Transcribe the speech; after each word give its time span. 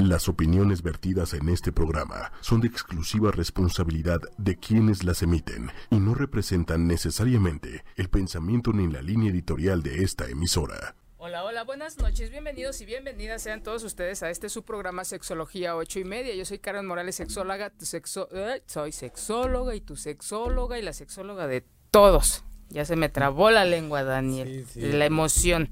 Las 0.00 0.30
opiniones 0.30 0.82
vertidas 0.82 1.34
en 1.34 1.50
este 1.50 1.72
programa 1.72 2.32
son 2.40 2.62
de 2.62 2.68
exclusiva 2.68 3.32
responsabilidad 3.32 4.18
de 4.38 4.56
quienes 4.56 5.04
las 5.04 5.22
emiten 5.22 5.70
y 5.90 5.96
no 6.00 6.14
representan 6.14 6.86
necesariamente 6.86 7.84
el 7.96 8.08
pensamiento 8.08 8.72
ni 8.72 8.90
la 8.90 9.02
línea 9.02 9.30
editorial 9.30 9.82
de 9.82 10.02
esta 10.02 10.26
emisora. 10.26 10.96
Hola, 11.18 11.44
hola, 11.44 11.64
buenas 11.64 11.98
noches, 11.98 12.30
bienvenidos 12.30 12.80
y 12.80 12.86
bienvenidas 12.86 13.42
sean 13.42 13.62
todos 13.62 13.84
ustedes 13.84 14.22
a 14.22 14.30
este 14.30 14.48
su 14.48 14.62
programa 14.62 15.04
Sexología 15.04 15.76
8 15.76 15.98
y 15.98 16.04
media. 16.04 16.34
Yo 16.34 16.46
soy 16.46 16.60
Karen 16.60 16.86
Morales, 16.86 17.16
sexóloga, 17.16 17.68
tu 17.68 17.84
sexo, 17.84 18.26
eh, 18.32 18.62
soy 18.64 18.92
sexóloga 18.92 19.74
y 19.74 19.82
tu 19.82 19.96
sexóloga 19.96 20.78
y 20.78 20.82
la 20.82 20.94
sexóloga 20.94 21.46
de 21.46 21.66
todos. 21.90 22.42
Ya 22.70 22.84
se 22.84 22.94
me 22.96 23.08
trabó 23.08 23.50
la 23.50 23.64
lengua, 23.64 24.04
Daniel, 24.04 24.64
la 24.76 25.04
emoción, 25.04 25.70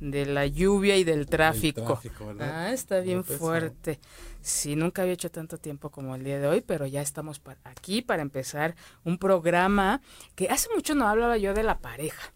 de 0.00 0.26
la 0.26 0.46
lluvia 0.46 0.96
y 0.96 1.04
del 1.04 1.26
tráfico. 1.26 2.00
ah, 2.40 2.72
está 2.72 3.00
bien 3.00 3.24
fuerte. 3.24 3.98
Sí, 4.40 4.76
nunca 4.76 5.02
había 5.02 5.14
hecho 5.14 5.30
tanto 5.30 5.58
tiempo 5.58 5.90
como 5.90 6.14
el 6.14 6.24
día 6.24 6.38
de 6.38 6.46
hoy, 6.46 6.60
pero 6.60 6.86
ya 6.86 7.02
estamos 7.02 7.40
aquí 7.64 8.02
para 8.02 8.22
empezar 8.22 8.76
un 9.04 9.18
programa 9.18 10.00
que 10.34 10.48
hace 10.48 10.68
mucho 10.74 10.94
no 10.94 11.08
hablaba 11.08 11.36
yo 11.36 11.54
de 11.54 11.62
la 11.62 11.78
pareja. 11.78 12.32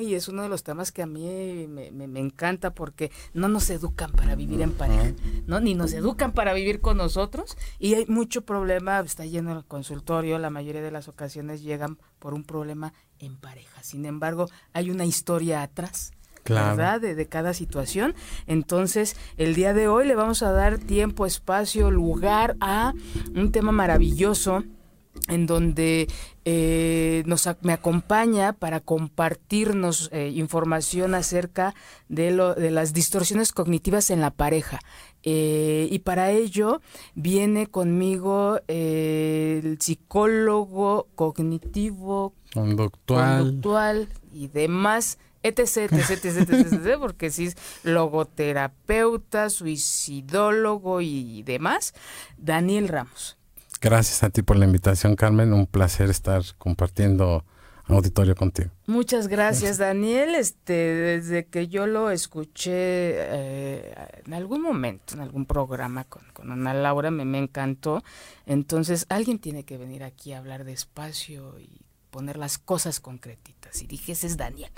Y 0.00 0.14
es 0.14 0.28
uno 0.28 0.42
de 0.42 0.48
los 0.48 0.64
temas 0.64 0.92
que 0.92 1.02
a 1.02 1.06
mí 1.06 1.66
me, 1.66 1.90
me, 1.90 2.20
encanta 2.20 2.74
porque 2.74 3.10
no 3.32 3.48
nos 3.48 3.70
educan 3.70 4.12
para 4.12 4.34
vivir 4.34 4.60
en 4.60 4.72
pareja, 4.72 5.14
¿no? 5.46 5.60
Ni 5.60 5.74
nos 5.74 5.94
educan 5.94 6.32
para 6.32 6.52
vivir 6.52 6.80
con 6.80 6.98
nosotros 6.98 7.56
y 7.78 7.94
hay 7.94 8.04
mucho 8.06 8.42
problema, 8.42 9.00
está 9.00 9.24
lleno 9.24 9.56
el 9.56 9.64
consultorio, 9.64 10.38
la 10.38 10.50
mayoría 10.50 10.82
de 10.82 10.90
las 10.90 11.08
ocasiones 11.08 11.62
llegan 11.62 11.98
por 12.18 12.34
un 12.34 12.44
problema 12.44 12.92
en 13.18 13.36
pareja. 13.38 13.82
Sin 13.82 14.04
embargo, 14.04 14.48
hay 14.74 14.90
una 14.90 15.06
historia 15.06 15.62
atrás. 15.62 16.12
¿Verdad? 16.44 17.00
De, 17.00 17.14
de, 17.14 17.26
cada 17.26 17.54
situación. 17.54 18.14
Entonces, 18.46 19.16
el 19.36 19.54
día 19.54 19.74
de 19.74 19.88
hoy 19.88 20.06
le 20.06 20.14
vamos 20.14 20.42
a 20.42 20.52
dar 20.52 20.78
tiempo, 20.78 21.26
espacio, 21.26 21.90
lugar 21.90 22.56
a 22.60 22.92
un 23.34 23.52
tema 23.52 23.72
maravilloso 23.72 24.64
en 25.28 25.46
donde 25.46 26.08
eh, 26.44 27.22
nos, 27.26 27.48
me 27.62 27.72
acompaña 27.72 28.52
para 28.52 28.80
compartirnos 28.80 30.08
eh, 30.12 30.32
información 30.34 31.14
acerca 31.14 31.74
de, 32.08 32.30
lo, 32.30 32.54
de 32.54 32.70
las 32.70 32.92
distorsiones 32.92 33.52
cognitivas 33.52 34.10
en 34.10 34.20
la 34.20 34.30
pareja. 34.30 34.80
Eh, 35.24 35.88
y 35.90 35.98
para 36.00 36.30
ello 36.30 36.80
viene 37.14 37.66
conmigo 37.66 38.60
el 38.68 39.78
psicólogo 39.80 41.08
cognitivo, 41.14 42.34
conductual, 42.54 44.08
y 44.32 44.46
demás 44.46 45.18
etc, 45.42 45.92
etc, 45.92 46.24
etc, 46.24 46.50
etc, 46.50 46.96
porque 47.00 47.30
si 47.30 47.46
es 47.46 47.56
logoterapeuta, 47.82 49.50
suicidólogo 49.50 51.00
y 51.00 51.42
demás, 51.42 51.94
Daniel 52.36 52.88
Ramos. 52.88 53.36
Gracias 53.80 54.24
a 54.24 54.30
ti 54.30 54.42
por 54.42 54.56
la 54.56 54.64
invitación, 54.64 55.14
Carmen. 55.14 55.52
Un 55.52 55.66
placer 55.66 56.10
estar 56.10 56.42
compartiendo 56.58 57.44
auditorio 57.86 58.34
contigo. 58.34 58.70
Muchas 58.86 59.28
gracias, 59.28 59.78
Daniel. 59.78 60.34
Este, 60.34 60.72
desde 60.72 61.46
que 61.46 61.68
yo 61.68 61.86
lo 61.86 62.10
escuché 62.10 62.72
eh, 62.74 63.94
en 64.26 64.34
algún 64.34 64.62
momento, 64.62 65.14
en 65.14 65.20
algún 65.20 65.46
programa 65.46 66.04
con, 66.04 66.22
con 66.32 66.50
Ana 66.50 66.74
Laura, 66.74 67.10
me, 67.10 67.24
me 67.24 67.38
encantó. 67.38 68.02
Entonces, 68.46 69.06
alguien 69.08 69.38
tiene 69.38 69.64
que 69.64 69.78
venir 69.78 70.02
aquí 70.02 70.32
a 70.32 70.38
hablar 70.38 70.64
despacio 70.64 71.58
y 71.60 71.80
poner 72.10 72.36
las 72.36 72.58
cosas 72.58 73.00
concretitas. 73.00 73.80
Y 73.82 73.86
dije, 73.86 74.12
ese 74.12 74.26
es 74.26 74.36
Daniel. 74.36 74.70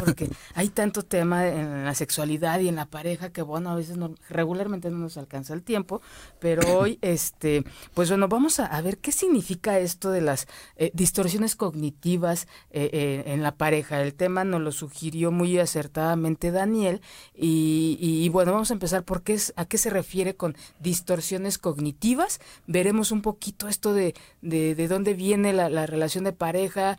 Porque 0.00 0.30
hay 0.54 0.68
tanto 0.68 1.02
tema 1.02 1.46
en 1.48 1.84
la 1.84 1.94
sexualidad 1.94 2.60
y 2.60 2.68
en 2.68 2.76
la 2.76 2.86
pareja 2.86 3.30
que, 3.30 3.42
bueno, 3.42 3.70
a 3.70 3.74
veces 3.74 3.96
no, 3.96 4.14
regularmente 4.28 4.90
no 4.90 4.98
nos 4.98 5.16
alcanza 5.16 5.54
el 5.54 5.62
tiempo, 5.62 6.00
pero 6.38 6.62
hoy, 6.78 6.98
este, 7.02 7.64
pues 7.94 8.08
bueno, 8.08 8.28
vamos 8.28 8.60
a, 8.60 8.80
ver 8.80 8.98
qué 8.98 9.12
significa 9.12 9.78
esto 9.78 10.10
de 10.10 10.20
las 10.20 10.46
eh, 10.76 10.90
distorsiones 10.94 11.56
cognitivas 11.56 12.46
eh, 12.70 12.90
eh, 12.92 13.22
en 13.26 13.42
la 13.42 13.56
pareja. 13.56 14.00
El 14.02 14.14
tema 14.14 14.44
nos 14.44 14.60
lo 14.60 14.72
sugirió 14.72 15.30
muy 15.32 15.58
acertadamente 15.58 16.50
Daniel 16.50 17.00
y, 17.34 18.28
bueno, 18.30 18.52
vamos 18.52 18.70
a 18.70 18.74
empezar 18.74 19.04
por 19.04 19.22
qué 19.22 19.34
es, 19.34 19.52
a 19.56 19.64
qué 19.64 19.78
se 19.78 19.90
refiere 19.90 20.36
con 20.36 20.56
distorsiones 20.80 21.58
cognitivas. 21.58 22.40
Veremos 22.66 23.12
un 23.12 23.22
poquito 23.22 23.68
esto 23.68 23.92
de, 23.92 24.14
de, 24.42 24.88
dónde 24.88 25.14
viene 25.14 25.52
la, 25.52 25.68
la 25.68 25.86
relación 25.86 26.24
de 26.24 26.32
pareja, 26.32 26.98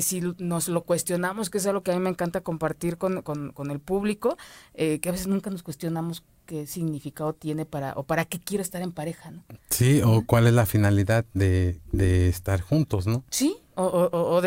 si 0.00 0.22
nos 0.38 0.68
lo 0.68 0.82
cuestionamos, 0.82 1.50
que 1.50 1.58
es 1.58 1.66
algo 1.66 1.82
que 1.82 1.92
a 1.92 1.94
mí 1.94 2.00
me 2.00 2.10
encanta 2.18 2.40
compartir 2.40 2.98
con, 2.98 3.22
con, 3.22 3.70
el 3.70 3.78
público, 3.78 4.36
eh, 4.74 4.98
que 4.98 5.08
a 5.08 5.12
veces 5.12 5.28
nunca 5.28 5.50
nos 5.50 5.62
cuestionamos 5.62 6.24
qué 6.46 6.66
significado 6.66 7.32
tiene 7.32 7.64
para 7.64 7.92
o 7.94 8.02
para 8.02 8.24
qué 8.24 8.40
quiero 8.40 8.62
estar 8.62 8.82
en 8.82 8.90
pareja, 8.90 9.30
¿no? 9.30 9.44
Sí, 9.70 10.00
o 10.04 10.24
cuál 10.26 10.48
es 10.48 10.54
la 10.54 10.66
finalidad 10.66 11.24
de, 11.34 11.80
de 11.92 12.28
estar 12.28 12.60
juntos, 12.60 13.06
¿no? 13.06 13.22
Sí, 13.30 13.56
o, 13.76 14.08
o, 14.10 14.42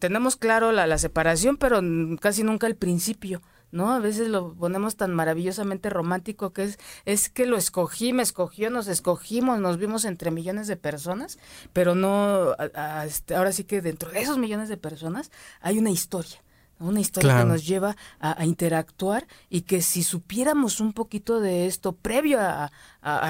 tenemos 0.00 0.34
claro 0.34 0.72
la, 0.72 0.88
la 0.88 0.98
separación, 0.98 1.56
pero 1.56 1.80
casi 2.20 2.42
nunca 2.42 2.66
el 2.66 2.74
principio. 2.74 3.40
¿no? 3.72 3.92
A 3.92 3.98
veces 3.98 4.28
lo 4.28 4.54
ponemos 4.54 4.96
tan 4.96 5.12
maravillosamente 5.12 5.90
romántico 5.90 6.52
que 6.52 6.64
es, 6.64 6.78
es 7.04 7.28
que 7.28 7.46
lo 7.46 7.56
escogí, 7.56 8.12
me 8.12 8.22
escogió, 8.22 8.70
nos 8.70 8.88
escogimos, 8.88 9.58
nos 9.58 9.76
vimos 9.76 10.04
entre 10.04 10.30
millones 10.30 10.66
de 10.66 10.76
personas, 10.76 11.38
pero 11.72 11.94
no, 11.94 12.56
este, 13.04 13.34
ahora 13.34 13.52
sí 13.52 13.64
que 13.64 13.82
dentro 13.82 14.10
de 14.10 14.20
esos 14.20 14.38
millones 14.38 14.68
de 14.68 14.76
personas 14.76 15.30
hay 15.60 15.78
una 15.78 15.90
historia 15.90 16.42
una 16.78 17.00
historia 17.00 17.38
que 17.38 17.44
nos 17.44 17.66
lleva 17.66 17.96
a, 18.20 18.44
interactuar 18.44 19.26
y 19.48 19.62
que 19.62 19.80
si 19.82 20.02
supiéramos 20.02 20.80
un 20.80 20.92
poquito 20.92 21.40
de 21.40 21.66
esto 21.66 21.92
previo 21.92 22.38
a, 22.40 22.70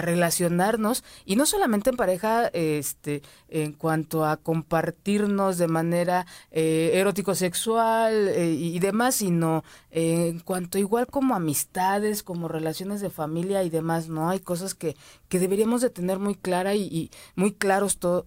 relacionarnos 0.00 1.04
y 1.26 1.36
no 1.36 1.44
solamente 1.44 1.90
en 1.90 1.96
pareja 1.96 2.46
este 2.54 3.20
en 3.50 3.74
cuanto 3.74 4.24
a 4.24 4.38
compartirnos 4.38 5.58
de 5.58 5.68
manera 5.68 6.26
eh, 6.50 6.92
erótico 6.94 7.34
sexual 7.34 8.28
eh, 8.28 8.52
y 8.52 8.78
demás 8.78 9.16
sino 9.16 9.64
en 9.90 10.40
cuanto 10.40 10.78
igual 10.78 11.08
como 11.08 11.34
amistades 11.34 12.22
como 12.22 12.48
relaciones 12.48 13.02
de 13.02 13.10
familia 13.10 13.64
y 13.64 13.68
demás 13.68 14.08
no 14.08 14.30
hay 14.30 14.40
cosas 14.40 14.74
que, 14.74 14.96
que 15.28 15.38
deberíamos 15.38 15.82
de 15.82 15.90
tener 15.90 16.18
muy 16.18 16.36
clara 16.36 16.74
y, 16.74 16.84
y 16.84 17.10
muy 17.34 17.52
claros 17.52 17.98
todo 17.98 18.24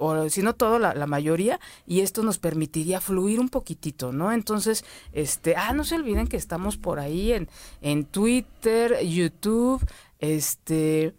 o 0.00 0.28
si 0.30 0.42
no 0.42 0.54
todo, 0.54 0.78
la, 0.78 0.94
la, 0.94 1.06
mayoría, 1.06 1.60
y 1.86 2.00
esto 2.00 2.22
nos 2.22 2.38
permitiría 2.38 3.00
fluir 3.00 3.38
un 3.38 3.50
poquitito, 3.50 4.12
¿no? 4.12 4.32
Entonces, 4.32 4.84
este, 5.12 5.56
ah, 5.56 5.72
no 5.74 5.84
se 5.84 5.96
olviden 5.96 6.26
que 6.26 6.38
estamos 6.38 6.76
por 6.76 6.98
ahí 6.98 7.32
en, 7.32 7.48
en 7.82 8.06
Twitter, 8.06 9.04
YouTube, 9.04 9.86
este, 10.18 11.14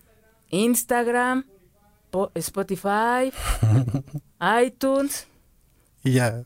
Instagram, 0.50 1.46
Spotify, 2.34 3.31
iTunes. 4.66 5.28
Y 6.03 6.14
ya. 6.14 6.44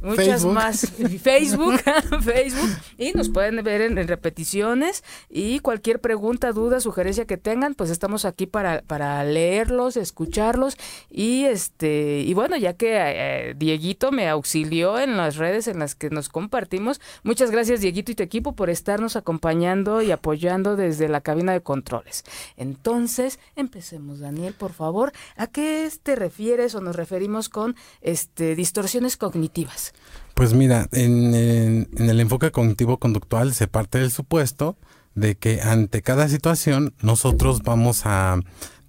Muchas 0.00 0.44
más. 0.44 0.80
Facebook, 1.22 1.80
Facebook. 2.22 2.70
Y 2.96 3.12
nos 3.12 3.28
pueden 3.28 3.62
ver 3.64 3.80
en, 3.80 3.96
repeticiones. 4.08 5.02
Y 5.28 5.60
cualquier 5.60 6.00
pregunta, 6.00 6.52
duda, 6.52 6.80
sugerencia 6.80 7.26
que 7.26 7.36
tengan, 7.36 7.74
pues 7.74 7.90
estamos 7.90 8.24
aquí 8.24 8.46
para, 8.46 8.82
para 8.82 9.22
leerlos, 9.24 9.96
escucharlos. 9.96 10.76
Y 11.10 11.44
este, 11.44 12.20
y 12.20 12.34
bueno, 12.34 12.56
ya 12.56 12.74
que 12.74 12.96
eh, 12.96 13.54
Dieguito 13.56 14.12
me 14.12 14.28
auxilió 14.28 14.98
en 14.98 15.16
las 15.16 15.36
redes 15.36 15.68
en 15.68 15.78
las 15.78 15.94
que 15.94 16.10
nos 16.10 16.28
compartimos. 16.28 17.00
Muchas 17.22 17.50
gracias, 17.50 17.80
Dieguito 17.80 18.12
y 18.12 18.14
tu 18.14 18.22
equipo, 18.22 18.52
por 18.52 18.70
estarnos 18.70 19.16
acompañando 19.16 20.02
y 20.02 20.10
apoyando 20.10 20.76
desde 20.76 21.08
la 21.08 21.20
cabina 21.20 21.52
de 21.52 21.60
controles. 21.60 22.24
Entonces, 22.56 23.38
empecemos, 23.56 24.20
Daniel, 24.20 24.54
por 24.54 24.72
favor. 24.72 25.12
¿A 25.36 25.46
qué 25.46 25.90
te 26.02 26.16
refieres 26.16 26.74
o 26.74 26.80
nos 26.80 26.96
referimos 26.96 27.48
con 27.48 27.76
este 28.00 28.54
distorsiones 28.54 29.16
cognitivas? 29.16 29.87
Pues 30.34 30.54
mira, 30.54 30.88
en, 30.92 31.34
el 31.34 32.20
enfoque 32.20 32.52
cognitivo-conductual 32.52 33.54
se 33.54 33.66
parte 33.66 33.98
del 33.98 34.10
supuesto 34.10 34.76
de 35.14 35.34
que 35.34 35.60
ante 35.62 36.00
cada 36.02 36.28
situación 36.28 36.94
nosotros 37.00 37.62
vamos 37.62 38.02
a 38.04 38.38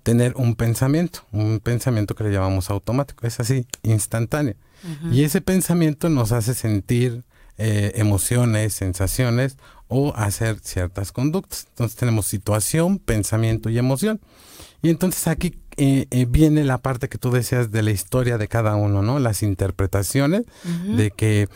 tener 0.04 0.34
un 0.36 0.56
pensamiento, 0.56 1.22
un 1.32 1.60
pensamiento 1.60 2.16
que 2.16 2.24
le 2.24 2.32
llamamos 2.32 2.70
automático, 2.70 3.26
es 3.26 3.40
así, 3.40 3.66
instantáneo. 3.84 4.56
Y 5.12 5.24
ese 5.24 5.42
pensamiento 5.42 6.08
nos 6.08 6.32
hace 6.32 6.54
sentir 6.54 7.24
eh, 7.58 7.92
emociones, 7.96 8.74
sensaciones 8.74 9.58
o 9.90 10.14
hacer 10.16 10.60
ciertas 10.62 11.12
conductas. 11.12 11.66
Entonces 11.70 11.98
tenemos 11.98 12.28
situación, 12.28 13.00
pensamiento 13.00 13.70
y 13.70 13.78
emoción. 13.78 14.22
Y 14.82 14.90
entonces 14.90 15.28
aquí 15.28 15.60
eh, 15.78 16.08
eh, 16.12 16.26
viene 16.28 16.64
la 16.64 16.78
parte 16.78 17.10
que 17.10 17.18
tú 17.18 17.32
decías 17.32 17.72
de 17.72 17.84
la 17.84 17.92
historia 17.92 18.38
de 18.38 18.48
cada 18.48 18.76
uno, 18.76 19.02
¿no? 19.02 19.20
Las 19.20 19.44
interpretaciones 19.44 20.44
de 20.96 21.12
que 21.12 21.48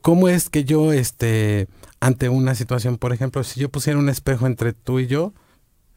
cómo 0.00 0.28
es 0.28 0.48
que 0.48 0.64
yo, 0.64 0.92
este, 0.92 1.68
ante 2.00 2.28
una 2.28 2.54
situación, 2.54 2.96
por 2.96 3.12
ejemplo, 3.12 3.44
si 3.44 3.60
yo 3.60 3.68
pusiera 3.68 3.98
un 3.98 4.08
espejo 4.08 4.46
entre 4.46 4.72
tú 4.72 4.98
y 4.98 5.06
yo, 5.06 5.34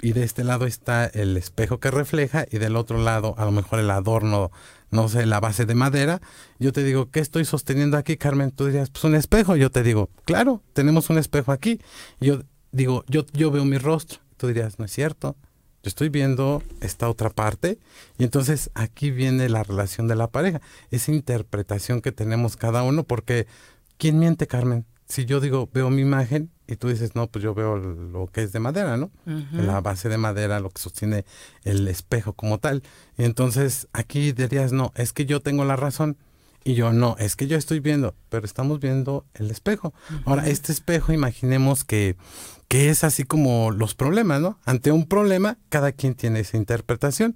y 0.02 0.12
de 0.12 0.24
este 0.24 0.44
lado 0.44 0.66
está 0.66 1.06
el 1.06 1.38
espejo 1.38 1.80
que 1.80 1.90
refleja 1.90 2.46
y 2.52 2.58
del 2.58 2.76
otro 2.76 2.98
lado 2.98 3.36
a 3.38 3.46
lo 3.46 3.52
mejor 3.52 3.80
el 3.80 3.90
adorno, 3.90 4.52
no 4.92 5.08
sé, 5.08 5.26
la 5.26 5.40
base 5.40 5.66
de 5.66 5.76
madera, 5.76 6.22
yo 6.60 6.74
te 6.74 6.84
digo, 6.84 7.10
¿qué 7.10 7.22
estoy 7.22 7.46
sosteniendo 7.46 7.98
aquí, 7.98 8.18
Carmen? 8.18 8.52
Tú 8.52 8.66
dirías, 8.66 8.90
pues 8.90 9.06
un 9.06 9.16
espejo. 9.16 9.56
Yo 9.56 9.72
te 9.72 9.82
digo, 9.82 10.10
claro, 10.26 10.62
tenemos 10.74 11.10
un 11.10 11.18
espejo 11.18 11.54
aquí. 11.54 11.80
yo 12.20 12.42
digo, 12.74 13.06
yo, 13.08 13.26
yo 13.32 13.50
veo 13.50 13.64
mi 13.64 13.78
rostro 13.78 14.20
tú 14.44 14.48
dirías, 14.48 14.78
no 14.78 14.84
es 14.84 14.92
cierto, 14.92 15.38
yo 15.84 15.90
estoy 15.90 16.08
viendo 16.08 16.64
esta 16.80 17.10
otra 17.10 17.30
parte 17.30 17.78
y 18.18 18.24
entonces 18.24 18.72
aquí 18.74 19.12
viene 19.12 19.50
la 19.50 19.64
relación 19.64 20.08
de 20.08 20.16
la 20.16 20.28
pareja, 20.28 20.62
esa 20.92 21.12
interpretación 21.12 22.02
que 22.02 22.14
tenemos 22.14 22.56
cada 22.56 22.84
uno, 22.84 23.04
porque 23.04 23.48
¿quién 23.98 24.18
miente, 24.18 24.48
Carmen? 24.48 24.86
Si 25.06 25.26
yo 25.26 25.42
digo, 25.42 25.70
veo 25.74 25.90
mi 25.90 26.02
imagen 26.02 26.50
y 26.68 26.78
tú 26.78 26.88
dices, 26.88 27.16
no, 27.16 27.28
pues 27.28 27.44
yo 27.44 27.54
veo 27.54 27.76
lo 27.76 28.28
que 28.28 28.44
es 28.44 28.54
de 28.54 28.62
madera, 28.62 28.96
¿no? 28.96 29.12
La 29.52 29.82
base 29.82 30.08
de 30.08 30.18
madera, 30.18 30.62
lo 30.62 30.70
que 30.70 30.82
sostiene 30.82 31.26
el 31.66 31.86
espejo 31.90 32.32
como 32.32 32.60
tal. 32.60 32.82
Y 33.18 33.26
entonces 33.26 33.90
aquí 33.92 34.32
dirías, 34.32 34.72
no, 34.72 34.94
es 34.96 35.12
que 35.12 35.26
yo 35.26 35.42
tengo 35.42 35.66
la 35.66 35.76
razón. 35.76 36.18
Y 36.64 36.76
yo, 36.76 36.94
no, 36.94 37.18
es 37.20 37.36
que 37.36 37.48
yo 37.48 37.58
estoy 37.58 37.82
viendo, 37.82 38.16
pero 38.30 38.46
estamos 38.46 38.80
viendo 38.80 39.26
el 39.34 39.52
espejo. 39.52 39.94
Ahora, 40.24 40.48
este 40.48 40.72
espejo, 40.72 41.12
imaginemos 41.12 41.84
que 41.84 42.16
que 42.74 42.90
es 42.90 43.04
así 43.04 43.24
como 43.24 43.70
los 43.70 43.94
problemas, 43.94 44.42
¿no? 44.42 44.58
Ante 44.66 44.92
un 44.92 45.06
problema, 45.06 45.60
cada 45.70 45.92
quien 45.92 46.16
tiene 46.16 46.40
esa 46.40 46.58
interpretación. 46.58 47.36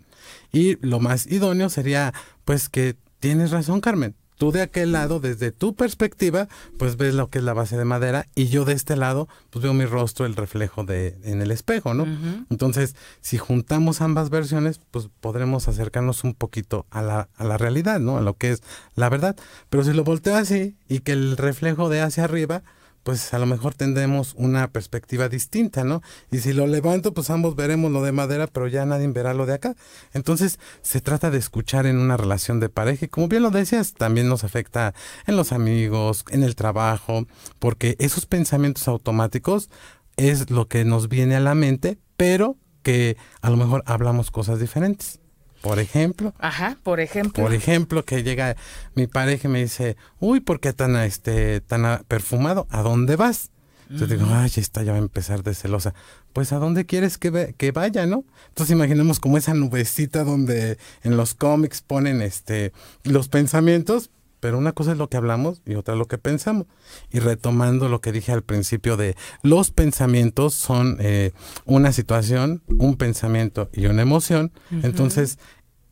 Y 0.51 0.83
lo 0.83 0.99
más 0.99 1.27
idóneo 1.27 1.69
sería, 1.69 2.11
pues, 2.43 2.69
que 2.69 2.95
tienes 3.19 3.51
razón, 3.51 3.79
Carmen. 3.79 4.15
Tú 4.39 4.51
de 4.51 4.63
aquel 4.63 4.93
lado, 4.93 5.19
desde 5.19 5.51
tu 5.51 5.75
perspectiva, 5.75 6.47
pues 6.79 6.97
ves 6.97 7.13
lo 7.13 7.29
que 7.29 7.37
es 7.37 7.43
la 7.43 7.53
base 7.53 7.77
de 7.77 7.85
madera 7.85 8.25
y 8.33 8.47
yo 8.47 8.65
de 8.65 8.73
este 8.73 8.95
lado, 8.95 9.27
pues 9.51 9.61
veo 9.61 9.75
mi 9.75 9.85
rostro, 9.85 10.25
el 10.25 10.35
reflejo 10.35 10.85
de 10.85 11.19
en 11.23 11.43
el 11.43 11.51
espejo, 11.51 11.93
¿no? 11.93 12.07
Entonces, 12.49 12.95
si 13.21 13.37
juntamos 13.37 14.01
ambas 14.01 14.31
versiones, 14.31 14.79
pues 14.89 15.07
podremos 15.21 15.67
acercarnos 15.67 16.23
un 16.23 16.33
poquito 16.33 16.87
a 16.89 17.03
la, 17.03 17.29
a 17.35 17.43
la 17.43 17.59
realidad, 17.59 17.99
¿no? 17.99 18.17
A 18.17 18.21
lo 18.21 18.33
que 18.33 18.53
es 18.53 18.63
la 18.95 19.07
verdad. 19.09 19.35
Pero 19.69 19.83
si 19.83 19.93
lo 19.93 20.03
volteo 20.03 20.35
así 20.35 20.75
y 20.87 21.01
que 21.01 21.11
el 21.11 21.37
reflejo 21.37 21.89
de 21.89 22.01
hacia 22.01 22.23
arriba, 22.23 22.63
pues 23.07 23.33
a 23.33 23.39
lo 23.39 23.45
mejor 23.45 23.73
tendremos 23.73 24.33
una 24.37 24.67
perspectiva 24.67 25.29
distinta, 25.29 25.85
¿no? 25.85 26.01
Y 26.29 26.39
si 26.39 26.51
lo 26.51 26.67
levanto, 26.67 27.13
pues 27.13 27.29
ambos 27.29 27.55
veremos 27.55 27.89
lo 27.89 28.03
de 28.03 28.11
madera, 28.11 28.47
pero 28.47 28.67
ya 28.67 28.85
nadie 28.85 29.07
verá 29.07 29.33
lo 29.33 29.45
de 29.45 29.53
acá. 29.53 29.77
Entonces, 30.11 30.59
se 30.81 30.99
trata 30.99 31.31
de 31.31 31.37
escuchar 31.37 31.85
en 31.85 31.99
una 31.99 32.17
relación 32.17 32.59
de 32.59 32.67
pareja 32.67 33.05
y 33.05 33.07
como 33.07 33.29
bien 33.29 33.43
lo 33.43 33.49
decías, 33.49 33.93
también 33.93 34.27
nos 34.27 34.43
afecta 34.43 34.93
en 35.25 35.37
los 35.37 35.53
amigos, 35.53 36.25
en 36.31 36.43
el 36.43 36.57
trabajo, 36.57 37.25
porque 37.59 37.95
esos 37.99 38.25
pensamientos 38.25 38.89
automáticos 38.89 39.69
es 40.17 40.51
lo 40.51 40.67
que 40.67 40.83
nos 40.83 41.07
viene 41.07 41.37
a 41.37 41.39
la 41.39 41.55
mente, 41.55 41.99
pero 42.17 42.57
que 42.83 43.15
a 43.39 43.49
lo 43.49 43.55
mejor 43.55 43.83
hablamos 43.85 44.31
cosas 44.31 44.59
diferentes. 44.59 45.21
Por 45.61 45.79
ejemplo. 45.79 46.33
Ajá, 46.39 46.77
por 46.83 46.99
ejemplo. 46.99 47.43
Por 47.43 47.53
ejemplo, 47.53 48.05
que 48.05 48.23
llega 48.23 48.55
mi 48.95 49.07
pareja 49.07 49.47
y 49.47 49.51
me 49.51 49.59
dice, 49.61 49.97
uy, 50.19 50.39
¿por 50.39 50.59
qué 50.59 50.73
tan, 50.73 50.95
este, 50.97 51.61
tan 51.61 52.03
perfumado? 52.07 52.67
¿A 52.69 52.81
dónde 52.81 53.15
vas? 53.15 53.51
Yo 53.89 54.05
digo, 54.05 54.25
ay, 54.29 54.51
esta 54.57 54.83
ya 54.83 54.91
va 54.91 54.97
a 54.97 55.01
empezar 55.01 55.43
de 55.43 55.53
celosa. 55.55 55.93
Pues 56.33 56.51
a 56.51 56.57
dónde 56.57 56.85
quieres 56.85 57.17
que, 57.17 57.55
que 57.57 57.71
vaya, 57.71 58.05
¿no? 58.05 58.25
Entonces 58.49 58.75
imaginemos 58.75 59.19
como 59.19 59.37
esa 59.37 59.53
nubecita 59.53 60.25
donde 60.25 60.77
en 61.03 61.15
los 61.15 61.33
cómics 61.33 61.81
ponen 61.81 62.21
este 62.21 62.73
los 63.03 63.29
pensamientos, 63.29 64.11
pero 64.39 64.57
una 64.57 64.71
cosa 64.71 64.91
es 64.91 64.97
lo 64.97 65.09
que 65.09 65.17
hablamos 65.17 65.61
y 65.65 65.75
otra 65.75 65.95
lo 65.95 66.05
que 66.05 66.17
pensamos. 66.17 66.67
Y 67.11 67.19
retomando 67.19 67.89
lo 67.89 68.01
que 68.01 68.11
dije 68.11 68.31
al 68.31 68.43
principio 68.43 68.97
de 68.97 69.15
los 69.43 69.71
pensamientos 69.71 70.53
son 70.53 70.97
eh, 70.99 71.31
una 71.65 71.91
situación, 71.91 72.61
un 72.67 72.95
pensamiento 72.95 73.69
y 73.73 73.87
una 73.87 74.01
emoción. 74.01 74.51
Entonces, 74.71 75.39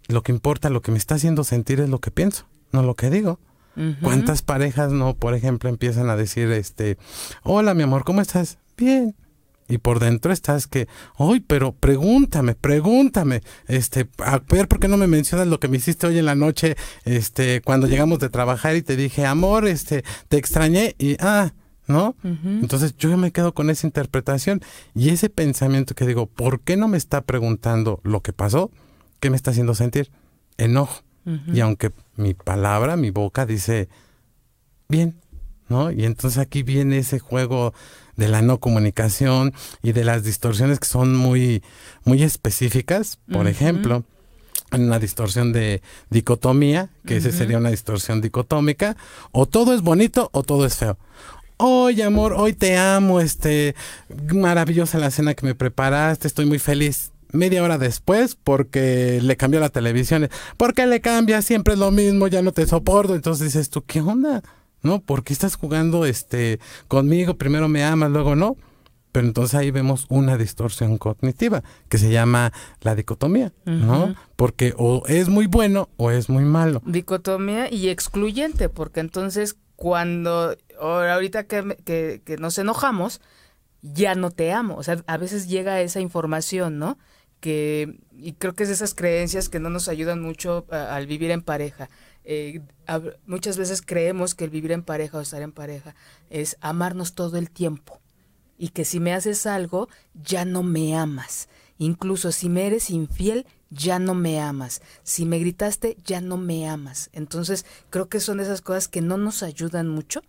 lo 0.07 0.21
que 0.21 0.31
importa, 0.31 0.69
lo 0.69 0.81
que 0.81 0.92
me 0.92 0.97
está 0.97 1.15
haciendo 1.15 1.44
sentir 1.44 1.80
es 1.80 1.89
lo 1.89 2.00
que 2.00 2.12
pienso, 2.12 2.47
no 2.71 2.83
lo 2.83 2.95
que 2.95 3.09
digo. 3.09 3.39
¿Cuántas 4.01 4.42
parejas 4.42 4.94
no, 4.94 5.18
por 5.18 5.33
ejemplo, 5.33 5.68
empiezan 5.68 6.09
a 6.09 6.15
decir, 6.15 6.50
este, 6.51 6.97
hola 7.44 7.74
mi 7.74 7.83
amor, 7.83 8.06
¿cómo 8.06 8.21
estás? 8.21 8.57
Bien 8.77 9.15
y 9.67 9.79
por 9.79 10.00
dentro 10.00 10.31
estás 10.31 10.67
que, 10.67 10.88
hoy, 11.17 11.39
pero 11.39 11.73
pregúntame, 11.73 12.56
pregúntame, 12.56 13.41
este, 13.67 14.07
a 14.19 14.39
ver 14.39 14.67
por 14.67 14.79
qué 14.79 14.88
no 14.88 14.97
me 14.97 15.07
mencionas 15.07 15.47
lo 15.47 15.59
que 15.59 15.67
me 15.67 15.77
hiciste 15.77 16.07
hoy 16.07 16.19
en 16.19 16.25
la 16.25 16.35
noche, 16.35 16.75
este, 17.03 17.62
cuando 17.62 17.88
llegamos 17.88 18.19
de 18.19 18.29
trabajar 18.29 18.75
y 18.75 18.81
te 18.81 18.95
dije, 18.95 19.25
amor, 19.25 19.67
este, 19.67 20.03
te 20.27 20.38
extrañé 20.38 20.95
y, 21.00 21.17
ah, 21.19 21.53
¿no? 21.88 22.15
Entonces 22.23 22.95
yo 22.97 23.15
me 23.15 23.31
quedo 23.31 23.53
con 23.53 23.69
esa 23.69 23.85
interpretación 23.85 24.62
y 24.95 25.09
ese 25.09 25.29
pensamiento 25.29 25.94
que 25.94 26.07
digo, 26.07 26.25
¿por 26.25 26.61
qué 26.61 26.77
no 26.77 26.88
me 26.88 26.97
está 26.97 27.21
preguntando 27.21 28.00
lo 28.03 28.21
que 28.21 28.33
pasó? 28.33 28.71
¿Qué 29.19 29.29
me 29.29 29.35
está 29.35 29.51
haciendo 29.51 29.75
sentir? 29.75 30.11
Enojo. 30.57 31.03
Y 31.51 31.59
aunque 31.59 31.91
mi 32.15 32.33
palabra, 32.35 32.97
mi 32.97 33.09
boca 33.09 33.45
dice, 33.45 33.89
bien, 34.88 35.15
¿no? 35.69 35.91
Y 35.91 36.06
entonces 36.06 36.39
aquí 36.39 36.61
viene 36.63 37.00
ese 37.00 37.19
juego 37.19 37.73
de 38.15 38.27
la 38.27 38.41
no 38.41 38.59
comunicación 38.59 39.53
y 39.83 39.91
de 39.91 40.03
las 40.03 40.23
distorsiones 40.23 40.79
que 40.79 40.88
son 40.88 41.15
muy, 41.15 41.63
muy 42.03 42.23
específicas. 42.23 43.17
Por 43.31 43.47
ejemplo, 43.47 44.03
en 44.71 44.83
una 44.83 45.00
distorsión 45.00 45.53
de 45.53 45.81
dicotomía, 46.09 46.89
que 47.06 47.17
esa 47.17 47.31
sería 47.31 47.57
una 47.57 47.71
distorsión 47.71 48.21
dicotómica, 48.21 48.97
o 49.31 49.45
todo 49.45 49.73
es 49.73 49.81
bonito 49.81 50.29
o 50.33 50.44
todo 50.44 50.65
es 50.65 50.75
feo. 50.75 50.97
Oye, 51.57 52.03
amor, 52.03 52.33
hoy 52.33 52.53
te 52.53 52.77
amo, 52.77 53.21
este, 53.21 53.75
maravillosa 54.33 54.97
la 54.97 55.11
cena 55.11 55.35
que 55.35 55.45
me 55.45 55.56
preparaste, 55.56 56.27
estoy 56.27 56.45
muy 56.45 56.59
feliz. 56.59 57.11
Media 57.31 57.63
hora 57.63 57.77
después, 57.77 58.38
porque 58.41 59.19
le 59.21 59.35
cambió 59.35 59.59
la 59.59 59.69
televisión. 59.69 60.29
¿Por 60.57 60.73
qué 60.73 60.85
le 60.88 61.01
cambia? 61.01 61.41
Siempre 61.41 61.73
es 61.73 61.79
lo 61.79 61.91
mismo, 61.91 62.27
ya 62.27 62.41
no 62.41 62.53
te 62.53 62.65
soporto. 62.65 63.13
Entonces 63.13 63.47
dices 63.47 63.69
tú, 63.69 63.83
¿qué 63.83 64.00
onda? 64.00 64.41
¿No? 64.85 65.01
¿Por 65.01 65.23
qué 65.23 65.33
estás 65.33 65.55
jugando 65.55 66.05
este 66.05 66.59
conmigo? 66.87 67.35
Primero 67.35 67.67
me 67.67 67.83
amas, 67.83 68.11
luego 68.11 68.35
no. 68.35 68.55
Pero 69.11 69.27
entonces 69.27 69.55
ahí 69.55 69.71
vemos 69.71 70.07
una 70.09 70.37
distorsión 70.37 70.97
cognitiva 70.97 71.63
que 71.87 71.97
se 71.97 72.11
llama 72.11 72.51
la 72.81 72.95
dicotomía, 72.95 73.53
¿no? 73.63 74.13
Porque 74.35 74.73
o 74.77 75.03
es 75.07 75.29
muy 75.29 75.47
bueno 75.47 75.87
o 75.95 76.11
es 76.11 76.27
muy 76.27 76.43
malo. 76.43 76.81
Dicotomía 76.85 77.71
y 77.71 77.87
excluyente, 77.87 78.67
porque 78.67 78.99
entonces 78.99 79.55
cuando 79.77 80.57
ahorita 80.81 81.45
que, 81.45 81.77
que, 81.85 82.21
que 82.25 82.35
nos 82.35 82.57
enojamos, 82.57 83.21
ya 83.81 84.15
no 84.15 84.31
te 84.31 84.51
amo. 84.51 84.75
O 84.75 84.83
sea, 84.83 85.01
a 85.07 85.17
veces 85.17 85.47
llega 85.47 85.81
esa 85.81 85.99
información, 85.99 86.79
¿no? 86.79 86.97
Que, 87.39 87.99
y 88.11 88.33
creo 88.33 88.53
que 88.53 88.63
es 88.63 88.69
esas 88.69 88.95
creencias 88.95 89.49
que 89.49 89.59
no 89.59 89.69
nos 89.69 89.87
ayudan 89.87 90.21
mucho 90.21 90.65
al 90.69 91.07
vivir 91.07 91.31
en 91.31 91.41
pareja. 91.41 91.89
Eh, 92.25 92.62
muchas 93.27 93.57
veces 93.57 93.81
creemos 93.81 94.33
que 94.33 94.45
el 94.45 94.50
vivir 94.50 94.72
en 94.72 94.83
pareja 94.83 95.19
o 95.19 95.22
estar 95.22 95.42
en 95.42 95.51
pareja 95.51 95.95
es 96.30 96.57
amarnos 96.60 97.13
todo 97.13 97.38
el 97.38 97.51
tiempo 97.51 98.01
y 98.57 98.69
que 98.69 98.83
si 98.83 99.00
me 99.00 99.13
haces 99.13 99.45
algo 99.45 99.89
ya 100.13 100.44
no 100.45 100.63
me 100.63 100.98
amas. 100.98 101.50
Incluso 101.77 102.31
si 102.31 102.50
me 102.50 102.66
eres 102.66 102.89
infiel, 102.89 103.45
ya 103.69 103.99
no 103.99 104.16
me 104.16 104.40
amas. 104.40 104.81
Si 105.04 105.26
me 105.26 105.40
gritaste, 105.40 105.97
ya 106.06 106.21
no 106.21 106.38
me 106.38 106.68
amas. 106.68 107.09
Entonces, 107.11 107.66
creo 107.90 108.07
que 108.07 108.19
son 108.19 108.40
esas 108.40 108.61
cosas 108.61 108.88
que 108.88 109.02
no 109.02 109.18
nos 109.18 109.44
ayudan 109.44 109.90
mucho, 109.90 110.21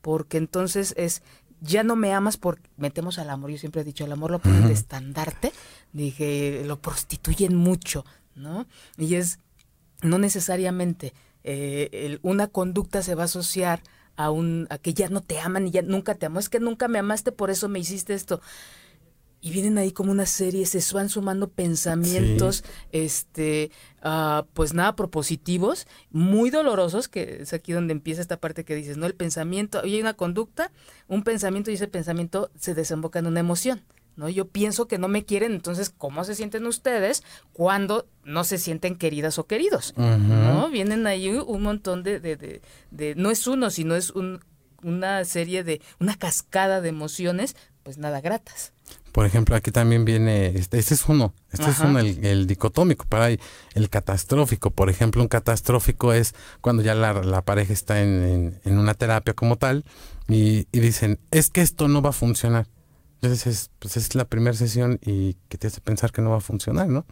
porque 0.00 0.38
entonces 0.38 0.94
es, 0.96 1.22
ya 1.60 1.82
no 1.82 1.94
me 1.94 2.14
amas 2.14 2.38
porque 2.38 2.70
metemos 2.76 3.18
al 3.18 3.30
amor. 3.30 3.50
Yo 3.50 3.58
siempre 3.58 3.82
he 3.82 3.84
dicho, 3.84 4.04
el 4.04 4.12
amor 4.12 4.30
lo 4.30 4.38
ponen 4.38 4.66
de 4.66 4.72
estandarte, 4.72 5.52
dije, 5.92 6.62
lo 6.64 6.80
prostituyen 6.80 7.54
mucho, 7.54 8.06
¿no? 8.34 8.66
Y 8.96 9.16
es, 9.16 9.40
no 10.00 10.18
necesariamente 10.18 11.12
eh, 11.44 12.18
una 12.22 12.48
conducta 12.48 13.02
se 13.02 13.14
va 13.14 13.22
a 13.22 13.26
asociar 13.26 13.82
a 14.16 14.30
un 14.30 14.66
a 14.70 14.78
que 14.78 14.94
ya 14.94 15.08
no 15.08 15.20
te 15.20 15.38
aman 15.38 15.68
y 15.68 15.70
ya 15.70 15.82
nunca 15.82 16.14
te 16.14 16.26
amo, 16.26 16.38
es 16.38 16.48
que 16.48 16.60
nunca 16.60 16.88
me 16.88 16.98
amaste, 16.98 17.32
por 17.32 17.50
eso 17.50 17.68
me 17.68 17.78
hiciste 17.78 18.14
esto. 18.14 18.40
Y 19.40 19.50
vienen 19.50 19.76
ahí 19.76 19.92
como 19.92 20.10
una 20.10 20.24
serie, 20.24 20.64
se 20.64 20.94
van 20.94 21.10
sumando 21.10 21.50
pensamientos, 21.50 22.64
este, 22.92 23.70
uh, 24.02 24.46
pues 24.54 24.72
nada, 24.72 24.96
propositivos, 24.96 25.86
muy 26.10 26.48
dolorosos, 26.48 27.08
que 27.08 27.42
es 27.42 27.52
aquí 27.52 27.72
donde 27.72 27.92
empieza 27.92 28.22
esta 28.22 28.40
parte 28.40 28.64
que 28.64 28.74
dices, 28.74 28.96
¿no? 28.96 29.04
El 29.04 29.14
pensamiento, 29.14 29.84
y 29.84 29.96
hay 29.96 30.00
una 30.00 30.14
conducta, 30.14 30.72
un 31.08 31.24
pensamiento 31.24 31.70
y 31.70 31.74
ese 31.74 31.88
pensamiento 31.88 32.50
se 32.58 32.72
desemboca 32.72 33.18
en 33.18 33.26
una 33.26 33.40
emoción. 33.40 33.84
¿No? 34.16 34.28
Yo 34.28 34.48
pienso 34.48 34.86
que 34.86 34.98
no 34.98 35.08
me 35.08 35.24
quieren, 35.24 35.52
entonces, 35.52 35.90
¿cómo 35.90 36.24
se 36.24 36.34
sienten 36.34 36.66
ustedes 36.66 37.22
cuando 37.52 38.06
no 38.24 38.44
se 38.44 38.58
sienten 38.58 38.96
queridas 38.96 39.38
o 39.38 39.46
queridos? 39.46 39.94
¿No? 39.96 40.68
Vienen 40.70 41.06
ahí 41.06 41.28
un 41.30 41.62
montón 41.62 42.02
de, 42.02 42.20
de, 42.20 42.60
de, 42.90 43.14
no 43.16 43.30
es 43.30 43.46
uno, 43.46 43.70
sino 43.70 43.96
es 43.96 44.10
un, 44.10 44.40
una 44.82 45.24
serie 45.24 45.64
de, 45.64 45.80
una 45.98 46.16
cascada 46.16 46.80
de 46.80 46.88
emociones, 46.88 47.56
pues 47.82 47.98
nada 47.98 48.20
gratas. 48.20 48.72
Por 49.12 49.26
ejemplo, 49.26 49.54
aquí 49.54 49.70
también 49.70 50.04
viene, 50.04 50.46
este, 50.46 50.78
este 50.78 50.94
es 50.94 51.08
uno, 51.08 51.34
este 51.52 51.70
es 51.70 51.78
uno, 51.78 52.00
el, 52.00 52.48
dicotómico, 52.48 53.06
para 53.06 53.26
ahí, 53.26 53.40
el 53.74 53.88
catastrófico. 53.88 54.72
Por 54.72 54.90
ejemplo, 54.90 55.22
un 55.22 55.28
catastrófico 55.28 56.12
es 56.12 56.34
cuando 56.60 56.82
ya 56.82 56.96
la, 56.96 57.12
la 57.22 57.42
pareja 57.42 57.72
está 57.72 58.02
en, 58.02 58.60
en, 58.64 58.78
una 58.78 58.94
terapia 58.94 59.32
como 59.32 59.54
tal 59.56 59.84
y, 60.26 60.66
y 60.72 60.80
dicen, 60.80 61.20
es 61.30 61.48
que 61.50 61.60
esto 61.60 61.86
no 61.86 62.02
va 62.02 62.10
a 62.10 62.12
funcionar 62.12 62.66
entonces 63.24 63.46
es, 63.46 63.70
pues 63.78 63.96
es 63.96 64.14
la 64.14 64.26
primera 64.26 64.54
sesión 64.54 64.98
y 65.02 65.34
que 65.48 65.56
te 65.56 65.68
hace 65.68 65.80
pensar 65.80 66.12
que 66.12 66.20
no 66.20 66.30
va 66.30 66.36
a 66.36 66.40
funcionar, 66.40 66.88
¿no? 66.88 67.06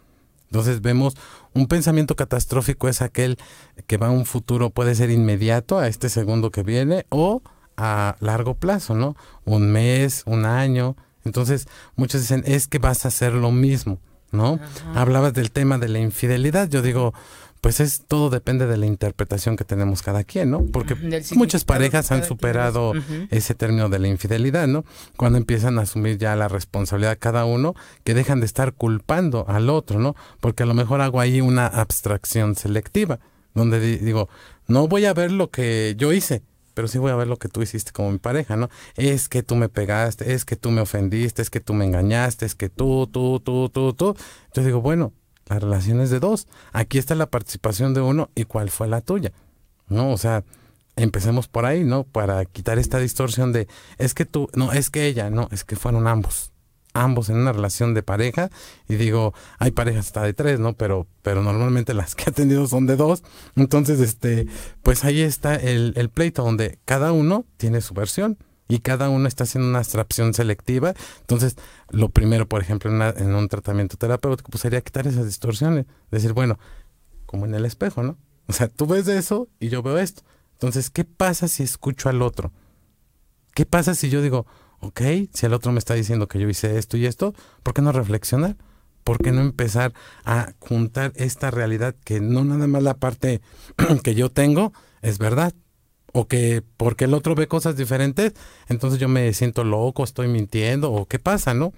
Entonces 0.44 0.82
vemos 0.82 1.16
un 1.54 1.66
pensamiento 1.66 2.16
catastrófico 2.16 2.86
es 2.86 3.00
aquel 3.00 3.38
que 3.86 3.96
va 3.96 4.08
a 4.08 4.10
un 4.10 4.26
futuro, 4.26 4.68
puede 4.68 4.94
ser 4.94 5.10
inmediato 5.10 5.78
a 5.78 5.88
este 5.88 6.10
segundo 6.10 6.50
que 6.50 6.62
viene 6.62 7.06
o 7.08 7.42
a 7.78 8.16
largo 8.20 8.54
plazo, 8.54 8.94
¿no? 8.94 9.16
Un 9.46 9.72
mes, 9.72 10.22
un 10.26 10.44
año. 10.44 10.96
Entonces, 11.24 11.66
muchos 11.96 12.20
dicen, 12.20 12.42
es 12.46 12.68
que 12.68 12.78
vas 12.78 13.06
a 13.06 13.08
hacer 13.08 13.32
lo 13.32 13.50
mismo, 13.50 13.98
¿no? 14.30 14.60
Hablabas 14.94 15.32
del 15.32 15.50
tema 15.50 15.78
de 15.78 15.88
la 15.88 16.00
infidelidad, 16.00 16.68
yo 16.68 16.82
digo, 16.82 17.14
pues 17.62 17.78
es 17.78 18.02
todo 18.08 18.28
depende 18.28 18.66
de 18.66 18.76
la 18.76 18.86
interpretación 18.86 19.56
que 19.56 19.64
tenemos 19.64 20.02
cada 20.02 20.24
quien, 20.24 20.50
¿no? 20.50 20.66
Porque 20.66 20.96
muchas 21.36 21.64
parejas 21.64 22.10
han 22.10 22.24
superado 22.24 22.92
ese 23.30 23.54
término 23.54 23.88
de 23.88 24.00
la 24.00 24.08
infidelidad, 24.08 24.66
¿no? 24.66 24.84
Cuando 25.16 25.38
empiezan 25.38 25.78
a 25.78 25.82
asumir 25.82 26.18
ya 26.18 26.34
la 26.34 26.48
responsabilidad 26.48 27.18
cada 27.20 27.44
uno, 27.44 27.74
que 28.02 28.14
dejan 28.14 28.40
de 28.40 28.46
estar 28.46 28.72
culpando 28.72 29.46
al 29.48 29.70
otro, 29.70 30.00
¿no? 30.00 30.16
Porque 30.40 30.64
a 30.64 30.66
lo 30.66 30.74
mejor 30.74 31.00
hago 31.02 31.20
ahí 31.20 31.40
una 31.40 31.68
abstracción 31.68 32.56
selectiva, 32.56 33.20
donde 33.54 33.78
digo, 33.98 34.28
no 34.66 34.88
voy 34.88 35.04
a 35.04 35.14
ver 35.14 35.30
lo 35.30 35.50
que 35.50 35.94
yo 35.96 36.12
hice, 36.12 36.42
pero 36.74 36.88
sí 36.88 36.98
voy 36.98 37.12
a 37.12 37.16
ver 37.16 37.28
lo 37.28 37.36
que 37.36 37.48
tú 37.48 37.62
hiciste 37.62 37.92
como 37.92 38.10
mi 38.10 38.18
pareja, 38.18 38.56
¿no? 38.56 38.70
Es 38.96 39.28
que 39.28 39.44
tú 39.44 39.54
me 39.54 39.68
pegaste, 39.68 40.32
es 40.32 40.44
que 40.44 40.56
tú 40.56 40.72
me 40.72 40.80
ofendiste, 40.80 41.42
es 41.42 41.48
que 41.48 41.60
tú 41.60 41.74
me 41.74 41.84
engañaste, 41.84 42.44
es 42.44 42.56
que 42.56 42.68
tú, 42.68 43.06
tú, 43.06 43.38
tú, 43.38 43.68
tú, 43.68 43.92
tú. 43.92 44.16
Yo 44.52 44.64
digo, 44.64 44.80
bueno, 44.80 45.12
la 45.52 45.58
relación 45.58 46.00
es 46.00 46.10
de 46.10 46.20
dos. 46.20 46.48
Aquí 46.72 46.98
está 46.98 47.14
la 47.14 47.26
participación 47.26 47.94
de 47.94 48.00
uno 48.00 48.30
y 48.34 48.44
cuál 48.44 48.70
fue 48.70 48.88
la 48.88 49.00
tuya. 49.00 49.32
¿No? 49.88 50.10
O 50.10 50.16
sea, 50.16 50.44
empecemos 50.96 51.48
por 51.48 51.66
ahí, 51.66 51.84
¿no? 51.84 52.04
Para 52.04 52.44
quitar 52.46 52.78
esta 52.78 52.98
distorsión 52.98 53.52
de, 53.52 53.68
es 53.98 54.14
que 54.14 54.24
tú, 54.24 54.48
no, 54.54 54.72
es 54.72 54.88
que 54.88 55.06
ella, 55.06 55.28
no, 55.28 55.48
es 55.50 55.64
que 55.64 55.76
fueron 55.76 56.06
ambos. 56.06 56.52
Ambos 56.94 57.28
en 57.28 57.36
una 57.36 57.52
relación 57.52 57.92
de 57.94 58.02
pareja. 58.02 58.50
Y 58.88 58.96
digo, 58.96 59.34
hay 59.58 59.70
parejas 59.70 60.06
hasta 60.06 60.22
de 60.22 60.32
tres, 60.32 60.58
¿no? 60.60 60.74
Pero, 60.74 61.06
pero 61.22 61.42
normalmente 61.42 61.92
las 61.94 62.14
que 62.14 62.30
ha 62.30 62.32
tenido 62.32 62.66
son 62.66 62.86
de 62.86 62.96
dos. 62.96 63.22
Entonces, 63.56 64.00
este, 64.00 64.46
pues 64.82 65.04
ahí 65.04 65.20
está 65.20 65.54
el, 65.54 65.92
el 65.96 66.08
pleito 66.08 66.42
donde 66.42 66.78
cada 66.84 67.12
uno 67.12 67.44
tiene 67.58 67.80
su 67.80 67.94
versión 67.94 68.38
y 68.72 68.78
cada 68.78 69.10
uno 69.10 69.28
está 69.28 69.44
haciendo 69.44 69.68
una 69.68 69.80
abstracción 69.80 70.32
selectiva. 70.32 70.94
Entonces, 71.20 71.56
lo 71.90 72.08
primero, 72.08 72.48
por 72.48 72.62
ejemplo, 72.62 72.90
en, 72.90 73.34
un 73.34 73.48
tratamiento 73.48 73.98
terapéutico, 73.98 74.50
pues 74.50 74.62
sería 74.62 74.80
quitar 74.80 75.06
esas 75.06 75.26
distorsiones. 75.26 75.84
Decir, 76.10 76.32
bueno, 76.32 76.58
como 77.26 77.44
en 77.44 77.54
el 77.54 77.66
espejo, 77.66 78.02
¿no? 78.02 78.16
O 78.46 78.54
sea, 78.54 78.68
tú 78.68 78.86
ves 78.86 79.08
eso 79.08 79.46
y 79.60 79.68
yo 79.68 79.82
veo 79.82 79.98
esto. 79.98 80.22
Entonces, 80.54 80.88
¿qué 80.88 81.04
pasa 81.04 81.48
si 81.48 81.62
escucho 81.62 82.08
al 82.08 82.22
otro? 82.22 82.50
¿Qué 83.54 83.66
pasa 83.66 83.94
si 83.94 84.08
yo 84.08 84.22
digo, 84.22 84.46
ok, 84.80 85.02
si 85.34 85.44
el 85.44 85.52
otro 85.52 85.70
me 85.72 85.78
está 85.78 85.92
diciendo 85.92 86.26
que 86.26 86.38
yo 86.38 86.48
hice 86.48 86.78
esto 86.78 86.96
y 86.96 87.04
esto, 87.04 87.34
¿por 87.62 87.74
qué 87.74 87.82
no 87.82 87.92
reflexionar? 87.92 88.56
¿Por 89.04 89.18
qué 89.18 89.32
no 89.32 89.42
empezar 89.42 89.92
a 90.24 90.54
juntar 90.60 91.12
esta 91.16 91.50
realidad 91.50 91.94
que 92.04 92.22
no 92.22 92.42
nada 92.42 92.66
más 92.68 92.82
la 92.82 92.94
parte 92.94 93.42
que 94.02 94.14
yo 94.14 94.30
tengo 94.30 94.72
es 95.02 95.18
verdad? 95.18 95.52
O 96.12 96.28
que 96.28 96.62
porque 96.76 97.04
el 97.04 97.14
otro 97.14 97.34
ve 97.34 97.48
cosas 97.48 97.76
diferentes, 97.76 98.34
entonces 98.68 99.00
yo 99.00 99.08
me 99.08 99.32
siento 99.32 99.64
loco, 99.64 100.04
estoy 100.04 100.28
mintiendo 100.28 100.92
o 100.92 101.06
qué 101.06 101.18
pasa, 101.18 101.54
¿no? 101.54 101.72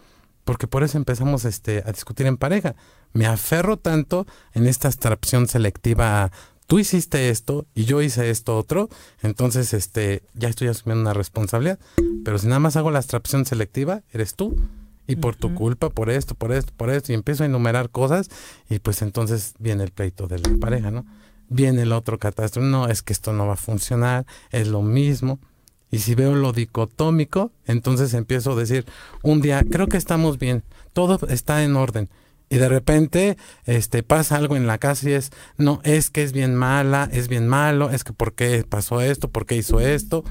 Porque 0.45 0.67
por 0.67 0.83
eso 0.83 0.99
empezamos 0.99 1.45
este, 1.45 1.83
a 1.87 1.93
discutir 1.93 2.26
en 2.26 2.37
pareja. 2.37 2.75
Me 3.12 3.26
aferro 3.26 3.79
tanto 3.79 4.26
en 4.53 4.67
esta 4.67 4.88
abstracción 4.88 5.47
selectiva 5.47 6.31
tú 6.67 6.79
hiciste 6.79 7.29
esto 7.29 7.67
y 7.75 7.85
yo 7.85 8.03
hice 8.03 8.31
esto 8.31 8.57
otro, 8.57 8.88
entonces 9.23 9.75
este 9.75 10.23
ya 10.35 10.49
estoy 10.49 10.69
asumiendo 10.69 11.03
una 11.03 11.14
responsabilidad, 11.14 11.79
pero 12.25 12.38
si 12.38 12.47
nada 12.47 12.61
más 12.61 12.76
hago 12.76 12.91
la 12.91 12.99
abstracción 12.99 13.45
selectiva, 13.45 14.03
eres 14.12 14.35
tú. 14.35 14.57
Y 15.07 15.17
por 15.17 15.37
tu 15.37 15.55
culpa, 15.55 15.91
por 15.91 16.09
esto, 16.09 16.35
por 16.35 16.50
esto, 16.50 16.73
por 16.75 16.88
esto, 16.88 17.12
y 17.12 17.14
empiezo 17.14 17.43
a 17.43 17.47
enumerar 17.47 17.91
cosas, 17.91 18.31
y 18.71 18.79
pues 18.79 19.03
entonces 19.03 19.53
viene 19.59 19.85
el 19.85 19.91
pleito 19.91 20.29
de 20.29 20.38
la 20.38 20.49
pareja, 20.59 20.91
¿no? 20.91 21.05
Viene 21.55 21.83
el 21.83 21.93
otro 21.93 22.19
catástrofe, 22.19 22.67
no, 22.67 22.89
es 22.89 23.03
que 23.03 23.13
esto 23.13 23.33
no 23.33 23.47
va 23.47 23.55
a 23.55 23.57
funcionar, 23.57 24.27
es 24.51 24.69
lo 24.69 24.83
mismo. 24.83 25.39
Y 25.91 26.01
si 26.01 26.17
veo 26.17 26.35
lo 26.35 26.53
dicotómico, 26.53 27.53
entonces 27.67 28.15
empiezo 28.15 28.53
a 28.53 28.57
decir, 28.57 28.85
un 29.23 29.41
día, 29.41 29.65
creo 29.71 29.87
que 29.87 29.97
estamos 29.97 30.39
bien, 30.39 30.65
todo 30.93 31.25
está 31.29 31.63
en 31.63 31.77
orden. 31.77 32.11
Y 32.51 32.57
de 32.57 32.69
repente 32.69 33.37
este, 33.65 34.03
pasa 34.03 34.37
algo 34.37 34.57
en 34.57 34.67
la 34.67 34.79
casa 34.79 35.09
y 35.09 35.13
es, 35.13 35.31
no, 35.57 35.81
es 35.85 36.11
que 36.11 36.25
es 36.25 36.33
bien 36.33 36.57
mala, 36.57 37.09
es 37.13 37.29
bien 37.29 37.47
malo, 37.47 37.91
es 37.91 38.03
que 38.03 38.13
por 38.13 38.35
qué 38.35 38.65
pasó 38.69 39.01
esto, 39.01 39.31
por 39.31 39.47
qué 39.47 39.57
hizo 39.57 39.81
esto. 39.81 40.25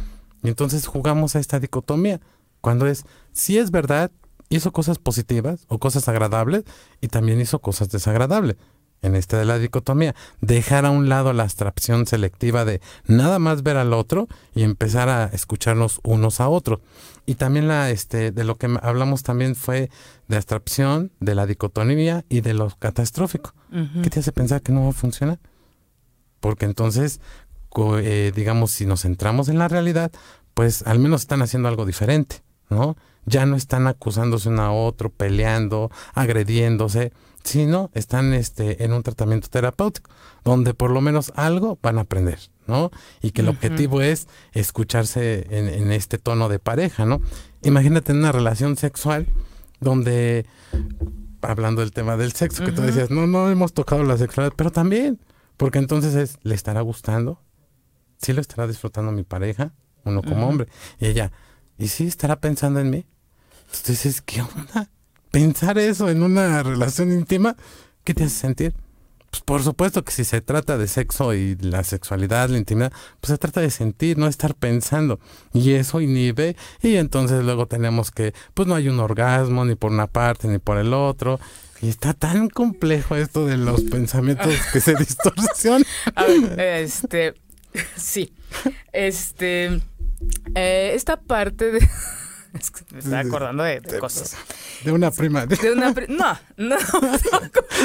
Y 0.44 0.50
entonces 0.50 0.86
jugamos 0.86 1.36
a 1.36 1.40
esta 1.40 1.60
dicotomía, 1.60 2.20
cuando 2.60 2.86
es, 2.86 3.06
si 3.32 3.58
es 3.58 3.72
verdad, 3.72 4.12
hizo 4.50 4.74
cosas 4.74 5.00
positivas 5.00 5.66
o 5.70 5.80
cosas 5.80 6.08
agradables 6.10 6.64
y 7.00 7.08
también 7.08 7.40
hizo 7.40 7.60
cosas 7.60 7.90
desagradables 7.90 8.58
en 9.04 9.16
este 9.16 9.38
de 9.38 9.46
la 9.46 9.60
dicotomía, 9.60 10.16
dejar 10.42 10.86
a 10.86 10.90
un 10.90 11.10
lado 11.10 11.34
la 11.34 11.44
abstracción 11.44 12.08
selectiva 12.08 12.66
de 12.66 12.82
nada 13.06 13.38
más 13.38 13.62
ver 13.62 13.78
al 13.78 13.94
otro 13.94 14.28
y 14.56 14.64
empezar 14.64 15.10
a 15.10 15.26
escucharnos 15.26 16.00
unos 16.04 16.40
a 16.40 16.50
otros. 16.50 16.80
Y 17.26 17.36
también 17.36 17.68
la 17.68 17.92
este 17.92 18.32
de 18.32 18.44
lo 18.44 18.56
que 18.56 18.76
hablamos 18.82 19.24
también 19.24 19.56
fue 19.56 19.90
de 20.28 20.36
abstracción, 20.38 21.12
de 21.20 21.36
la 21.36 21.46
dicotomía 21.46 22.26
y 22.30 22.42
de 22.42 22.54
lo 22.54 22.70
catastrófico. 22.80 23.54
¿Qué 24.02 24.10
te 24.10 24.20
hace 24.20 24.32
pensar 24.32 24.62
que 24.62 24.72
no 24.72 24.84
va 24.84 24.90
a 24.90 24.94
funcionar? 24.94 25.40
Porque 26.40 26.66
entonces, 26.66 27.22
eh, 27.98 28.32
digamos, 28.36 28.72
si 28.72 28.86
nos 28.86 29.02
centramos 29.02 29.50
en 29.50 29.58
la 29.58 29.68
realidad, 29.68 30.12
pues 30.54 30.84
al 30.86 31.00
menos 31.00 31.22
están 31.22 31.42
haciendo 31.42 31.70
algo 31.70 31.86
diferente, 31.86 32.44
¿no? 32.70 32.96
Ya 33.26 33.46
no 33.46 33.56
están 33.56 33.88
acusándose 33.88 34.50
uno 34.50 34.62
a 34.62 34.72
otro, 34.72 35.10
peleando, 35.10 35.90
agrediéndose 36.14 37.14
sino 37.44 37.92
están 37.94 38.34
este, 38.34 38.84
en 38.84 38.94
un 38.94 39.04
tratamiento 39.04 39.48
terapéutico, 39.50 40.10
donde 40.44 40.74
por 40.74 40.92
lo 40.92 41.02
menos 41.02 41.32
algo 41.36 41.78
van 41.82 41.98
a 41.98 42.02
aprender, 42.02 42.40
¿no? 42.68 42.92
Y 43.22 43.32
que 43.32 43.42
el 43.42 43.50
objetivo 43.50 44.02
es 44.02 44.28
escucharse 44.54 45.46
en, 45.50 45.92
este 45.92 46.18
tono 46.18 46.50
de 46.50 46.60
pareja, 46.60 47.06
¿no? 47.06 47.22
Imagínate 47.64 48.12
en 48.12 48.20
una 48.20 48.32
relación 48.32 48.78
sexual 48.78 49.28
donde, 49.80 50.46
hablando 51.42 51.82
del 51.82 51.92
tema 51.92 52.18
del 52.18 52.32
sexo, 52.32 52.64
que 52.64 52.72
tú 52.72 52.82
decías, 52.82 53.10
no, 53.10 53.28
no 53.28 53.50
hemos 53.50 53.74
tocado 53.74 54.04
la 54.04 54.18
sexualidad, 54.18 54.54
pero 54.56 54.72
también, 54.72 55.20
porque 55.58 55.80
entonces 55.80 56.16
es, 56.16 56.38
¿le 56.44 56.56
estará 56.56 56.82
gustando? 56.82 57.42
¿Sí 58.18 58.32
lo 58.32 58.42
estará 58.42 58.68
disfrutando 58.68 59.12
mi 59.12 59.24
pareja? 59.24 59.74
Uno 60.06 60.22
como 60.22 60.48
hombre. 60.48 60.68
Y 61.00 61.08
ella, 61.08 61.32
¿y 61.78 61.88
sí 61.90 62.08
estará 62.08 62.38
pensando 62.40 62.80
en 62.80 62.90
mí? 62.90 63.06
Entonces, 63.74 64.22
¿qué 64.22 64.42
onda? 64.42 64.90
Pensar 65.34 65.80
eso 65.80 66.10
en 66.10 66.22
una 66.22 66.62
relación 66.62 67.12
íntima, 67.12 67.58
¿qué 68.04 68.14
te 68.14 68.26
hace 68.26 68.36
sentir? 68.36 68.76
Pues 69.32 69.42
por 69.42 69.64
supuesto 69.64 70.04
que 70.04 70.12
si 70.12 70.26
se 70.26 70.42
trata 70.42 70.78
de 70.78 70.88
sexo 70.88 71.34
y 71.34 71.56
la 71.56 71.84
sexualidad, 71.84 72.50
la 72.50 72.60
intimidad, 72.60 72.94
pues 73.20 73.32
se 73.32 73.40
trata 73.40 73.60
de 73.60 73.72
sentir, 73.72 74.20
no 74.20 74.28
estar 74.28 74.54
pensando. 74.54 75.20
Y 75.52 75.72
eso 75.72 76.02
inhibe 76.02 76.56
y 76.84 76.98
entonces 76.98 77.44
luego 77.44 77.66
tenemos 77.66 78.12
que, 78.12 78.36
pues 78.54 78.68
no 78.68 78.76
hay 78.76 78.90
un 78.90 79.00
orgasmo 79.00 79.66
ni 79.66 79.74
por 79.74 79.92
una 79.92 80.06
parte 80.06 80.48
ni 80.48 80.60
por 80.60 80.78
el 80.78 80.94
otro. 80.94 81.40
Y 81.82 81.90
está 81.90 82.14
tan 82.14 82.48
complejo 82.48 83.16
esto 83.16 83.48
de 83.48 83.58
los 83.58 83.82
pensamientos 83.92 84.54
que 84.72 84.82
se 84.82 84.94
distorsionan. 84.94 85.84
A 86.14 86.26
ver, 86.26 86.60
este, 86.60 87.34
sí, 87.98 88.36
este, 88.92 89.82
eh, 90.54 90.92
esta 90.94 91.20
parte 91.20 91.72
de... 91.72 91.90
me 92.92 93.00
estaba 93.00 93.20
acordando 93.20 93.64
de, 93.64 93.82
cosas. 94.00 94.38
De 94.84 94.92
una 94.92 95.12
prima. 95.12 95.46
De, 95.46 95.72
una 95.72 95.94
No, 96.08 96.38
no. 96.58 96.76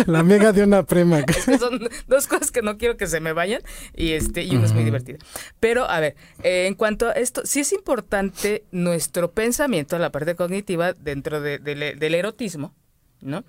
La 0.07 0.19
amiga 0.21 0.53
de 0.53 0.63
una 0.63 0.83
prima. 0.83 1.25
son 1.59 1.89
dos 2.07 2.27
cosas 2.27 2.51
que 2.51 2.63
no 2.63 2.77
quiero 2.77 2.97
que 2.97 3.07
se 3.07 3.21
me 3.21 3.33
vayan 3.33 3.63
y 3.95 4.13
este 4.13 4.43
y 4.45 4.55
una 4.57 4.67
es 4.67 4.73
muy 4.73 4.85
divertida. 4.85 5.19
Pero, 5.59 5.89
a 5.89 6.01
ver, 6.01 6.17
eh, 6.43 6.67
en 6.67 6.75
cuanto 6.75 7.09
a 7.09 7.13
esto, 7.13 7.43
sí 7.45 7.61
es 7.61 7.73
importante 7.73 8.65
nuestro 8.71 9.33
pensamiento, 9.33 9.99
la 9.99 10.13
parte 10.13 10.35
cognitiva 10.35 10.93
dentro 10.93 11.41
del 11.41 12.15
erotismo, 12.15 12.75
¿no? 13.21 13.45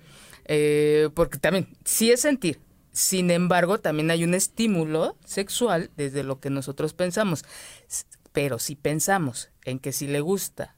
Eh, 0.46 1.10
porque 1.14 1.38
también, 1.38 1.68
sí 1.84 2.10
es 2.10 2.22
sentir, 2.22 2.60
sin 2.92 3.30
embargo, 3.30 3.78
también 3.78 4.10
hay 4.10 4.24
un 4.24 4.34
estímulo 4.34 5.16
sexual 5.24 5.90
desde 5.96 6.24
lo 6.24 6.40
que 6.40 6.50
nosotros 6.50 6.94
pensamos. 6.94 7.44
Pero 8.32 8.58
si 8.58 8.76
pensamos 8.76 9.50
en 9.64 9.78
que 9.78 9.92
si 9.92 10.06
le 10.06 10.20
gusta 10.20 10.76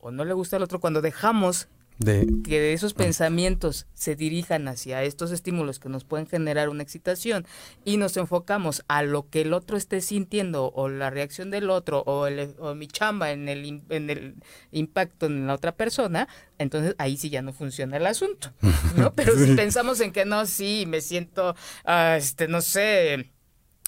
o 0.00 0.10
no 0.10 0.24
le 0.24 0.34
gusta 0.34 0.56
al 0.56 0.62
otro, 0.62 0.80
cuando 0.80 1.00
dejamos 1.00 1.68
de... 1.98 2.26
que 2.44 2.72
esos 2.72 2.92
ah. 2.92 2.98
pensamientos 2.98 3.86
se 3.94 4.14
dirijan 4.14 4.68
hacia 4.68 5.02
estos 5.02 5.32
estímulos 5.32 5.78
que 5.78 5.88
nos 5.88 6.04
pueden 6.04 6.26
generar 6.26 6.68
una 6.68 6.82
excitación 6.82 7.46
y 7.84 7.96
nos 7.96 8.16
enfocamos 8.16 8.84
a 8.88 9.02
lo 9.02 9.28
que 9.28 9.42
el 9.42 9.52
otro 9.52 9.76
esté 9.76 10.00
sintiendo 10.00 10.72
o 10.74 10.88
la 10.88 11.10
reacción 11.10 11.50
del 11.50 11.70
otro 11.70 12.02
o, 12.06 12.26
el, 12.26 12.54
o 12.58 12.74
mi 12.74 12.86
chamba 12.86 13.32
en 13.32 13.48
el, 13.48 13.82
en 13.88 14.10
el 14.10 14.36
impacto 14.70 15.26
en 15.26 15.46
la 15.46 15.54
otra 15.54 15.72
persona, 15.72 16.28
entonces 16.58 16.94
ahí 16.98 17.16
sí 17.16 17.30
ya 17.30 17.42
no 17.42 17.52
funciona 17.52 17.96
el 17.96 18.06
asunto, 18.06 18.52
¿no? 18.96 19.12
Pero 19.16 19.36
si 19.36 19.54
pensamos 19.54 20.00
en 20.00 20.12
que 20.12 20.24
no, 20.24 20.46
sí, 20.46 20.84
me 20.86 21.00
siento, 21.00 21.56
uh, 21.84 22.16
este, 22.16 22.48
no 22.48 22.60
sé 22.60 23.32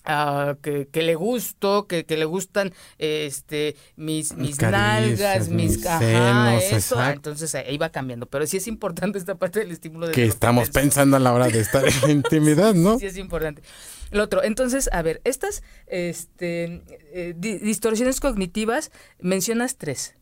Uh, 0.07 0.57
que, 0.63 0.89
que, 0.89 1.03
le 1.03 1.15
gusto, 1.15 1.87
que, 1.87 2.07
que, 2.07 2.17
le 2.17 2.25
gustan 2.25 2.73
este 2.97 3.77
mis, 3.97 4.35
mis 4.35 4.59
nalgas, 4.59 5.51
mis, 5.51 5.85
ajá, 5.85 6.57
eso. 6.57 7.03
Entonces 7.05 7.55
ahí 7.55 7.77
va 7.77 7.91
cambiando. 7.91 8.25
Pero 8.25 8.47
sí 8.47 8.57
es 8.57 8.67
importante 8.67 9.19
esta 9.19 9.35
parte 9.35 9.61
del 9.61 9.71
estímulo 9.71 10.07
de 10.07 10.13
que 10.13 10.25
estamos 10.25 10.71
pensando 10.71 11.19
a 11.19 11.21
la 11.21 11.35
hora 11.35 11.49
de 11.49 11.61
estar 11.61 11.85
en 12.05 12.11
intimidad, 12.25 12.73
¿no? 12.73 12.99
Sí 12.99 13.07
es 13.07 13.19
importante. 13.19 13.63
Lo 14.11 14.25
otro, 14.25 14.43
entonces, 14.43 14.89
a 14.91 15.03
ver, 15.03 15.21
estas 15.25 15.63
este, 15.87 16.83
eh, 17.13 17.35
distorsiones 17.37 18.21
cognitivas, 18.21 18.91
mencionas 19.21 19.77
tres. 19.77 20.15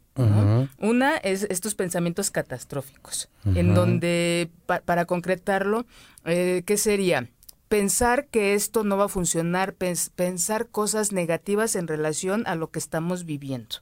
Una 0.79 1.17
es 1.19 1.47
estos 1.49 1.77
pensamientos 1.77 2.33
catastróficos, 2.33 3.29
en 3.45 3.73
donde, 3.75 4.51
para 4.67 5.05
concretarlo, 5.05 5.87
eh, 6.25 6.65
¿qué 6.67 6.77
sería? 6.77 7.31
Pensar 7.69 8.27
que 8.29 8.55
esto 8.55 8.83
no 8.85 8.97
va 8.97 9.05
a 9.05 9.09
funcionar, 9.09 9.75
pensar 9.75 10.69
cosas 10.69 11.13
negativas 11.13 11.77
en 11.77 11.87
relación 11.87 12.47
a 12.47 12.55
lo 12.55 12.71
que 12.71 12.79
estamos 12.79 13.25
viviendo. 13.25 13.77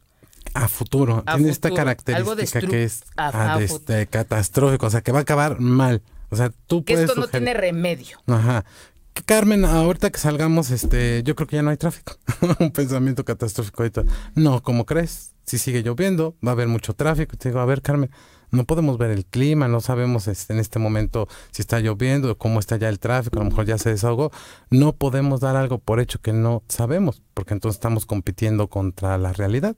A 0.55 0.69
futuro. 0.69 1.23
Tiene 1.35 1.51
esta 1.51 1.71
característica 1.71 2.61
que 2.61 2.85
es 2.85 3.05
este, 3.61 4.07
catastrófico, 4.07 4.87
o 4.87 4.91
sea, 4.91 5.03
que 5.03 5.13
va 5.13 5.21
a 5.21 5.23
acabar 5.23 5.61
mal. 5.61 6.03
O 6.31 6.37
sea, 6.37 6.51
tú 6.67 6.85
que 6.85 6.95
esto 6.95 7.15
no 7.15 7.29
tiene 7.29 7.55
remedio. 7.55 8.19
Ajá. 8.27 8.65
Carmen, 9.25 9.65
ahorita 9.65 10.11
que 10.11 10.19
salgamos, 10.19 10.71
este, 10.71 11.23
yo 11.23 11.35
creo 11.35 11.47
que 11.47 11.57
ya 11.57 11.63
no 11.63 11.71
hay 11.71 11.77
tráfico. 11.77 12.17
Un 12.59 12.71
pensamiento 12.71 13.25
catastrófico 13.25 13.83
ahorita. 13.83 14.05
No, 14.35 14.63
¿cómo 14.63 14.85
crees? 14.85 15.33
Si 15.45 15.59
sigue 15.59 15.83
lloviendo, 15.83 16.37
va 16.45 16.51
a 16.51 16.53
haber 16.53 16.69
mucho 16.69 16.93
tráfico. 16.93 17.37
Te 17.37 17.49
digo, 17.49 17.61
a 17.61 17.67
ver, 17.67 17.83
Carmen, 17.83 18.11
no 18.51 18.65
podemos 18.65 18.99
ver 18.99 19.11
el 19.11 19.25
clima, 19.25 19.69
no 19.69 19.81
sabemos 19.81 20.29
este, 20.29 20.53
en 20.53 20.59
este 20.59 20.79
momento 20.79 21.29
si 21.51 21.63
está 21.63 21.81
lloviendo, 21.81 22.37
cómo 22.39 22.61
está 22.61 22.77
ya 22.77 22.89
el 22.89 22.99
tráfico, 22.99 23.39
a 23.39 23.45
lo 23.45 23.51
mejor 23.51 23.67
ya 23.67 23.79
se 23.79 23.91
desahogó. 23.91 24.31
No 24.71 24.93
podemos 24.95 25.41
dar 25.41 25.57
algo 25.57 25.79
por 25.79 26.01
hecho 26.01 26.21
que 26.21 26.33
no 26.33 26.63
sabemos, 26.69 27.23
porque 27.35 27.55
entonces 27.55 27.77
estamos 27.77 28.07
compitiendo 28.07 28.69
contra 28.69 29.19
la 29.19 29.33
realidad. 29.33 29.77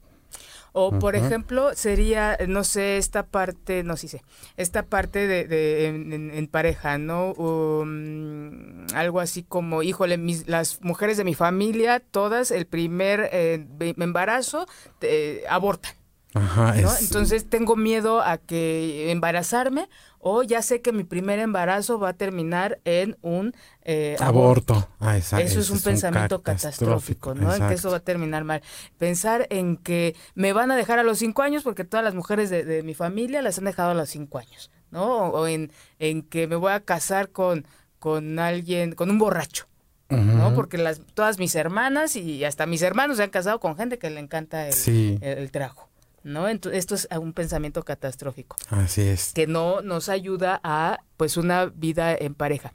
O, 0.72 0.98
por 0.98 1.16
ejemplo, 1.16 1.74
sería, 1.74 2.38
no 2.46 2.62
sé, 2.62 2.98
esta 2.98 3.26
parte, 3.26 3.82
no 3.82 3.96
sí 3.96 4.06
sé, 4.06 4.22
esta 4.56 4.84
parte 4.84 5.26
de, 5.26 5.86
en, 5.86 6.46
pareja, 6.46 6.98
¿no? 6.98 7.32
Um, 7.32 8.86
algo 8.94 9.18
así 9.18 9.42
como, 9.42 9.82
híjole, 9.82 10.18
mis, 10.18 10.46
las 10.46 10.80
mujeres 10.82 11.16
de 11.16 11.24
mi 11.24 11.34
familia, 11.34 12.00
todas, 12.00 12.52
el 12.52 12.66
primer 12.66 13.28
eh, 13.32 13.66
embarazo, 13.98 14.66
eh, 15.00 15.42
abortan. 15.48 15.97
Ajá, 16.34 16.74
Entonces 17.00 17.48
tengo 17.48 17.74
miedo 17.74 18.20
a 18.20 18.36
que 18.36 19.10
embarazarme 19.10 19.88
o 20.18 20.42
ya 20.42 20.60
sé 20.62 20.82
que 20.82 20.92
mi 20.92 21.04
primer 21.04 21.38
embarazo 21.38 21.98
va 21.98 22.10
a 22.10 22.12
terminar 22.12 22.80
en 22.84 23.16
un 23.22 23.54
eh, 23.82 24.16
aborto. 24.20 24.88
Ah, 25.00 25.16
eso 25.16 25.38
es 25.38 25.70
un 25.70 25.80
pensamiento 25.80 26.42
catastrófico, 26.42 27.34
¿no? 27.34 27.54
En 27.54 27.68
que 27.68 27.74
eso 27.74 27.90
va 27.90 27.98
a 27.98 28.00
terminar 28.00 28.44
mal. 28.44 28.62
Pensar 28.98 29.46
en 29.50 29.76
que 29.76 30.16
me 30.34 30.52
van 30.52 30.70
a 30.70 30.76
dejar 30.76 30.98
a 30.98 31.02
los 31.02 31.18
cinco 31.18 31.42
años 31.42 31.62
porque 31.62 31.84
todas 31.84 32.04
las 32.04 32.14
mujeres 32.14 32.50
de, 32.50 32.82
mi 32.82 32.94
familia 32.94 33.40
las 33.40 33.58
han 33.58 33.64
dejado 33.64 33.92
a 33.92 33.94
los 33.94 34.10
cinco 34.10 34.38
años, 34.38 34.70
¿no? 34.90 35.28
O, 35.28 35.46
en, 35.46 35.72
en 35.98 36.22
que 36.22 36.46
me 36.46 36.56
voy 36.56 36.72
a 36.72 36.80
casar 36.80 37.30
con, 37.30 37.66
con 37.98 38.38
alguien, 38.38 38.92
con 38.92 39.10
un 39.10 39.18
borracho. 39.18 39.66
¿no? 40.10 40.54
Porque 40.54 40.78
las, 40.78 41.02
todas 41.12 41.38
mis 41.38 41.54
hermanas 41.54 42.16
y 42.16 42.42
hasta 42.42 42.64
mis 42.64 42.80
hermanos 42.80 43.18
se 43.18 43.24
han 43.24 43.28
casado 43.30 43.60
con 43.60 43.76
gente 43.76 43.98
que 43.98 44.08
le 44.08 44.20
encanta 44.20 44.66
el, 44.66 45.18
el 45.20 45.50
trago. 45.50 45.87
¿No? 46.22 46.48
esto 46.48 46.70
es 46.94 47.08
un 47.18 47.32
pensamiento 47.32 47.82
catastrófico. 47.84 48.56
Así 48.70 49.02
es. 49.02 49.32
Que 49.32 49.46
no 49.46 49.80
nos 49.82 50.08
ayuda 50.08 50.60
a, 50.62 51.00
pues, 51.16 51.36
una 51.36 51.66
vida 51.66 52.14
en 52.14 52.34
pareja. 52.34 52.72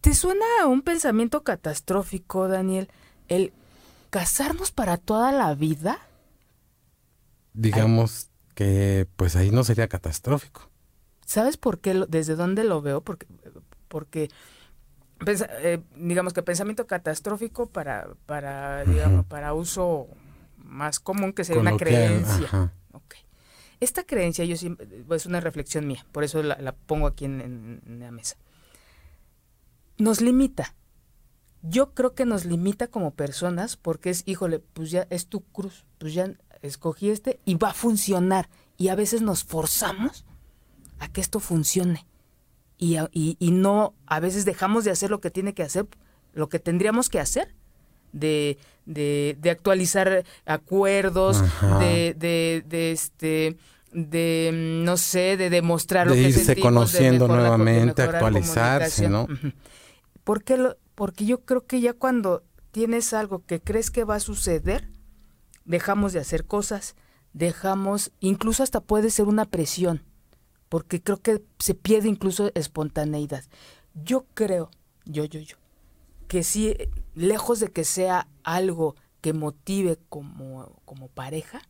¿Te 0.00 0.14
suena 0.14 0.44
a 0.62 0.66
un 0.66 0.82
pensamiento 0.82 1.44
catastrófico, 1.44 2.48
Daniel, 2.48 2.88
el 3.28 3.52
casarnos 4.10 4.72
para 4.72 4.96
toda 4.96 5.32
la 5.32 5.54
vida? 5.54 6.00
Digamos 7.52 8.30
que, 8.54 9.06
pues, 9.16 9.36
ahí 9.36 9.50
no 9.50 9.64
sería 9.64 9.88
catastrófico. 9.88 10.68
¿Sabes 11.24 11.56
por 11.56 11.78
qué? 11.78 12.04
¿Desde 12.08 12.34
dónde 12.34 12.64
lo 12.64 12.82
veo? 12.82 13.02
Porque, 13.02 13.26
porque 13.88 14.28
eh, 15.24 15.80
digamos 15.96 16.32
que 16.32 16.42
pensamiento 16.42 16.86
catastrófico 16.86 17.68
para, 17.68 18.08
para, 18.26 18.84
digamos, 18.84 19.24
para 19.26 19.54
uso 19.54 20.08
más 20.72 20.98
común 20.98 21.32
que 21.32 21.44
sería 21.44 21.60
una 21.60 21.76
creencia. 21.76 22.72
Esta 23.80 24.04
creencia 24.04 24.44
yo 24.44 24.54
es 25.10 25.26
una 25.26 25.40
reflexión 25.40 25.88
mía, 25.88 26.06
por 26.12 26.22
eso 26.22 26.40
la, 26.42 26.72
pongo 26.86 27.08
aquí 27.08 27.24
en, 27.24 27.80
la 27.84 28.12
mesa. 28.12 28.36
Nos 29.98 30.20
limita. 30.20 30.76
Yo 31.62 31.92
creo 31.92 32.14
que 32.14 32.24
nos 32.24 32.44
limita 32.44 32.86
como 32.86 33.12
personas 33.12 33.76
porque 33.76 34.10
es, 34.10 34.22
híjole, 34.26 34.60
pues 34.60 34.92
ya 34.92 35.06
es 35.10 35.26
tu 35.26 35.40
cruz, 35.40 35.84
pues 35.98 36.14
ya 36.14 36.32
escogí 36.60 37.10
este 37.10 37.40
y 37.44 37.56
va 37.56 37.70
a 37.70 37.74
funcionar. 37.74 38.48
Y 38.76 38.88
a 38.88 38.94
veces 38.94 39.20
nos 39.20 39.42
forzamos 39.42 40.24
a 41.00 41.08
que 41.08 41.20
esto 41.20 41.40
funcione. 41.40 42.06
Y, 42.78 42.98
y 43.12 43.50
no, 43.50 43.94
a 44.06 44.20
veces 44.20 44.44
dejamos 44.44 44.84
de 44.84 44.92
hacer 44.92 45.10
lo 45.10 45.20
que 45.20 45.30
tiene 45.30 45.54
que 45.54 45.64
hacer, 45.64 45.88
lo 46.34 46.48
que 46.48 46.60
tendríamos 46.60 47.08
que 47.08 47.18
hacer 47.18 47.54
de, 48.12 48.58
de, 48.86 49.36
de 49.40 49.50
actualizar 49.50 50.24
acuerdos, 50.44 51.42
de, 51.80 52.14
de, 52.18 52.64
de, 52.66 52.92
este 52.92 53.56
de 53.92 54.50
no 54.84 54.96
sé, 54.96 55.36
de 55.36 55.50
demostrar 55.50 56.06
lo 56.06 56.14
que 56.14 56.28
irse 56.30 56.56
conociendo 56.56 57.28
nuevamente, 57.28 58.02
actualizarse, 58.02 59.08
¿no? 59.08 59.28
Porque 60.24 60.56
lo, 60.56 60.76
porque 60.94 61.26
yo 61.26 61.40
creo 61.40 61.66
que 61.66 61.80
ya 61.80 61.92
cuando 61.92 62.42
tienes 62.70 63.12
algo 63.12 63.44
que 63.44 63.60
crees 63.60 63.90
que 63.90 64.04
va 64.04 64.16
a 64.16 64.20
suceder, 64.20 64.88
dejamos 65.64 66.12
de 66.12 66.20
hacer 66.20 66.46
cosas, 66.46 66.96
dejamos, 67.32 68.12
incluso 68.20 68.62
hasta 68.62 68.80
puede 68.80 69.10
ser 69.10 69.26
una 69.26 69.44
presión, 69.44 70.02
porque 70.68 71.02
creo 71.02 71.18
que 71.18 71.42
se 71.58 71.74
pierde 71.74 72.08
incluso 72.08 72.50
espontaneidad. 72.54 73.44
Yo 73.94 74.26
creo, 74.34 74.70
yo, 75.04 75.24
yo, 75.24 75.40
yo, 75.40 75.56
que 76.32 76.44
sí, 76.44 76.74
lejos 77.14 77.60
de 77.60 77.68
que 77.68 77.84
sea 77.84 78.26
algo 78.42 78.96
que 79.20 79.34
motive 79.34 79.98
como, 80.08 80.80
como 80.86 81.08
pareja, 81.08 81.60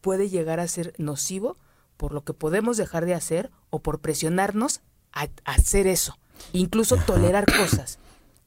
puede 0.00 0.28
llegar 0.28 0.60
a 0.60 0.68
ser 0.68 0.94
nocivo 0.96 1.58
por 1.96 2.12
lo 2.12 2.22
que 2.22 2.34
podemos 2.34 2.76
dejar 2.76 3.04
de 3.04 3.14
hacer 3.14 3.50
o 3.70 3.80
por 3.80 3.98
presionarnos 3.98 4.80
a, 5.12 5.26
hacer 5.44 5.88
eso, 5.88 6.20
incluso 6.52 6.98
tolerar 6.98 7.46
cosas. 7.46 7.98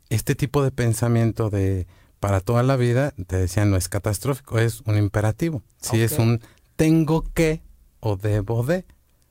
Este 0.07 0.33
tipo 0.33 0.63
de 0.63 0.71
pensamiento 0.71 1.49
de 1.49 1.87
para 2.21 2.39
toda 2.39 2.63
la 2.63 2.77
vida, 2.77 3.13
te 3.27 3.35
decía, 3.35 3.65
no 3.65 3.75
es 3.75 3.89
catastrófico, 3.89 4.59
es 4.59 4.79
un 4.85 4.97
imperativo. 4.97 5.61
Si 5.81 5.99
es 5.99 6.19
un 6.19 6.39
tengo 6.77 7.25
que 7.33 7.61
o 7.99 8.15
debo 8.15 8.63
de. 8.63 8.85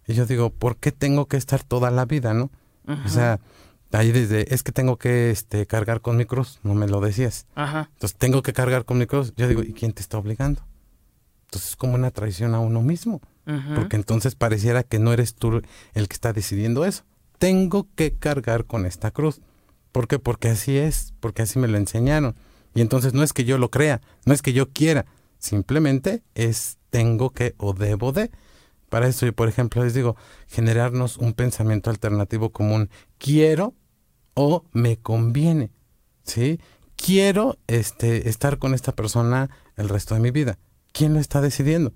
Y 0.07 0.13
yo 0.13 0.27
digo, 0.27 0.51
¿por 0.51 0.77
qué 0.77 0.93
tengo 0.93 1.25
que 1.25 1.39
estar 1.39 1.65
toda 1.65 1.91
la 1.91 2.05
vida, 2.05 2.35
no? 2.35 2.51
O 3.07 3.09
sea, 3.09 3.41
Ahí 3.95 4.13
desde, 4.13 4.53
es 4.53 4.63
que 4.63 4.73
tengo 4.73 4.97
que 4.97 5.31
este, 5.31 5.67
cargar 5.67 6.01
con 6.01 6.17
mi 6.17 6.25
cruz, 6.25 6.59
no 6.63 6.75
me 6.75 6.89
lo 6.89 7.01
decías. 7.01 7.47
Ajá. 7.55 7.91
Entonces 7.93 8.19
tengo 8.19 8.43
que 8.43 8.53
cargar 8.53 8.85
con 8.85 8.99
mi 8.99 9.07
cruz. 9.07 9.33
Yo 9.37 9.47
digo, 9.47 9.63
¿y 9.63 9.73
quién 9.73 9.93
te 9.93 10.03
está 10.03 10.19
obligando? 10.19 10.63
Entonces 11.47 11.71
es 11.71 11.77
como 11.77 11.95
una 11.95 12.11
traición 12.11 12.55
a 12.55 12.61
uno 12.61 12.83
mismo. 12.83 13.21
Porque 13.75 13.97
entonces 13.97 14.35
pareciera 14.35 14.85
que 14.85 14.99
no 14.99 15.13
eres 15.13 15.35
tú 15.35 15.61
el 15.93 16.09
que 16.09 16.15
está 16.15 16.33
decidiendo 16.33 16.87
eso. 16.87 17.05
Tengo 17.39 17.87
que 17.95 18.15
cargar 18.15 18.65
con 18.65 18.87
esta 18.87 19.11
cruz. 19.11 19.43
¿Por 19.93 20.09
qué? 20.09 20.19
Porque 20.19 20.49
así 20.49 20.79
es, 20.79 21.13
porque 21.21 21.43
así 21.43 21.59
me 21.59 21.69
lo 21.69 21.77
enseñaron. 21.77 22.35
Y 22.75 22.81
entonces 22.81 23.13
no 23.13 23.23
es 23.23 23.33
que 23.33 23.45
yo 23.45 23.59
lo 23.59 23.71
crea, 23.71 24.01
no 24.25 24.35
es 24.35 24.43
que 24.43 24.53
yo 24.53 24.71
quiera, 24.71 25.07
simplemente 25.39 26.23
es 26.35 26.79
tengo 26.91 27.31
que 27.31 27.55
o 27.59 27.75
debo 27.75 28.13
de. 28.13 28.31
Para 28.89 29.07
eso 29.09 29.27
yo, 29.27 29.33
por 29.33 29.49
ejemplo, 29.49 29.85
les 29.85 29.95
digo, 29.95 30.17
generarnos 30.49 31.17
un 31.19 31.35
pensamiento 31.35 31.91
alternativo 31.91 32.51
común. 32.51 32.91
Quiero 33.19 33.75
o 34.35 34.65
me 34.73 34.97
conviene, 34.99 35.71
¿sí? 36.25 36.61
Quiero 36.97 37.59
este, 37.67 38.29
estar 38.29 38.59
con 38.59 38.75
esta 38.75 38.93
persona 38.93 39.51
el 39.77 39.89
resto 39.89 40.15
de 40.15 40.21
mi 40.21 40.31
vida. 40.31 40.59
¿Quién 40.93 41.15
lo 41.15 41.21
está 41.21 41.41
decidiendo? 41.41 41.93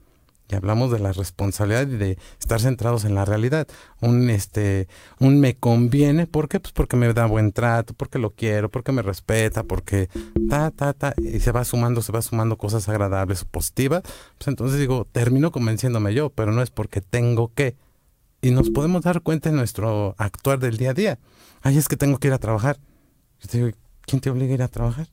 Y 0.51 0.55
hablamos 0.55 0.90
de 0.90 0.98
la 0.98 1.12
responsabilidad 1.12 1.87
y 1.88 1.96
de 1.96 2.18
estar 2.40 2.59
centrados 2.59 3.05
en 3.05 3.14
la 3.14 3.27
realidad. 3.27 3.68
Un 4.01 4.31
este, 4.31 4.88
un 5.20 5.40
me 5.40 5.57
conviene, 5.57 6.27
¿por 6.27 6.48
qué? 6.48 6.59
Pues 6.59 6.72
porque 6.72 6.96
me 6.96 7.12
da 7.12 7.27
buen 7.27 7.53
trato, 7.53 7.92
porque 7.92 8.18
lo 8.18 8.31
quiero, 8.31 8.70
porque 8.70 8.92
me 8.92 9.03
respeta, 9.03 9.62
porque 9.62 10.09
ta, 10.48 10.70
ta, 10.70 10.94
ta, 10.94 11.12
y 11.18 11.40
se 11.40 11.53
va 11.53 11.64
sumando, 11.64 12.01
se 12.01 12.12
va 12.12 12.22
sumando 12.22 12.57
cosas 12.57 12.88
agradables 12.88 13.42
o 13.42 13.46
positivas. 13.46 14.03
Pues 14.38 14.48
entonces 14.48 14.81
digo, 14.81 15.07
termino 15.12 15.53
convenciéndome 15.53 16.14
yo, 16.14 16.31
pero 16.31 16.51
no 16.51 16.62
es 16.62 16.70
porque 16.70 17.03
tengo 17.03 17.53
que. 17.55 17.77
Y 18.40 18.51
nos 18.51 18.70
podemos 18.70 19.03
dar 19.03 19.20
cuenta 19.20 19.51
en 19.51 19.57
nuestro 19.57 20.14
actuar 20.16 20.61
del 20.61 20.79
día 20.79 20.90
a 20.90 20.94
día 20.94 21.18
ay, 21.62 21.79
es 21.79 21.88
que 21.88 21.97
tengo 21.97 22.18
que 22.18 22.29
ir 22.29 22.35
a 22.35 22.38
trabajar. 22.38 22.79
Yo 23.40 23.49
te 23.49 23.59
digo, 23.59 23.79
¿quién 24.03 24.21
te 24.21 24.31
obliga 24.31 24.53
a 24.53 24.55
ir 24.55 24.62
a 24.62 24.68
trabajar? 24.68 25.09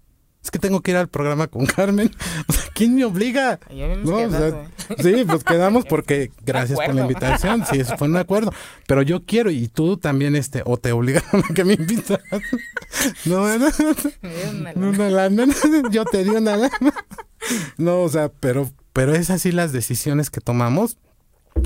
Es 0.45 0.51
que 0.51 0.59
tengo 0.59 0.81
que 0.81 0.91
ir 0.91 0.97
al 0.97 1.07
programa 1.07 1.47
con 1.47 1.65
Carmen. 1.65 2.11
O 2.47 2.53
sea, 2.53 2.65
¿quién 2.75 2.93
me 2.93 3.03
obliga? 3.03 3.59
No, 4.03 4.19
¿eh? 4.19 4.53
sí, 4.99 5.25
pues 5.27 5.43
quedamos 5.43 5.85
porque 5.85 6.31
gracias 6.45 6.79
por 6.79 6.93
la 6.93 7.01
invitación. 7.01 7.65
Sí, 7.65 7.79
eso 7.79 7.97
fue 7.97 8.07
un 8.07 8.17
acuerdo. 8.17 8.53
Pero 8.87 9.01
yo 9.01 9.25
quiero 9.25 9.49
y 9.49 9.67
tú 9.67 9.97
también, 9.97 10.35
este, 10.35 10.61
o 10.63 10.77
te 10.77 10.91
obligaron 10.91 11.43
a 11.49 11.53
que 11.53 11.65
me 11.65 11.73
invitas. 11.73 12.19
No, 13.25 13.45
no, 13.57 14.89
una 14.89 15.09
lana. 15.09 15.45
Yo 15.91 16.05
te 16.05 16.23
di 16.23 16.29
una 16.29 16.55
lana. 16.57 16.93
No, 17.77 18.01
o 18.01 18.09
sea, 18.09 18.29
pero, 18.29 18.71
pero 18.93 19.13
es 19.13 19.29
así 19.29 19.51
las 19.51 19.71
decisiones 19.73 20.29
que 20.29 20.41
tomamos 20.41 20.97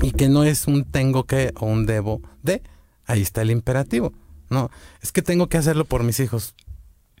y 0.02 0.12
que 0.12 0.28
no 0.28 0.44
es 0.44 0.66
un 0.66 0.84
tengo 0.84 1.24
que 1.24 1.52
o 1.56 1.66
un 1.66 1.86
debo 1.86 2.20
de. 2.42 2.62
Ahí 3.06 3.22
está 3.22 3.42
el 3.42 3.50
imperativo. 3.50 4.12
No, 4.50 4.70
es 5.00 5.12
que 5.12 5.22
tengo 5.22 5.48
que 5.48 5.56
hacerlo 5.56 5.84
por 5.84 6.02
mis 6.02 6.20
hijos. 6.20 6.54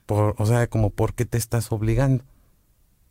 Por, 0.04 0.34
o 0.38 0.46
sea, 0.46 0.66
como 0.66 0.90
porque 0.90 1.24
te 1.24 1.38
estás 1.38 1.70
obligando. 1.72 2.24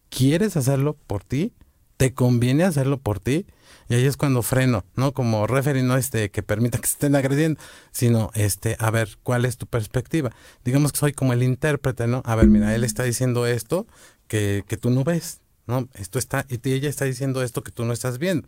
¿Quieres 0.10 0.58
hacerlo 0.58 0.98
por 1.08 1.24
ti? 1.24 1.54
¿Te 1.98 2.14
conviene 2.14 2.64
hacerlo 2.64 2.98
por 3.00 3.20
ti? 3.20 3.46
Y 3.88 3.96
ahí 3.96 4.06
es 4.06 4.18
cuando 4.18 4.42
freno, 4.42 4.86
¿no? 4.96 5.14
Como 5.14 5.48
referee 5.48 5.84
no 5.84 5.98
este 5.98 6.30
que 6.32 6.44
permita 6.44 6.78
que 6.78 6.88
se 6.88 6.94
estén 6.94 7.16
agrediendo, 7.16 7.60
sino 7.92 8.32
este, 8.36 8.76
a 8.80 8.92
ver, 8.92 9.18
¿cuál 9.24 9.46
es 9.46 9.58
tu 9.58 9.68
perspectiva? 9.68 10.32
Digamos 10.64 10.92
que 10.92 11.00
soy 11.00 11.14
como 11.14 11.34
el 11.34 11.44
intérprete, 11.44 12.08
¿no? 12.08 12.22
A 12.26 12.36
ver, 12.36 12.48
mira, 12.48 12.76
él 12.76 12.84
está 12.84 13.04
diciendo 13.04 13.48
esto 13.48 13.88
que, 14.28 14.64
que 14.68 14.78
tú 14.78 14.90
no 14.90 15.04
ves, 15.04 15.42
¿no? 15.68 15.88
Esto 15.94 16.20
está, 16.20 16.46
y 16.50 16.60
ella 16.72 16.90
está 16.90 17.06
diciendo 17.06 17.42
esto 17.42 17.64
que 17.64 17.72
tú 17.72 17.86
no 17.86 17.94
estás 17.94 18.18
viendo. 18.18 18.48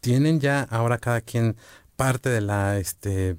Tienen 0.00 0.40
ya 0.40 0.62
ahora 0.62 0.98
cada 0.98 1.20
quien 1.20 1.56
parte 1.96 2.28
de 2.28 2.40
la, 2.40 2.78
este, 2.78 3.36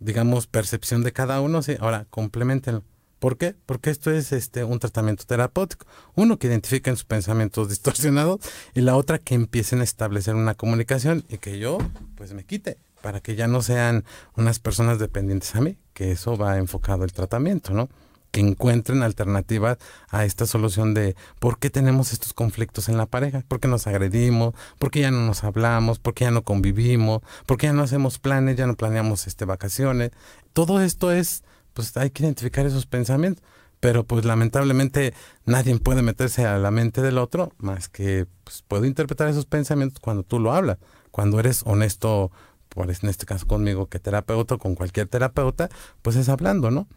digamos, 0.00 0.46
percepción 0.46 1.02
de 1.02 1.12
cada 1.12 1.40
uno, 1.40 1.62
sí, 1.62 1.76
ahora 1.78 2.06
complementenlo. 2.10 2.82
¿Por 3.20 3.36
qué? 3.36 3.54
Porque 3.66 3.90
esto 3.90 4.10
es 4.10 4.32
este 4.32 4.64
un 4.64 4.78
tratamiento 4.78 5.24
terapéutico. 5.24 5.86
Uno 6.14 6.38
que 6.38 6.46
identifiquen 6.46 6.96
sus 6.96 7.04
pensamientos 7.04 7.68
distorsionados 7.68 8.40
y 8.74 8.80
la 8.80 8.96
otra 8.96 9.18
que 9.18 9.34
empiecen 9.34 9.80
a 9.80 9.84
establecer 9.84 10.34
una 10.34 10.54
comunicación 10.54 11.24
y 11.28 11.38
que 11.38 11.58
yo 11.58 11.78
pues 12.16 12.32
me 12.32 12.44
quite 12.44 12.78
para 13.02 13.20
que 13.20 13.36
ya 13.36 13.46
no 13.46 13.62
sean 13.62 14.04
unas 14.36 14.58
personas 14.58 14.98
dependientes 14.98 15.54
a 15.54 15.60
mí, 15.60 15.78
que 15.94 16.12
eso 16.12 16.36
va 16.36 16.58
enfocado 16.58 17.04
el 17.04 17.12
tratamiento, 17.12 17.72
¿no? 17.72 17.88
Que 18.30 18.40
encuentren 18.40 19.02
alternativas 19.02 19.78
a 20.08 20.24
esta 20.24 20.46
solución 20.46 20.94
de 20.94 21.16
por 21.40 21.58
qué 21.58 21.70
tenemos 21.70 22.12
estos 22.12 22.32
conflictos 22.32 22.88
en 22.88 22.96
la 22.96 23.06
pareja, 23.06 23.42
por 23.48 23.60
qué 23.60 23.68
nos 23.68 23.86
agredimos, 23.86 24.54
por 24.78 24.90
qué 24.90 25.00
ya 25.00 25.10
no 25.10 25.26
nos 25.26 25.42
hablamos, 25.44 25.98
por 25.98 26.14
qué 26.14 26.24
ya 26.24 26.30
no 26.30 26.42
convivimos, 26.42 27.22
por 27.46 27.58
qué 27.58 27.66
ya 27.66 27.72
no 27.72 27.82
hacemos 27.82 28.18
planes, 28.18 28.56
ya 28.56 28.66
no 28.66 28.74
planeamos 28.74 29.26
este 29.26 29.44
vacaciones. 29.44 30.12
Todo 30.52 30.80
esto 30.80 31.10
es 31.12 31.42
pues 31.72 31.96
hay 31.96 32.10
que 32.10 32.22
identificar 32.22 32.66
esos 32.66 32.86
pensamientos. 32.86 33.44
Pero 33.80 34.04
pues 34.04 34.26
lamentablemente 34.26 35.14
nadie 35.46 35.78
puede 35.78 36.02
meterse 36.02 36.44
a 36.44 36.58
la 36.58 36.70
mente 36.70 37.00
del 37.00 37.16
otro 37.16 37.52
más 37.56 37.88
que 37.88 38.26
pues, 38.44 38.62
puedo 38.68 38.84
interpretar 38.84 39.28
esos 39.28 39.46
pensamientos 39.46 40.00
cuando 40.00 40.22
tú 40.22 40.38
lo 40.38 40.52
hablas, 40.52 40.76
cuando 41.10 41.40
eres 41.40 41.62
honesto, 41.64 42.30
por 42.68 42.90
en 42.90 43.08
este 43.08 43.24
caso 43.24 43.46
conmigo 43.46 43.86
que 43.86 43.98
terapeuta 43.98 44.58
con 44.58 44.74
cualquier 44.74 45.08
terapeuta, 45.08 45.70
pues 46.02 46.16
es 46.16 46.28
hablando, 46.28 46.70
¿no? 46.70 46.88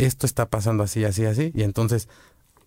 Esto 0.00 0.26
está 0.26 0.48
pasando 0.48 0.82
así, 0.82 1.04
así, 1.04 1.24
así, 1.26 1.52
y 1.54 1.62
entonces 1.62 2.08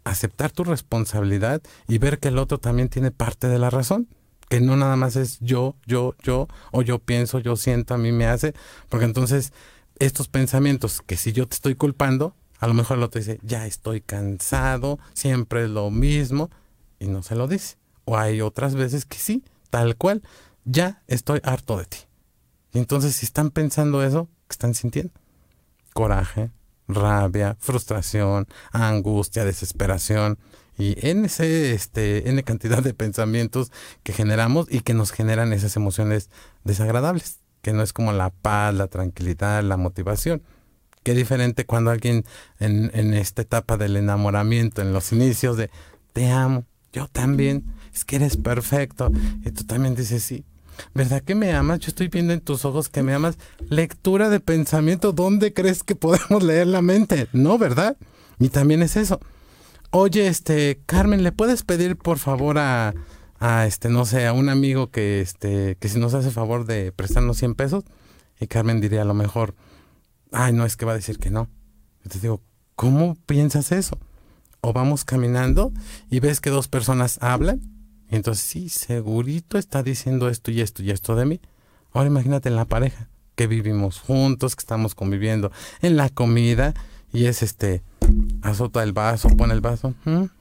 aceptar 0.03 0.51
tu 0.51 0.63
responsabilidad 0.63 1.61
y 1.87 1.97
ver 1.97 2.19
que 2.19 2.27
el 2.27 2.37
otro 2.37 2.59
también 2.59 2.89
tiene 2.89 3.11
parte 3.11 3.47
de 3.47 3.57
la 3.57 3.69
razón 3.69 4.07
que 4.49 4.61
no 4.61 4.77
nada 4.77 4.95
más 4.95 5.15
es 5.15 5.39
yo, 5.39 5.75
yo, 5.87 6.13
yo, 6.21 6.47
o 6.71 6.83
yo 6.83 6.99
pienso, 6.99 7.39
yo 7.39 7.55
siento, 7.55 7.95
a 7.95 7.97
mí 7.97 8.11
me 8.11 8.27
hace, 8.27 8.53
porque 8.87 9.05
entonces 9.05 9.51
estos 9.97 10.27
pensamientos 10.27 11.01
que 11.01 11.17
si 11.17 11.31
yo 11.31 11.47
te 11.47 11.55
estoy 11.55 11.73
culpando, 11.73 12.35
a 12.59 12.67
lo 12.67 12.75
mejor 12.75 12.97
el 12.97 13.03
otro 13.03 13.19
dice, 13.19 13.39
ya 13.41 13.65
estoy 13.65 14.01
cansado, 14.01 14.99
siempre 15.13 15.63
es 15.63 15.71
lo 15.71 15.89
mismo, 15.89 16.51
y 16.99 17.07
no 17.07 17.23
se 17.23 17.35
lo 17.35 17.47
dice. 17.47 17.77
O 18.05 18.15
hay 18.15 18.41
otras 18.41 18.75
veces 18.75 19.05
que 19.05 19.17
sí, 19.17 19.43
tal 19.71 19.95
cual, 19.95 20.21
ya 20.65 21.01
estoy 21.07 21.39
harto 21.43 21.77
de 21.79 21.85
ti. 21.85 21.97
Y 22.73 22.77
entonces 22.77 23.15
si 23.15 23.25
están 23.25 23.49
pensando 23.49 24.03
eso, 24.03 24.29
¿qué 24.47 24.53
están 24.53 24.75
sintiendo? 24.75 25.13
Coraje, 25.93 26.51
rabia, 26.93 27.55
frustración, 27.59 28.47
angustia, 28.71 29.45
desesperación 29.45 30.37
y 30.77 30.95
en 31.07 31.25
ese 31.25 31.73
este 31.73 32.29
en 32.29 32.41
cantidad 32.41 32.81
de 32.81 32.93
pensamientos 32.93 33.71
que 34.03 34.13
generamos 34.13 34.67
y 34.69 34.81
que 34.81 34.93
nos 34.93 35.11
generan 35.11 35.53
esas 35.53 35.75
emociones 35.75 36.29
desagradables 36.63 37.39
que 37.61 37.73
no 37.73 37.81
es 37.81 37.93
como 37.93 38.11
la 38.11 38.29
paz, 38.29 38.75
la 38.75 38.87
tranquilidad, 38.87 39.63
la 39.63 39.77
motivación. 39.77 40.43
Qué 41.03 41.13
diferente 41.13 41.65
cuando 41.65 41.91
alguien 41.91 42.25
en, 42.59 42.91
en 42.93 43.13
esta 43.13 43.41
etapa 43.41 43.77
del 43.77 43.95
enamoramiento, 43.95 44.81
en 44.81 44.93
los 44.93 45.11
inicios 45.13 45.57
de 45.57 45.71
te 46.11 46.29
amo, 46.29 46.65
yo 46.91 47.07
también, 47.07 47.65
es 47.93 48.05
que 48.05 48.17
eres 48.17 48.37
perfecto. 48.37 49.11
Y 49.43 49.51
tú 49.51 49.63
también 49.63 49.95
dices, 49.95 50.23
sí, 50.23 50.45
¿verdad 50.93 51.21
que 51.21 51.35
me 51.35 51.53
amas? 51.53 51.79
Yo 51.79 51.87
estoy 51.87 52.07
viendo 52.07 52.33
en 52.33 52.41
tus 52.41 52.65
ojos 52.65 52.89
que 52.89 53.03
me 53.03 53.13
amas. 53.13 53.37
Lectura 53.69 54.29
de 54.29 54.39
pensamiento, 54.39 55.11
¿dónde 55.11 55.53
crees 55.53 55.83
que 55.83 55.95
podemos 55.95 56.43
leer 56.43 56.67
la 56.67 56.81
mente? 56.81 57.27
No, 57.33 57.57
¿verdad? 57.57 57.97
Y 58.39 58.49
también 58.49 58.81
es 58.81 58.95
eso. 58.95 59.19
Oye, 59.91 60.27
este, 60.27 60.81
Carmen, 60.85 61.23
¿le 61.23 61.31
puedes 61.31 61.63
pedir 61.63 61.97
por 61.97 62.17
favor 62.17 62.57
a, 62.57 62.93
a 63.39 63.67
este, 63.67 63.89
no 63.89 64.05
sé, 64.05 64.25
a 64.25 64.33
un 64.33 64.49
amigo 64.49 64.89
que 64.89 65.21
este, 65.21 65.77
que 65.79 65.89
si 65.89 65.99
nos 65.99 66.13
hace 66.13 66.31
favor 66.31 66.65
de 66.65 66.91
prestarnos 66.91 67.37
100 67.37 67.55
pesos, 67.55 67.83
y 68.39 68.47
Carmen 68.47 68.81
diría 68.81 69.03
a 69.03 69.05
lo 69.05 69.13
mejor, 69.13 69.55
ay, 70.31 70.53
no, 70.53 70.65
es 70.65 70.75
que 70.75 70.85
va 70.85 70.93
a 70.93 70.95
decir 70.95 71.19
que 71.19 71.29
no. 71.29 71.49
Entonces 71.97 72.21
digo, 72.21 72.41
¿cómo 72.75 73.15
piensas 73.25 73.71
eso? 73.71 73.99
O 74.61 74.73
vamos 74.73 75.05
caminando 75.05 75.71
y 76.09 76.19
ves 76.19 76.41
que 76.41 76.49
dos 76.49 76.67
personas 76.67 77.17
hablan, 77.21 77.61
entonces 78.15 78.43
sí, 78.43 78.69
segurito 78.69 79.57
está 79.57 79.83
diciendo 79.83 80.29
esto 80.29 80.51
y 80.51 80.61
esto 80.61 80.83
y 80.83 80.91
esto 80.91 81.15
de 81.15 81.25
mí. 81.25 81.41
Ahora 81.91 82.09
imagínate 82.09 82.49
en 82.49 82.55
la 82.55 82.65
pareja, 82.65 83.09
que 83.35 83.47
vivimos 83.47 83.99
juntos, 83.99 84.55
que 84.55 84.61
estamos 84.61 84.95
conviviendo 84.95 85.51
en 85.81 85.97
la 85.97 86.09
comida, 86.09 86.73
y 87.11 87.25
es 87.25 87.43
este, 87.43 87.83
azota 88.41 88.81
el 88.81 88.91
vaso, 88.91 89.29
pone 89.29 89.53
el 89.53 89.61
vaso, 89.61 89.93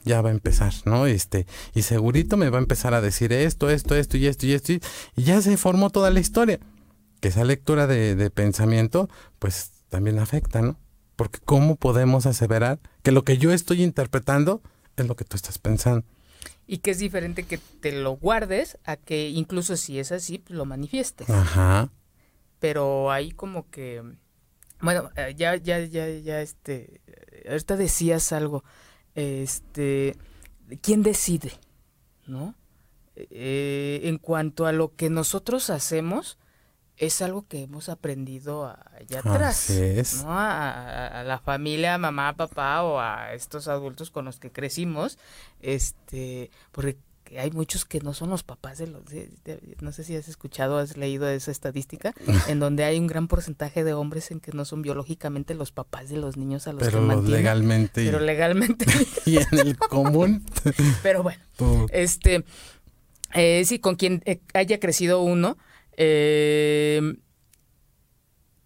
ya 0.04 0.22
va 0.22 0.30
a 0.30 0.32
empezar, 0.32 0.72
¿no? 0.86 1.06
Este, 1.06 1.46
y 1.74 1.82
segurito 1.82 2.38
me 2.38 2.48
va 2.48 2.58
a 2.58 2.62
empezar 2.62 2.94
a 2.94 3.02
decir 3.02 3.32
esto, 3.32 3.68
esto, 3.68 3.94
esto 3.94 4.16
y 4.16 4.26
esto 4.26 4.46
y 4.46 4.52
esto, 4.52 4.72
y 4.72 4.80
ya 5.22 5.40
se 5.42 5.56
formó 5.58 5.90
toda 5.90 6.10
la 6.10 6.20
historia. 6.20 6.58
Que 7.20 7.28
esa 7.28 7.44
lectura 7.44 7.86
de, 7.86 8.16
de 8.16 8.30
pensamiento, 8.30 9.08
pues 9.38 9.70
también 9.90 10.18
afecta, 10.18 10.62
¿no? 10.62 10.78
Porque 11.14 11.38
¿cómo 11.44 11.76
podemos 11.76 12.26
aseverar 12.26 12.80
que 13.02 13.12
lo 13.12 13.22
que 13.22 13.38
yo 13.38 13.52
estoy 13.52 13.82
interpretando 13.82 14.62
es 14.96 15.06
lo 15.06 15.14
que 15.14 15.24
tú 15.24 15.36
estás 15.36 15.58
pensando? 15.58 16.04
Y 16.66 16.78
que 16.78 16.92
es 16.92 16.98
diferente 16.98 17.42
que 17.42 17.58
te 17.58 17.92
lo 17.92 18.12
guardes 18.12 18.78
a 18.84 18.96
que 18.96 19.28
incluso 19.28 19.76
si 19.76 19.98
es 19.98 20.12
así, 20.12 20.38
pues 20.38 20.56
lo 20.56 20.64
manifiestes. 20.64 21.28
Ajá. 21.28 21.90
Pero 22.60 23.10
ahí 23.10 23.32
como 23.32 23.68
que, 23.70 24.02
bueno, 24.80 25.10
eh, 25.16 25.34
ya, 25.36 25.56
ya, 25.56 25.80
ya, 25.80 26.08
ya, 26.08 26.40
este, 26.40 27.00
ahorita 27.48 27.76
decías 27.76 28.32
algo, 28.32 28.62
este, 29.14 30.16
¿quién 30.80 31.02
decide? 31.02 31.52
¿No? 32.26 32.54
Eh, 33.16 34.00
en 34.04 34.18
cuanto 34.18 34.66
a 34.66 34.72
lo 34.72 34.94
que 34.94 35.10
nosotros 35.10 35.68
hacemos, 35.70 36.38
es 36.96 37.22
algo 37.22 37.46
que 37.48 37.62
hemos 37.62 37.88
aprendido 37.88 38.66
allá 38.66 39.20
atrás, 39.20 39.72
¿no? 40.22 40.30
A, 40.30 41.20
a, 41.20 41.24
la 41.24 41.38
familia, 41.38 41.98
mamá, 41.98 42.34
papá 42.36 42.82
o 42.82 43.00
a 43.00 43.32
estos 43.34 43.68
adultos 43.68 44.10
con 44.10 44.24
los 44.24 44.38
que 44.38 44.52
crecimos, 44.52 45.18
este, 45.60 46.50
porque 46.70 46.98
hay 47.38 47.50
muchos 47.50 47.84
que 47.84 48.00
no 48.00 48.14
son 48.14 48.30
los 48.30 48.42
papás 48.42 48.78
de 48.78 48.86
los... 48.86 49.02
no 49.80 49.92
sé 49.92 50.04
si 50.04 50.16
has 50.16 50.28
escuchado, 50.28 50.78
has 50.78 50.96
leído 50.96 51.28
esa 51.28 51.50
estadística, 51.50 52.14
en 52.48 52.60
donde 52.60 52.84
hay 52.84 52.98
un 52.98 53.06
gran 53.06 53.28
porcentaje 53.28 53.84
de 53.84 53.94
hombres 53.94 54.30
en 54.30 54.40
que 54.40 54.52
no 54.52 54.64
son 54.64 54.82
biológicamente 54.82 55.54
los 55.54 55.72
papás 55.72 56.08
de 56.08 56.16
los 56.16 56.36
niños 56.36 56.66
a 56.66 56.72
los 56.72 56.82
pero 56.82 57.00
que 57.00 57.06
mantienen. 57.06 57.32
legalmente. 57.32 58.04
Pero 58.04 58.20
legalmente. 58.20 58.86
y 59.26 59.38
en 59.38 59.58
el 59.58 59.78
común. 59.78 60.44
pero 61.02 61.22
bueno, 61.22 61.42
este... 61.90 62.44
Eh, 63.34 63.64
sí, 63.64 63.78
con 63.78 63.96
quien 63.96 64.22
eh, 64.26 64.40
haya 64.52 64.78
crecido 64.78 65.22
uno, 65.22 65.56
eh, 65.96 67.16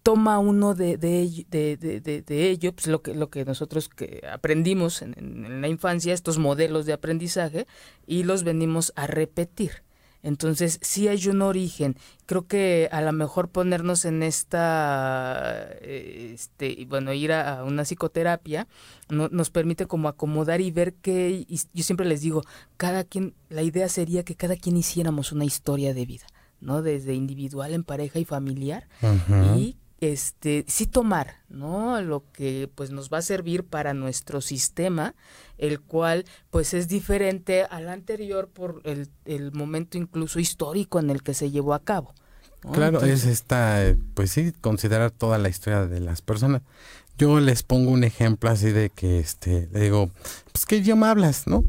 toma 0.07 0.39
uno 0.39 0.73
de, 0.73 0.95
de, 0.95 1.45
de, 1.49 1.75
de, 2.21 2.49
ello, 2.49 2.71
pues 2.71 2.87
lo 2.87 3.01
que, 3.01 3.13
lo 3.13 3.29
que 3.29 3.43
nosotros 3.43 3.89
aprendimos 4.31 5.01
en, 5.01 5.61
la 5.61 5.67
infancia, 5.67 6.13
estos 6.13 6.37
modelos 6.37 6.85
de 6.85 6.93
aprendizaje, 6.93 7.67
y 8.05 8.23
los 8.23 8.45
venimos 8.45 8.93
a 8.95 9.05
repetir. 9.05 9.83
Entonces, 10.23 10.79
sí 10.81 11.09
hay 11.09 11.27
un 11.27 11.41
origen. 11.41 11.97
Creo 12.25 12.47
que 12.47 12.87
a 12.93 13.01
lo 13.01 13.11
mejor 13.11 13.49
ponernos 13.49 14.05
en 14.05 14.23
esta, 14.23 15.67
este, 15.81 16.85
bueno, 16.87 17.11
ir 17.11 17.33
a, 17.33 17.65
una 17.65 17.83
psicoterapia 17.83 18.65
no, 19.09 19.27
nos 19.27 19.49
permite 19.49 19.87
como 19.87 20.07
acomodar 20.07 20.61
y 20.61 20.71
ver 20.71 20.93
que, 20.93 21.45
y 21.45 21.59
yo 21.73 21.83
siempre 21.83 22.05
les 22.05 22.21
digo, 22.21 22.43
cada 22.77 23.03
quien, 23.03 23.33
la 23.49 23.61
idea 23.61 23.89
sería 23.89 24.23
que 24.23 24.35
cada 24.35 24.55
quien 24.55 24.77
hiciéramos 24.77 25.33
una 25.33 25.43
historia 25.43 25.93
de 25.93 26.05
vida. 26.05 26.27
¿No? 26.59 26.81
Desde 26.81 27.13
individual 27.13 27.73
en 27.73 27.83
pareja 27.83 28.19
y 28.19 28.25
familiar 28.25 28.87
y 29.55 29.77
este 29.99 30.63
sí 30.67 30.85
tomar, 30.85 31.37
¿no? 31.49 32.01
Lo 32.01 32.23
que 32.31 32.69
pues 32.75 32.91
nos 32.91 33.09
va 33.11 33.19
a 33.19 33.21
servir 33.23 33.63
para 33.63 33.93
nuestro 33.93 34.41
sistema, 34.41 35.15
el 35.57 35.81
cual 35.81 36.25
pues 36.49 36.73
es 36.73 36.87
diferente 36.87 37.63
al 37.63 37.89
anterior 37.89 38.49
por 38.49 38.81
el, 38.83 39.09
el 39.25 39.51
momento 39.51 39.97
incluso 39.97 40.39
histórico 40.39 40.99
en 40.99 41.09
el 41.09 41.23
que 41.23 41.33
se 41.33 41.49
llevó 41.49 41.73
a 41.73 41.83
cabo. 41.83 42.13
¿no? 42.63 42.71
Claro, 42.71 42.97
Entonces, 42.97 43.25
es 43.25 43.31
esta, 43.31 43.95
pues 44.13 44.31
sí, 44.31 44.53
considerar 44.61 45.11
toda 45.11 45.37
la 45.37 45.49
historia 45.49 45.85
de 45.85 45.99
las 45.99 46.21
personas. 46.21 46.61
Yo 47.17 47.39
les 47.39 47.63
pongo 47.63 47.89
un 47.89 48.03
ejemplo 48.03 48.49
así 48.49 48.71
de 48.71 48.91
que, 48.91 49.19
este, 49.19 49.67
le 49.71 49.79
digo, 49.79 50.11
pues 50.51 50.67
qué 50.67 50.77
idioma 50.77 51.09
hablas, 51.09 51.47
¿no? 51.47 51.63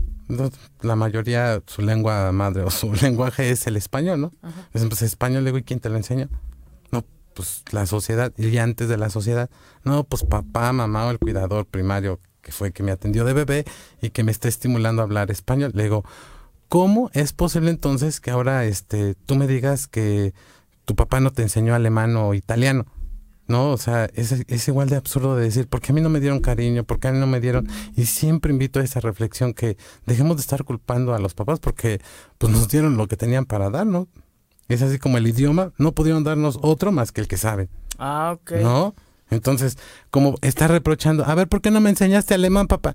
La 0.82 0.96
mayoría, 0.96 1.62
su 1.66 1.82
lengua 1.82 2.30
madre 2.32 2.62
o 2.62 2.70
su 2.70 2.92
lenguaje 3.02 3.50
es 3.50 3.66
el 3.66 3.76
español, 3.76 4.20
¿no? 4.20 4.32
Ajá. 4.42 4.68
Pues, 4.72 5.02
español, 5.02 5.44
le 5.44 5.50
digo, 5.50 5.58
¿y 5.58 5.62
quién 5.62 5.80
te 5.80 5.88
lo 5.88 5.96
enseña? 5.96 6.28
No, 6.90 7.04
pues 7.34 7.64
la 7.72 7.86
sociedad, 7.86 8.32
y 8.36 8.56
antes 8.58 8.88
de 8.88 8.96
la 8.96 9.10
sociedad, 9.10 9.50
no, 9.84 10.04
pues 10.04 10.24
papá, 10.24 10.72
mamá 10.72 11.06
o 11.06 11.10
el 11.10 11.18
cuidador 11.18 11.66
primario 11.66 12.20
que 12.42 12.52
fue 12.52 12.72
que 12.72 12.82
me 12.82 12.92
atendió 12.92 13.24
de 13.24 13.34
bebé 13.34 13.64
y 14.00 14.10
que 14.10 14.24
me 14.24 14.32
está 14.32 14.48
estimulando 14.48 15.02
a 15.02 15.04
hablar 15.04 15.30
español. 15.30 15.72
Le 15.74 15.82
digo, 15.84 16.04
¿cómo 16.68 17.10
es 17.12 17.32
posible 17.32 17.70
entonces 17.70 18.20
que 18.20 18.30
ahora 18.30 18.64
este, 18.64 19.14
tú 19.14 19.36
me 19.36 19.46
digas 19.46 19.86
que 19.86 20.32
tu 20.84 20.96
papá 20.96 21.20
no 21.20 21.30
te 21.30 21.42
enseñó 21.42 21.74
alemán 21.74 22.16
o 22.16 22.34
italiano? 22.34 22.86
¿No? 23.48 23.72
O 23.72 23.78
sea, 23.78 24.08
es, 24.14 24.32
es, 24.32 24.68
igual 24.68 24.88
de 24.88 24.96
absurdo 24.96 25.34
de 25.34 25.44
decir, 25.44 25.66
¿por 25.66 25.80
qué 25.80 25.92
a 25.92 25.94
mí 25.94 26.00
no 26.00 26.10
me 26.10 26.20
dieron 26.20 26.40
cariño? 26.40 26.84
¿Por 26.84 27.00
qué 27.00 27.08
a 27.08 27.12
mí 27.12 27.18
no 27.18 27.26
me 27.26 27.40
dieron? 27.40 27.66
Y 27.96 28.06
siempre 28.06 28.52
invito 28.52 28.78
a 28.78 28.84
esa 28.84 29.00
reflexión 29.00 29.54
que 29.54 29.76
dejemos 30.06 30.36
de 30.36 30.42
estar 30.42 30.64
culpando 30.64 31.14
a 31.14 31.18
los 31.18 31.34
papás 31.34 31.58
porque 31.58 32.00
pues 32.36 32.52
nos 32.52 32.68
dieron 32.68 32.96
lo 32.96 33.08
que 33.08 33.16
tenían 33.16 33.46
para 33.46 33.70
darnos. 33.70 34.06
Es 34.68 34.82
así 34.82 34.98
como 34.98 35.16
el 35.16 35.26
idioma, 35.26 35.72
no 35.78 35.92
pudieron 35.92 36.24
darnos 36.24 36.58
otro 36.62 36.92
más 36.92 37.10
que 37.10 37.22
el 37.22 37.28
que 37.28 37.38
saben. 37.38 37.70
Ah, 37.98 38.36
ok. 38.38 38.52
¿No? 38.62 38.94
Entonces, 39.30 39.78
como 40.10 40.36
está 40.42 40.68
reprochando, 40.68 41.24
a 41.24 41.34
ver, 41.34 41.48
¿por 41.48 41.62
qué 41.62 41.70
no 41.70 41.80
me 41.80 41.90
enseñaste 41.90 42.34
alemán, 42.34 42.66
papá? 42.66 42.94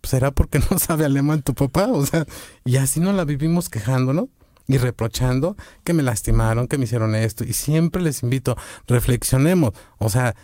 Pues, 0.00 0.10
¿Será 0.10 0.30
porque 0.30 0.60
no 0.70 0.78
sabe 0.78 1.06
alemán 1.06 1.42
tu 1.42 1.54
papá? 1.54 1.88
O 1.90 2.04
sea, 2.04 2.26
y 2.66 2.76
así 2.76 3.00
no 3.00 3.12
la 3.14 3.24
vivimos 3.24 3.70
quejándonos 3.70 4.28
y 4.66 4.78
reprochando 4.78 5.56
que 5.84 5.92
me 5.92 6.02
lastimaron, 6.02 6.68
que 6.68 6.78
me 6.78 6.84
hicieron 6.84 7.14
esto. 7.14 7.44
Y 7.44 7.52
siempre 7.52 8.02
les 8.02 8.22
invito, 8.22 8.56
reflexionemos. 8.86 9.72
O 9.98 10.08
sea, 10.08 10.34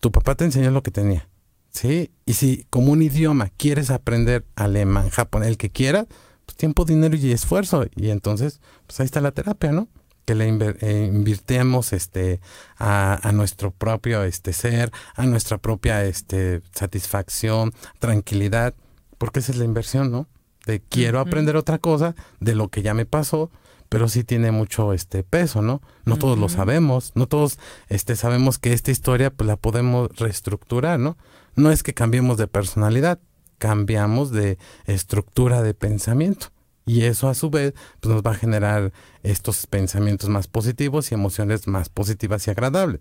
tu 0.00 0.12
papá 0.12 0.34
te 0.34 0.44
enseñó 0.44 0.70
lo 0.70 0.82
que 0.82 0.90
tenía. 0.90 1.28
¿Sí? 1.70 2.10
Y 2.26 2.34
si 2.34 2.66
como 2.68 2.90
un 2.92 3.00
idioma 3.00 3.50
quieres 3.56 3.90
aprender 3.90 4.44
alemán, 4.56 5.08
japonés, 5.08 5.48
el 5.50 5.56
que 5.56 5.70
quieras, 5.70 6.06
pues 6.44 6.56
tiempo, 6.56 6.84
dinero 6.84 7.16
y 7.16 7.30
esfuerzo. 7.30 7.86
Y 7.94 8.10
entonces, 8.10 8.60
pues 8.86 8.98
ahí 9.00 9.06
está 9.06 9.20
la 9.20 9.30
terapia, 9.30 9.70
¿no? 9.70 9.88
Que 10.24 10.34
le 10.34 10.48
eh, 10.48 11.10
invirtemos 11.12 11.92
este, 11.92 12.40
a, 12.76 13.26
a, 13.26 13.32
nuestro 13.32 13.70
propio 13.70 14.24
este, 14.24 14.52
ser, 14.52 14.90
a 15.14 15.26
nuestra 15.26 15.58
propia 15.58 16.04
este, 16.04 16.60
satisfacción, 16.72 17.72
tranquilidad, 18.00 18.74
porque 19.16 19.38
esa 19.38 19.52
es 19.52 19.58
la 19.58 19.64
inversión, 19.64 20.10
¿no? 20.10 20.26
De 20.66 20.80
quiero 20.80 21.20
aprender 21.20 21.56
otra 21.56 21.78
cosa 21.78 22.14
de 22.40 22.54
lo 22.54 22.68
que 22.68 22.82
ya 22.82 22.94
me 22.94 23.06
pasó, 23.06 23.50
pero 23.90 24.08
sí 24.08 24.22
tiene 24.24 24.52
mucho 24.52 24.94
este 24.94 25.24
peso, 25.24 25.62
¿no? 25.62 25.82
No 26.04 26.16
todos 26.16 26.38
lo 26.38 26.48
sabemos, 26.48 27.10
no 27.16 27.26
todos 27.26 27.58
este 27.88 28.14
sabemos 28.14 28.58
que 28.58 28.72
esta 28.72 28.92
historia 28.92 29.30
pues 29.30 29.48
la 29.48 29.56
podemos 29.56 30.16
reestructurar, 30.16 31.00
¿no? 31.00 31.18
No 31.56 31.72
es 31.72 31.82
que 31.82 31.92
cambiemos 31.92 32.38
de 32.38 32.46
personalidad, 32.46 33.18
cambiamos 33.58 34.30
de 34.30 34.58
estructura 34.86 35.60
de 35.62 35.74
pensamiento. 35.74 36.52
Y 36.86 37.02
eso 37.02 37.28
a 37.28 37.34
su 37.34 37.50
vez 37.50 37.74
pues 37.98 38.14
nos 38.14 38.22
va 38.22 38.30
a 38.30 38.36
generar 38.36 38.92
estos 39.24 39.66
pensamientos 39.66 40.28
más 40.28 40.46
positivos 40.46 41.10
y 41.10 41.14
emociones 41.14 41.66
más 41.66 41.88
positivas 41.88 42.46
y 42.46 42.50
agradables. 42.52 43.00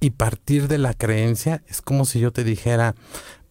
Y 0.00 0.10
partir 0.10 0.66
de 0.66 0.78
la 0.78 0.94
creencia 0.94 1.62
es 1.68 1.80
como 1.80 2.04
si 2.04 2.18
yo 2.18 2.32
te 2.32 2.42
dijera, 2.42 2.96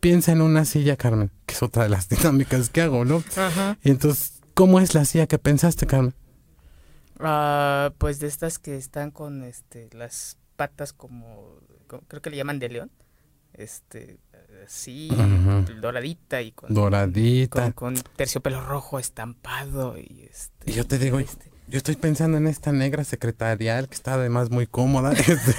piensa 0.01 0.33
en 0.33 0.41
una 0.41 0.65
silla, 0.65 0.97
Carmen, 0.97 1.31
que 1.45 1.53
es 1.53 1.63
otra 1.63 1.83
de 1.83 1.89
las 1.89 2.09
dinámicas 2.09 2.69
que 2.69 2.81
hago, 2.81 3.05
¿no? 3.05 3.23
Ajá. 3.37 3.77
Y 3.81 3.89
entonces, 3.89 4.41
¿cómo 4.53 4.81
es 4.81 4.93
la 4.93 5.05
silla 5.05 5.27
que 5.27 5.39
pensaste, 5.39 5.87
Carmen? 5.87 6.13
Ah, 7.19 7.93
pues 7.97 8.19
de 8.19 8.28
estas 8.28 8.60
que 8.60 8.76
están 8.78 9.12
con 9.12 9.43
este 9.43 9.89
las 9.93 10.38
patas 10.56 10.93
como, 10.93 11.56
como- 11.88 12.04
creo 12.08 12.21
que 12.21 12.30
le 12.30 12.38
llaman 12.38 12.60
de 12.60 12.69
león. 12.69 12.91
Este 13.54 14.17
así 14.65 15.10
doradita 15.82 16.41
y 16.41 16.52
con 16.54 16.73
Doradita. 16.73 17.71
con, 17.73 17.93
con 17.95 18.04
terciopelo 18.15 18.62
rojo 18.65 18.97
estampado 18.99 19.97
y 19.97 20.28
este 20.32 20.71
Y 20.71 20.73
yo 20.73 20.88
te 20.88 20.97
digo, 20.97 21.19
este, 21.19 21.52
yo 21.67 21.78
estoy 21.78 21.95
pensando 21.95 22.38
en 22.38 22.47
esta 22.47 22.71
negra 22.71 23.04
secretarial 23.04 23.88
que 23.89 23.95
está 23.95 24.15
además 24.15 24.49
muy 24.49 24.65
cómoda. 24.67 25.12
este, 25.13 25.56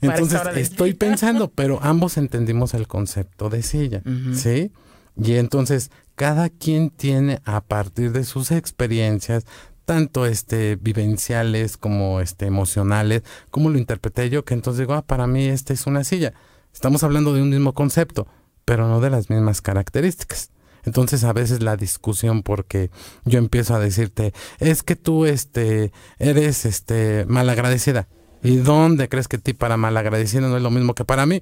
Entonces, 0.00 0.40
estoy 0.56 0.94
pensando, 0.94 1.48
pero 1.50 1.78
ambos 1.82 2.16
entendimos 2.16 2.74
el 2.74 2.88
concepto 2.88 3.48
de 3.48 3.62
silla. 3.62 4.02
¿sí? 4.34 4.72
Y 5.16 5.34
entonces, 5.34 5.90
cada 6.14 6.48
quien 6.50 6.90
tiene 6.90 7.40
a 7.44 7.60
partir 7.60 8.12
de 8.12 8.24
sus 8.24 8.50
experiencias, 8.50 9.44
tanto 9.86 10.26
este 10.26 10.76
vivenciales 10.76 11.78
como 11.78 12.20
este 12.20 12.46
emocionales, 12.46 13.22
como 13.50 13.70
lo 13.70 13.78
interpreté 13.78 14.28
yo, 14.28 14.44
que 14.44 14.52
entonces 14.52 14.80
digo, 14.80 14.92
ah, 14.92 15.02
para 15.02 15.26
mí 15.26 15.46
esta 15.46 15.72
es 15.72 15.86
una 15.86 16.04
silla. 16.04 16.34
Estamos 16.74 17.02
hablando 17.04 17.32
de 17.32 17.40
un 17.40 17.48
mismo 17.48 17.72
concepto, 17.72 18.26
pero 18.66 18.86
no 18.88 19.00
de 19.00 19.08
las 19.08 19.30
mismas 19.30 19.62
características. 19.62 20.50
Entonces 20.84 21.24
a 21.24 21.32
veces 21.32 21.62
la 21.62 21.76
discusión 21.76 22.42
porque 22.42 22.90
yo 23.24 23.38
empiezo 23.38 23.74
a 23.74 23.78
decirte, 23.78 24.34
es 24.58 24.82
que 24.82 24.96
tú 24.96 25.24
este 25.24 25.92
eres 26.18 26.66
este 26.66 27.24
malagradecida. 27.26 28.08
¿Y 28.42 28.56
dónde 28.56 29.08
crees 29.08 29.28
que 29.28 29.38
ti 29.38 29.54
para 29.54 29.76
malagradecida 29.76 30.42
no 30.48 30.56
es 30.56 30.62
lo 30.62 30.70
mismo 30.70 30.94
que 30.94 31.04
para 31.04 31.26
mí? 31.26 31.40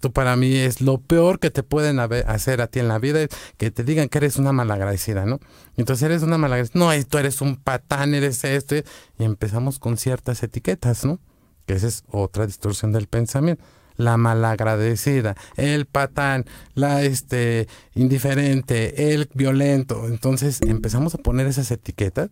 Tú 0.00 0.12
para 0.12 0.36
mí 0.36 0.54
es 0.54 0.80
lo 0.80 0.98
peor 0.98 1.38
que 1.38 1.50
te 1.50 1.62
pueden 1.62 1.98
hacer 1.98 2.60
a 2.60 2.66
ti 2.66 2.80
en 2.80 2.88
la 2.88 2.98
vida, 2.98 3.26
que 3.56 3.70
te 3.70 3.84
digan 3.84 4.08
que 4.08 4.18
eres 4.18 4.36
una 4.36 4.52
malagradecida, 4.52 5.24
¿no? 5.24 5.40
Entonces 5.76 6.04
eres 6.04 6.22
una 6.22 6.38
malagradecida. 6.38 6.78
No, 6.78 7.04
tú 7.06 7.18
eres 7.18 7.40
un 7.40 7.56
patán, 7.56 8.14
eres 8.14 8.44
esto. 8.44 8.76
Y 8.76 8.84
empezamos 9.24 9.78
con 9.78 9.96
ciertas 9.96 10.42
etiquetas, 10.42 11.04
¿no? 11.04 11.18
Que 11.66 11.74
esa 11.74 11.88
es 11.88 12.04
otra 12.10 12.46
distorsión 12.46 12.92
del 12.92 13.06
pensamiento. 13.06 13.62
La 13.96 14.18
malagradecida, 14.18 15.36
el 15.56 15.86
patán, 15.86 16.44
la 16.74 17.02
este 17.02 17.66
indiferente, 17.94 19.14
el 19.14 19.30
violento. 19.32 20.06
Entonces 20.06 20.60
empezamos 20.60 21.14
a 21.14 21.18
poner 21.18 21.46
esas 21.46 21.70
etiquetas 21.70 22.28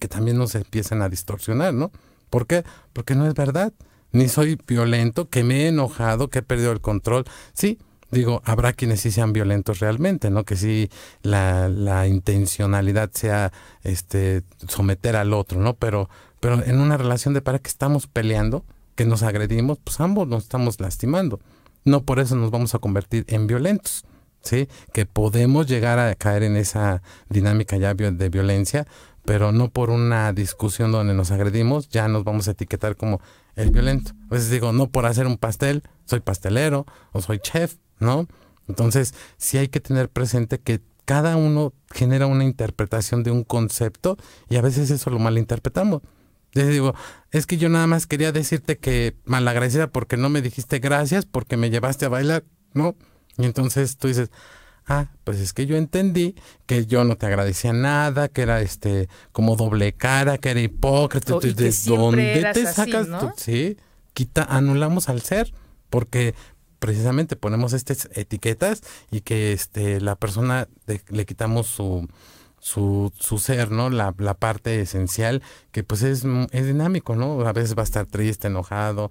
que 0.00 0.08
también 0.08 0.36
nos 0.36 0.54
empiezan 0.56 1.02
a 1.02 1.08
distorsionar, 1.08 1.74
¿no? 1.74 1.92
¿Por 2.28 2.46
qué? 2.46 2.64
Porque 2.92 3.14
no 3.14 3.26
es 3.26 3.34
verdad. 3.34 3.72
Ni 4.12 4.28
soy 4.28 4.58
violento, 4.66 5.28
que 5.28 5.44
me 5.44 5.62
he 5.62 5.68
enojado, 5.68 6.28
que 6.28 6.40
he 6.40 6.42
perdido 6.42 6.72
el 6.72 6.80
control. 6.80 7.24
Sí, 7.52 7.78
digo, 8.10 8.42
habrá 8.44 8.72
quienes 8.72 9.00
sí 9.00 9.10
sean 9.10 9.32
violentos 9.32 9.78
realmente, 9.80 10.30
¿no? 10.30 10.44
Que 10.44 10.56
sí 10.56 10.90
la, 11.22 11.68
la 11.68 12.06
intencionalidad 12.06 13.10
sea 13.12 13.52
este 13.82 14.42
someter 14.68 15.16
al 15.16 15.32
otro, 15.32 15.60
¿no? 15.60 15.74
Pero, 15.74 16.08
pero 16.40 16.62
en 16.64 16.80
una 16.80 16.96
relación 16.96 17.34
de 17.34 17.42
pareja 17.42 17.62
que 17.62 17.70
estamos 17.70 18.06
peleando, 18.06 18.64
que 18.94 19.06
nos 19.06 19.22
agredimos, 19.22 19.78
pues 19.82 20.00
ambos 20.00 20.28
nos 20.28 20.42
estamos 20.44 20.80
lastimando. 20.80 21.40
No 21.84 22.02
por 22.02 22.20
eso 22.20 22.36
nos 22.36 22.50
vamos 22.50 22.74
a 22.74 22.78
convertir 22.78 23.24
en 23.28 23.46
violentos. 23.46 24.04
¿Sí? 24.42 24.68
Que 24.94 25.04
podemos 25.04 25.66
llegar 25.66 25.98
a 25.98 26.14
caer 26.14 26.44
en 26.44 26.56
esa 26.56 27.02
dinámica 27.28 27.76
ya 27.76 27.92
de 27.92 28.28
violencia, 28.30 28.86
pero 29.24 29.52
no 29.52 29.70
por 29.70 29.90
una 29.90 30.32
discusión 30.32 30.92
donde 30.92 31.14
nos 31.14 31.30
agredimos, 31.30 31.88
ya 31.88 32.08
nos 32.08 32.24
vamos 32.24 32.48
a 32.48 32.52
etiquetar 32.52 32.96
como 32.96 33.20
el 33.56 33.70
violento. 33.70 34.12
A 34.30 34.34
veces 34.34 34.50
digo, 34.50 34.72
no 34.72 34.88
por 34.88 35.06
hacer 35.06 35.26
un 35.26 35.36
pastel, 35.36 35.82
soy 36.04 36.20
pastelero 36.20 36.86
o 37.12 37.20
soy 37.20 37.38
chef, 37.38 37.76
¿no? 37.98 38.26
Entonces, 38.68 39.14
sí 39.36 39.58
hay 39.58 39.68
que 39.68 39.80
tener 39.80 40.08
presente 40.08 40.58
que 40.58 40.80
cada 41.04 41.36
uno 41.36 41.72
genera 41.90 42.26
una 42.26 42.44
interpretación 42.44 43.22
de 43.22 43.32
un 43.32 43.42
concepto 43.42 44.16
y 44.48 44.56
a 44.56 44.62
veces 44.62 44.90
eso 44.90 45.10
lo 45.10 45.18
malinterpretamos. 45.18 46.02
Yo 46.52 46.66
digo, 46.66 46.94
es 47.30 47.46
que 47.46 47.56
yo 47.56 47.68
nada 47.68 47.86
más 47.86 48.06
quería 48.06 48.32
decirte 48.32 48.78
que 48.78 49.16
malagradecida 49.24 49.88
porque 49.88 50.16
no 50.16 50.28
me 50.28 50.42
dijiste 50.42 50.78
gracias, 50.78 51.26
porque 51.26 51.56
me 51.56 51.70
llevaste 51.70 52.06
a 52.06 52.08
bailar, 52.08 52.44
¿no? 52.74 52.96
Y 53.38 53.44
entonces 53.44 53.96
tú 53.96 54.08
dices, 54.08 54.30
ah, 54.90 55.06
pues 55.24 55.38
es 55.40 55.52
que 55.54 55.64
yo 55.66 55.76
entendí 55.76 56.34
que 56.66 56.84
yo 56.84 57.04
no 57.04 57.16
te 57.16 57.24
agradecía 57.26 57.72
nada, 57.72 58.28
que 58.28 58.42
era 58.42 58.60
este 58.60 59.08
como 59.32 59.56
doble 59.56 59.92
cara, 59.94 60.36
que 60.36 60.50
era 60.50 60.60
hipócrita. 60.60 61.34
O- 61.34 61.38
y 61.38 61.54
que 61.54 61.54
¿De 61.54 61.72
dónde 61.86 62.38
eras 62.40 62.54
te 62.54 62.66
así, 62.66 62.74
sacas. 62.92 63.08
Sí, 63.36 63.76
quita, 64.12 64.42
anulamos 64.44 65.08
al 65.08 65.22
ser, 65.22 65.54
porque 65.88 66.34
precisamente 66.78 67.36
ponemos 67.36 67.72
estas 67.72 68.08
etiquetas 68.14 68.82
y 69.10 69.20
que 69.20 69.52
este 69.52 70.00
la 70.00 70.16
persona 70.16 70.68
de- 70.86 71.00
le 71.08 71.24
quitamos 71.24 71.66
su 71.66 72.08
su, 72.62 73.10
su 73.18 73.38
ser, 73.38 73.70
¿no? 73.70 73.88
La, 73.88 74.14
la 74.18 74.34
parte 74.34 74.82
esencial, 74.82 75.42
que 75.72 75.82
pues 75.82 76.02
es, 76.02 76.24
es 76.50 76.66
dinámico, 76.66 77.16
¿no? 77.16 77.40
A 77.46 77.52
veces 77.54 77.74
va 77.74 77.80
a 77.80 77.84
estar 77.84 78.04
triste, 78.04 78.48
enojado, 78.48 79.10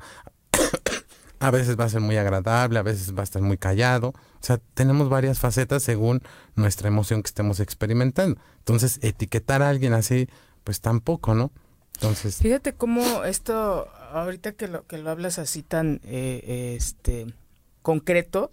a 1.40 1.52
veces 1.52 1.80
va 1.80 1.86
a 1.86 1.90
ser 1.90 2.02
muy 2.02 2.18
agradable, 2.18 2.80
a 2.80 2.84
veces 2.84 3.16
va 3.16 3.22
a 3.22 3.24
estar 3.24 3.42
muy 3.42 3.58
callado. 3.58 4.10
O 4.10 4.42
sea, 4.42 4.60
tenemos 4.74 5.10
varias 5.10 5.40
facetas 5.40 5.84
según 5.84 6.22
nuestra 6.56 6.88
emoción 6.88 7.24
que 7.24 7.28
estemos 7.28 7.60
experimentando. 7.60 8.40
Entonces, 8.60 9.00
etiquetar 9.02 9.62
a 9.62 9.70
alguien 9.70 9.94
así, 9.94 10.28
pues 10.64 10.82
tampoco, 10.82 11.34
¿no? 11.36 11.52
Entonces, 11.96 12.38
Fíjate 12.38 12.74
cómo 12.74 13.24
esto, 13.26 13.90
ahorita 14.14 14.54
que 14.54 14.68
lo, 14.68 14.86
que 14.86 14.98
lo 14.98 15.10
hablas 15.10 15.40
así 15.40 15.64
tan 15.64 16.00
eh, 16.04 16.76
este 16.78 17.34
concreto, 17.82 18.50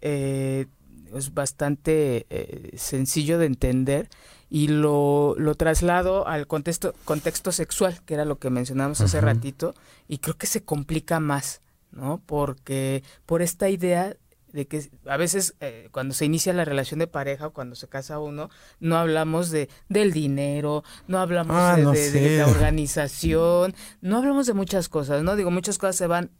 eh, 0.00 0.66
es 1.14 1.34
bastante 1.34 2.26
eh, 2.30 2.72
sencillo 2.76 3.38
de 3.38 3.46
entender 3.46 4.08
y 4.48 4.68
lo, 4.68 5.34
lo 5.38 5.54
traslado 5.54 6.26
al 6.26 6.46
contexto, 6.46 6.94
contexto 7.04 7.52
sexual, 7.52 8.00
que 8.04 8.14
era 8.14 8.24
lo 8.24 8.38
que 8.38 8.50
mencionamos 8.50 9.00
hace 9.00 9.20
ratito, 9.20 9.74
y 10.08 10.18
creo 10.18 10.36
que 10.36 10.46
se 10.46 10.62
complica 10.62 11.18
más, 11.20 11.60
¿no? 11.96 12.22
Porque 12.24 13.02
por 13.26 13.42
esta 13.42 13.68
idea 13.68 14.16
de 14.52 14.66
que 14.66 14.88
a 15.06 15.16
veces 15.18 15.54
eh, 15.60 15.88
cuando 15.92 16.14
se 16.14 16.24
inicia 16.24 16.52
la 16.54 16.64
relación 16.64 16.98
de 17.00 17.06
pareja 17.08 17.48
o 17.48 17.52
cuando 17.52 17.74
se 17.76 17.88
casa 17.88 18.18
uno, 18.20 18.48
no 18.80 18.96
hablamos 18.96 19.50
de 19.50 19.68
del 19.88 20.12
dinero, 20.12 20.82
no 21.08 21.18
hablamos 21.18 21.56
Ah, 21.58 21.76
de, 21.76 21.82
no 21.82 21.90
de- 21.92 22.10
de 22.10 22.20
sé. 22.20 22.38
la 22.38 22.46
organización, 22.46 23.74
no 24.00 24.16
hablamos 24.18 24.46
de 24.46 24.54
muchas 24.54 24.88
cosas, 24.88 25.22
¿no? 25.22 25.36
Digo, 25.36 25.50
muchas 25.50 25.76
cosas 25.78 25.96
se 25.96 26.06
van 26.06 26.30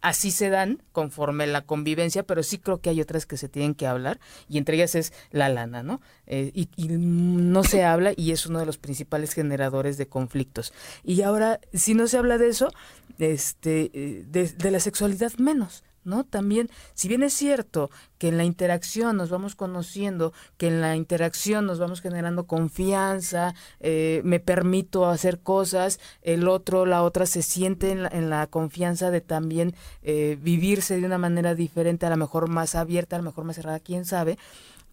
así 0.00 0.30
se 0.30 0.50
dan 0.50 0.82
conforme 0.92 1.46
la 1.46 1.62
convivencia, 1.62 2.22
pero 2.22 2.42
sí 2.42 2.58
creo 2.58 2.80
que 2.80 2.90
hay 2.90 3.00
otras 3.00 3.26
que 3.26 3.36
se 3.36 3.48
tienen 3.48 3.74
que 3.74 3.86
hablar 3.86 4.20
y 4.48 4.58
entre 4.58 4.76
ellas 4.76 4.94
es 4.94 5.12
la 5.30 5.48
lana, 5.48 5.82
¿no? 5.82 6.00
Eh, 6.26 6.52
y, 6.54 6.68
no 6.88 7.64
se 7.64 7.84
habla 7.84 8.12
y 8.16 8.32
es 8.32 8.46
uno 8.46 8.58
de 8.58 8.66
los 8.66 8.78
principales 8.78 9.32
generadores 9.34 9.98
de 9.98 10.06
conflictos. 10.06 10.72
Y 11.04 11.22
ahora, 11.22 11.60
si 11.72 11.94
no 11.94 12.06
se 12.06 12.18
habla 12.18 12.38
de 12.38 12.48
eso, 12.48 12.70
este, 13.18 13.90
eh, 13.92 14.24
de 14.26 14.70
la 14.70 14.80
sexualidad 14.80 15.32
menos. 15.38 15.82
¿No? 16.08 16.24
También, 16.24 16.68
si 16.94 17.06
bien 17.08 17.22
es 17.22 17.32
cierto 17.34 17.90
que 18.18 18.28
en 18.28 18.36
la 18.36 18.44
interacción 18.44 19.16
nos 19.16 19.30
vamos 19.30 19.54
conociendo, 19.54 20.32
que 20.56 20.66
en 20.68 20.80
la 20.80 20.96
interacción 20.96 21.66
nos 21.66 21.78
vamos 21.78 22.00
generando 22.00 22.46
confianza, 22.46 23.54
eh, 23.80 24.20
me 24.24 24.40
permito 24.40 25.06
hacer 25.06 25.40
cosas, 25.40 26.00
el 26.22 26.48
otro, 26.48 26.86
la 26.86 27.02
otra 27.02 27.26
se 27.26 27.42
siente 27.42 27.92
en 27.92 28.30
la, 28.30 28.46
confianza 28.48 29.10
de 29.10 29.20
también 29.20 29.74
eh, 30.02 30.38
vivirse 30.40 30.98
de 30.98 31.06
una 31.06 31.18
manera 31.18 31.54
diferente, 31.54 32.06
a 32.06 32.10
lo 32.10 32.16
mejor 32.16 32.48
más 32.48 32.74
abierta, 32.74 33.16
a 33.16 33.18
lo 33.18 33.24
mejor 33.24 33.44
más 33.44 33.56
cerrada, 33.56 33.78
quién 33.78 34.04
sabe, 34.04 34.38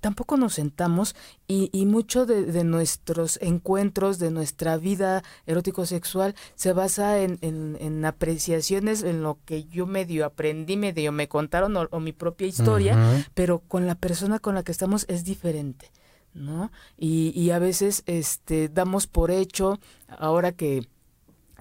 tampoco 0.05 0.37
nos 0.37 0.53
sentamos 0.53 1.15
y, 1.47 1.71
y 1.73 1.87
mucho 1.87 2.27
de, 2.27 2.63
nuestros 2.63 3.39
encuentros, 3.41 4.19
de 4.19 4.29
nuestra 4.29 4.77
vida 4.77 5.23
erótico-sexual, 5.47 6.35
se 6.53 6.73
basa 6.73 7.21
en, 7.21 7.39
en, 7.41 8.05
apreciaciones, 8.05 9.01
en 9.01 9.23
lo 9.23 9.39
que 9.45 9.63
yo 9.63 9.87
medio 9.87 10.27
aprendí, 10.27 10.77
medio 10.77 11.11
me 11.11 11.27
contaron 11.27 11.75
o, 11.89 11.99
mi 11.99 12.11
propia 12.11 12.45
historia, 12.45 13.25
pero 13.33 13.63
con 13.67 13.87
la 13.87 13.95
persona 13.95 14.37
con 14.37 14.53
la 14.53 14.61
que 14.61 14.71
estamos 14.71 15.05
es 15.09 15.23
diferente. 15.23 15.91
¿no? 16.35 16.71
Y, 16.99 17.31
y 17.35 17.49
a 17.49 17.57
veces 17.57 18.03
este, 18.05 18.69
damos 18.69 19.07
por 19.07 19.31
hecho, 19.31 19.79
ahora 20.07 20.51
que 20.51 20.87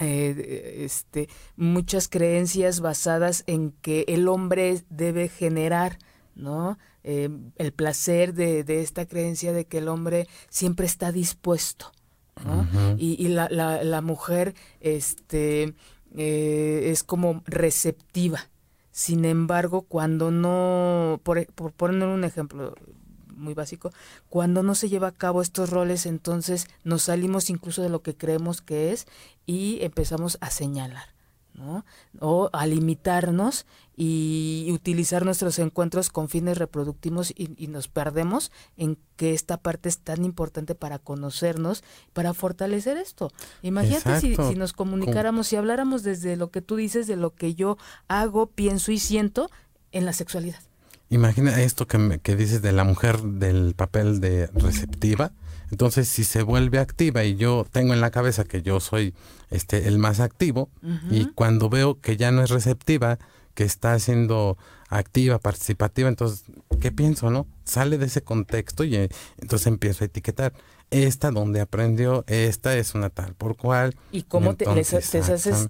eh, 0.01 0.83
este, 0.85 1.31
muchas 1.57 2.09
creencias 2.09 2.81
basadas 2.81 3.43
en 3.47 3.71
que 3.81 4.05
el 4.07 4.29
hombre 4.29 4.85
debe 4.91 5.29
generar, 5.31 5.97
¿no? 6.35 6.77
Eh, 7.05 7.29
el 7.57 7.73
placer 7.73 8.33
de, 8.33 8.65
de, 8.65 8.81
esta 8.81 9.07
creencia 9.07 9.53
de 9.53 9.67
que 9.67 9.79
el 9.79 9.89
hombre 9.89 10.27
siempre 10.49 10.87
está 10.87 11.13
dispuesto, 11.13 11.93
y, 12.97 13.23
y 13.23 13.29
la, 13.29 13.49
la, 13.51 13.85
la, 13.85 14.01
mujer 14.01 14.55
este, 14.81 15.75
eh, 16.17 16.83
es 16.87 17.05
como 17.05 17.43
receptiva. 17.47 18.49
Sin 18.91 19.25
embargo, 19.25 19.83
cuando 19.83 20.31
no, 20.31 21.21
por, 21.23 21.47
por 21.53 21.73
poner 21.73 22.09
un 22.09 22.25
ejemplo 22.25 22.75
muy 23.29 23.55
básico, 23.55 23.91
cuando 24.29 24.63
no 24.63 24.75
se 24.75 24.89
lleva 24.89 25.09
a 25.09 25.13
cabo 25.13 25.43
estos 25.43 25.71
roles, 25.71 26.07
entonces 26.07 26.69
nos 26.85 27.03
salimos 27.03 27.51
incluso 27.51 27.83
de 27.83 27.89
lo 27.89 28.03
que 28.03 28.17
creemos 28.17 28.63
que 28.63 28.93
es 28.93 29.07
y 29.47 29.79
empezamos 29.83 30.39
a 30.41 30.51
señalar. 30.51 31.15
¿No? 31.55 31.85
O 32.21 32.51
a 32.53 32.67
limitarnos 32.67 33.67
y 33.97 34.69
utilizar 34.73 35.25
nuestros 35.25 35.59
encuentros 35.59 36.11
con 36.11 36.29
fines 36.29 36.59
reproductivos 36.59 37.33
y, 37.37 37.69
nos 37.69 37.89
perdemos 37.89 38.51
en 38.77 38.99
que 39.17 39.35
esta 39.35 39.57
parte 39.57 39.89
es 39.89 39.99
tan 39.99 40.25
importante 40.25 40.75
para 40.75 40.99
conocernos, 40.99 41.85
para 42.13 42.35
fortalecer 42.35 42.97
esto. 42.97 43.31
Imagínate 43.63 44.21
si, 44.21 44.35
si, 44.35 44.55
nos 44.57 44.73
comunicáramos, 44.73 45.47
si 45.47 45.57
habláramos 45.57 46.03
desde 46.03 46.37
lo 46.37 46.51
que 46.51 46.61
tú 46.61 46.77
dices, 46.77 47.07
de 47.07 47.17
lo 47.17 47.35
que 47.35 47.55
yo 47.55 47.79
hago, 48.09 48.47
pienso 48.47 48.91
y 48.91 48.99
siento 48.99 49.51
en 49.93 50.05
la 50.05 50.13
sexualidad. 50.13 50.61
Imagina 51.11 51.63
esto 51.63 51.87
que, 51.87 52.19
que 52.23 52.35
dices 52.35 52.63
de 52.63 52.73
la 52.73 52.83
mujer 52.83 53.21
del 53.21 53.75
papel 53.75 54.21
de 54.21 54.49
receptiva 54.49 55.33
entonces, 55.75 56.07
si 56.07 56.23
se 56.23 56.45
vuelve 56.45 56.79
activa 56.79 57.25
y 57.25 57.35
yo 57.35 57.67
tengo 57.69 57.95
en 57.95 58.01
la 58.01 58.13
cabeza 58.13 58.45
que 58.45 58.63
yo 58.63 58.79
soy 58.79 59.13
este 59.51 59.89
el 59.89 59.99
más 59.99 60.21
activo 60.21 60.71
y 61.11 61.25
cuando 61.35 61.69
veo 61.69 62.01
que 62.01 62.17
ya 62.17 62.31
no 62.31 62.45
es 62.45 62.51
receptiva, 62.51 63.19
que 63.55 63.65
está 63.65 63.99
siendo 63.99 64.59
activa, 64.89 65.39
participativa, 65.39 66.09
entonces, 66.09 66.45
¿qué 66.81 66.93
pienso, 66.93 67.31
no? 67.31 67.47
Sale 67.65 67.99
de 67.99 68.07
ese 68.07 68.23
contexto 68.23 68.85
y 68.85 68.97
eh, 68.97 69.09
entonces 69.39 69.67
empiezo 69.67 70.05
a 70.05 70.07
etiquetar 70.07 70.53
esta 70.91 71.31
donde 71.31 71.61
aprendió, 71.61 72.25
esta 72.29 72.77
es 72.77 72.95
una 72.95 73.11
tal 73.11 73.35
por 73.35 73.57
cual. 73.57 73.97
Y 74.13 74.23
cómo 74.23 74.55
te, 74.55 74.69
haces, 74.69 75.11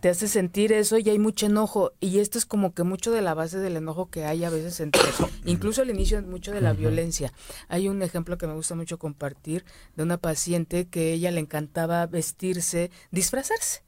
te 0.00 0.08
hace 0.08 0.28
sentir 0.28 0.72
eso 0.72 0.98
y 0.98 1.08
hay 1.08 1.18
mucho 1.18 1.46
enojo. 1.46 1.92
Y 2.00 2.18
esto 2.18 2.36
es 2.36 2.44
como 2.44 2.74
que 2.74 2.82
mucho 2.82 3.10
de 3.10 3.22
la 3.22 3.32
base 3.32 3.58
del 3.58 3.76
enojo 3.76 4.10
que 4.10 4.24
hay 4.24 4.44
a 4.44 4.50
veces 4.50 4.80
entre, 4.80 5.02
incluso 5.46 5.82
al 5.82 5.90
inicio 5.90 6.20
mucho 6.22 6.52
de 6.52 6.60
la 6.60 6.74
violencia. 6.74 7.32
Hay 7.68 7.88
un 7.88 8.02
ejemplo 8.02 8.36
que 8.36 8.46
me 8.46 8.54
gusta 8.54 8.74
mucho 8.74 8.98
compartir 8.98 9.64
de 9.96 10.02
una 10.02 10.18
paciente 10.18 10.86
que 10.86 11.12
ella 11.12 11.30
le 11.30 11.40
encantaba 11.40 12.06
vestirse, 12.06 12.90
disfrazarse. 13.10 13.82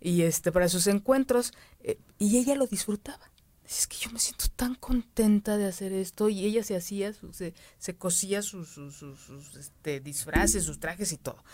Y 0.00 0.22
este 0.22 0.52
para 0.52 0.68
sus 0.68 0.86
encuentros 0.86 1.52
eh, 1.82 1.98
y 2.18 2.38
ella 2.38 2.54
lo 2.54 2.66
disfrutaba 2.66 3.30
es 3.68 3.86
que 3.86 3.98
yo 3.98 4.10
me 4.10 4.18
siento 4.18 4.46
tan 4.56 4.74
contenta 4.74 5.58
de 5.58 5.66
hacer 5.66 5.92
esto 5.92 6.30
y 6.30 6.46
ella 6.46 6.64
se 6.64 6.74
hacía, 6.74 7.12
se, 7.32 7.52
se, 7.78 7.96
cosía 7.96 8.40
sus, 8.40 8.68
sus, 8.68 9.02
este, 9.58 10.00
disfraces, 10.00 10.64
sus 10.64 10.80
trajes 10.80 11.12
y 11.12 11.18
todo. 11.18 11.44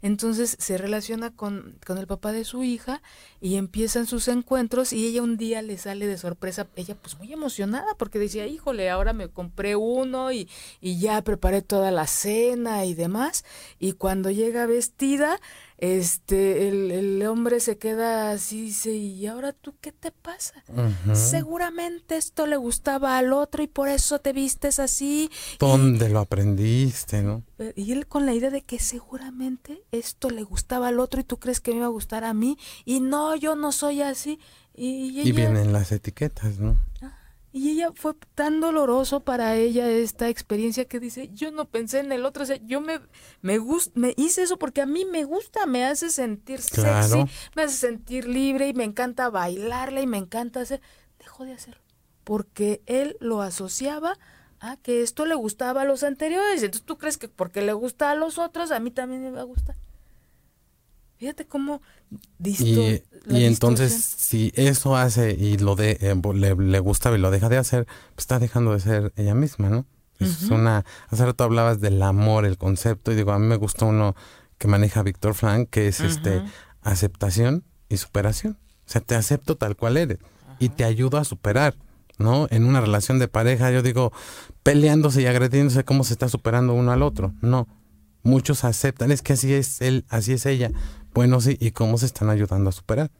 Entonces 0.00 0.56
se 0.60 0.78
relaciona 0.78 1.34
con, 1.34 1.76
con, 1.84 1.98
el 1.98 2.06
papá 2.06 2.30
de 2.30 2.44
su 2.44 2.62
hija 2.62 3.02
y 3.40 3.56
empiezan 3.56 4.06
sus 4.06 4.28
encuentros 4.28 4.92
y 4.92 5.04
ella 5.04 5.22
un 5.22 5.36
día 5.36 5.62
le 5.62 5.76
sale 5.76 6.06
de 6.06 6.16
sorpresa, 6.16 6.68
ella 6.76 6.94
pues 6.94 7.18
muy 7.18 7.32
emocionada 7.32 7.96
porque 7.98 8.20
decía, 8.20 8.46
híjole, 8.46 8.88
ahora 8.88 9.12
me 9.12 9.28
compré 9.28 9.74
uno 9.74 10.30
y, 10.30 10.48
y 10.80 11.00
ya 11.00 11.22
preparé 11.22 11.60
toda 11.60 11.90
la 11.90 12.06
cena 12.06 12.84
y 12.84 12.94
demás. 12.94 13.44
Y 13.80 13.94
cuando 13.94 14.30
llega 14.30 14.66
vestida, 14.66 15.40
este, 15.78 16.68
el, 16.68 17.26
hombre 17.26 17.58
se 17.58 17.78
queda 17.78 18.30
así, 18.30 18.62
dice, 18.62 18.92
¿y 18.92 19.26
ahora 19.26 19.52
tú 19.52 19.74
qué 19.80 19.92
te 19.92 20.12
pasa? 20.12 20.62
Seguramente 21.14 22.16
esto 22.16 22.46
le 22.46 22.56
gustaba 22.56 23.18
al 23.18 23.32
otro 23.32 23.62
y 23.62 23.66
por 23.66 23.88
eso 23.88 24.20
te 24.20 24.32
vistes 24.32 24.78
así. 24.78 25.30
¿Dónde 25.58 26.08
lo 26.08 26.20
aprendiste, 26.20 27.22
no? 27.22 27.42
Y 27.74 27.92
él 27.92 28.06
con 28.06 28.24
la 28.24 28.34
idea 28.34 28.50
de 28.50 28.62
que 28.62 28.78
seguramente 28.78 29.82
esto 29.90 30.30
le 30.30 30.42
gustaba 30.42 30.88
al 30.88 31.00
otro 31.00 31.20
y 31.20 31.24
tú 31.24 31.38
crees 31.38 31.60
que 31.60 31.72
me 31.72 31.78
iba 31.78 31.86
a 31.86 31.90
gustar 31.90 32.24
a 32.24 32.34
mí 32.34 32.56
y 32.84 33.00
no, 33.00 33.34
yo 33.34 33.56
no 33.56 33.72
soy 33.72 34.02
así. 34.02 34.38
Y, 34.76 35.20
y 35.20 35.32
vienen 35.32 35.72
las 35.72 35.92
etiquetas, 35.92 36.58
¿no? 36.58 36.76
Y 37.56 37.70
ella 37.70 37.92
fue 37.94 38.14
tan 38.34 38.58
doloroso 38.58 39.20
para 39.20 39.54
ella 39.54 39.88
esta 39.88 40.28
experiencia 40.28 40.86
que 40.86 40.98
dice, 40.98 41.30
yo 41.32 41.52
no 41.52 41.66
pensé 41.66 42.00
en 42.00 42.10
el 42.10 42.26
otro, 42.26 42.42
o 42.42 42.46
sea, 42.46 42.58
yo 42.64 42.80
me, 42.80 42.98
me, 43.42 43.60
me 43.94 44.12
hice 44.16 44.42
eso 44.42 44.58
porque 44.58 44.82
a 44.82 44.86
mí 44.86 45.04
me 45.04 45.22
gusta, 45.22 45.64
me 45.64 45.84
hace 45.84 46.10
sentir 46.10 46.60
sexy, 46.60 47.24
me 47.54 47.62
hace 47.62 47.76
sentir 47.76 48.26
libre 48.26 48.66
y 48.66 48.74
me 48.74 48.82
encanta 48.82 49.30
bailarla 49.30 50.00
y 50.00 50.06
me 50.08 50.18
encanta 50.18 50.62
hacer. 50.62 50.80
Dejó 51.20 51.44
de 51.44 51.52
hacerlo, 51.52 51.80
porque 52.24 52.82
él 52.86 53.16
lo 53.20 53.40
asociaba 53.40 54.18
a 54.58 54.76
que 54.78 55.02
esto 55.02 55.24
le 55.24 55.36
gustaba 55.36 55.82
a 55.82 55.84
los 55.84 56.02
anteriores. 56.02 56.60
Entonces 56.60 56.84
tú 56.84 56.98
crees 56.98 57.18
que 57.18 57.28
porque 57.28 57.62
le 57.62 57.72
gusta 57.72 58.10
a 58.10 58.16
los 58.16 58.38
otros, 58.38 58.72
a 58.72 58.80
mí 58.80 58.90
también 58.90 59.22
me 59.22 59.30
va 59.30 59.42
a 59.42 59.44
gustar. 59.44 59.76
Fíjate 61.16 61.46
cómo 61.46 61.80
y, 62.42 63.02
y 63.28 63.44
entonces 63.44 63.92
si 63.94 64.52
eso 64.56 64.96
hace 64.96 65.32
y 65.32 65.56
lo 65.58 65.76
de 65.76 65.98
eh, 66.00 66.14
le, 66.34 66.54
le, 66.54 66.78
gusta 66.80 67.14
y 67.14 67.18
lo 67.18 67.30
deja 67.30 67.48
de 67.48 67.56
hacer, 67.56 67.86
pues 68.14 68.24
está 68.24 68.38
dejando 68.38 68.72
de 68.72 68.80
ser 68.80 69.12
ella 69.16 69.34
misma, 69.34 69.70
¿no? 69.70 69.86
Es 70.20 70.50
una 70.50 70.84
hace 71.08 71.26
rato 71.26 71.44
hablabas 71.44 71.80
del 71.80 72.00
amor, 72.02 72.46
el 72.46 72.56
concepto 72.56 73.12
y 73.12 73.16
digo, 73.16 73.32
a 73.32 73.38
mí 73.38 73.46
me 73.46 73.56
gustó 73.56 73.86
uno 73.86 74.14
que 74.58 74.68
maneja 74.68 75.02
Víctor 75.02 75.34
Frank, 75.34 75.68
que 75.70 75.88
es 75.88 76.00
este 76.00 76.42
aceptación 76.82 77.64
y 77.88 77.96
superación. 77.96 78.58
O 78.86 78.90
sea, 78.90 79.00
te 79.00 79.14
acepto 79.16 79.56
tal 79.56 79.76
cual 79.76 79.96
eres 79.96 80.18
y 80.58 80.68
te 80.68 80.84
ayudo 80.84 81.18
a 81.18 81.24
superar. 81.24 81.74
¿no? 82.16 82.46
En 82.50 82.64
una 82.64 82.80
relación 82.80 83.18
de 83.18 83.26
pareja, 83.26 83.72
yo 83.72 83.82
digo, 83.82 84.12
peleándose 84.62 85.22
y 85.22 85.26
agrediéndose, 85.26 85.84
¿cómo 85.84 86.04
se 86.04 86.12
está 86.12 86.28
superando 86.28 86.72
uno 86.72 86.92
al 86.92 87.02
otro? 87.02 87.34
No. 87.40 87.66
Muchos 88.22 88.64
aceptan, 88.64 89.10
es 89.10 89.20
que 89.20 89.32
así 89.32 89.52
es 89.52 89.80
él, 89.80 90.06
así 90.08 90.32
es 90.32 90.46
ella 90.46 90.70
bueno, 91.14 91.40
sí, 91.40 91.56
y 91.60 91.70
cómo 91.70 91.96
se 91.96 92.06
están 92.06 92.28
ayudando 92.28 92.68
a 92.68 92.72
superar, 92.72 93.10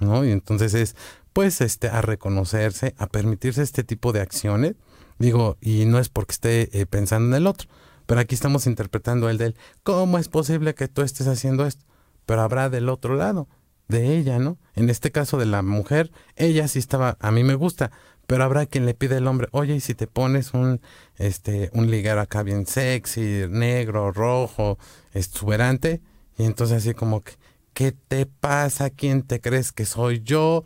¿no? 0.00 0.24
Y 0.24 0.32
entonces 0.32 0.74
es, 0.74 0.96
pues, 1.32 1.60
este, 1.60 1.88
a 1.88 2.00
reconocerse, 2.00 2.94
a 2.98 3.06
permitirse 3.06 3.62
este 3.62 3.84
tipo 3.84 4.12
de 4.12 4.22
acciones, 4.22 4.74
digo, 5.18 5.58
y 5.60 5.84
no 5.84 5.98
es 5.98 6.08
porque 6.08 6.32
esté 6.32 6.80
eh, 6.80 6.86
pensando 6.86 7.36
en 7.36 7.42
el 7.42 7.46
otro, 7.46 7.68
pero 8.06 8.20
aquí 8.20 8.34
estamos 8.34 8.66
interpretando 8.66 9.28
el 9.28 9.38
de 9.38 9.46
él, 9.46 9.56
¿cómo 9.82 10.18
es 10.18 10.28
posible 10.28 10.74
que 10.74 10.88
tú 10.88 11.02
estés 11.02 11.26
haciendo 11.26 11.66
esto? 11.66 11.84
Pero 12.26 12.40
habrá 12.40 12.70
del 12.70 12.88
otro 12.88 13.14
lado, 13.14 13.46
de 13.88 14.16
ella, 14.16 14.38
¿no? 14.38 14.58
En 14.74 14.88
este 14.88 15.12
caso 15.12 15.36
de 15.36 15.44
la 15.46 15.62
mujer, 15.62 16.10
ella 16.36 16.66
sí 16.68 16.78
estaba, 16.78 17.18
a 17.20 17.30
mí 17.30 17.44
me 17.44 17.54
gusta, 17.54 17.90
pero 18.26 18.44
habrá 18.44 18.64
quien 18.64 18.86
le 18.86 18.94
pide 18.94 19.16
al 19.16 19.26
hombre, 19.26 19.48
oye, 19.52 19.74
y 19.74 19.80
si 19.80 19.94
te 19.94 20.06
pones 20.06 20.54
un, 20.54 20.80
este, 21.16 21.70
un 21.74 21.90
liguero 21.90 22.20
acá 22.20 22.42
bien 22.42 22.66
sexy, 22.66 23.44
negro, 23.50 24.12
rojo, 24.12 24.78
exuberante, 25.12 26.00
y 26.38 26.44
entonces 26.44 26.78
así 26.78 26.94
como 26.94 27.22
que, 27.22 27.32
¿qué 27.72 27.92
te 27.92 28.26
pasa? 28.26 28.90
¿Quién 28.90 29.22
te 29.22 29.40
crees 29.40 29.72
que 29.72 29.84
soy 29.84 30.22
yo? 30.22 30.64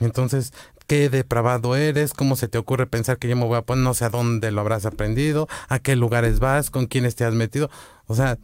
Y 0.00 0.04
entonces, 0.04 0.52
¿qué 0.86 1.08
depravado 1.08 1.76
eres? 1.76 2.12
¿Cómo 2.12 2.36
se 2.36 2.48
te 2.48 2.58
ocurre 2.58 2.86
pensar 2.86 3.18
que 3.18 3.28
yo 3.28 3.36
me 3.36 3.46
voy 3.46 3.56
a 3.56 3.62
poner? 3.62 3.84
No 3.84 3.94
sé 3.94 4.04
a 4.04 4.10
dónde 4.10 4.50
lo 4.50 4.60
habrás 4.60 4.86
aprendido, 4.86 5.48
a 5.68 5.78
qué 5.78 5.96
lugares 5.96 6.40
vas, 6.40 6.70
con 6.70 6.86
quiénes 6.86 7.16
te 7.16 7.24
has 7.24 7.34
metido. 7.34 7.70
O 8.06 8.14
sea, 8.14 8.38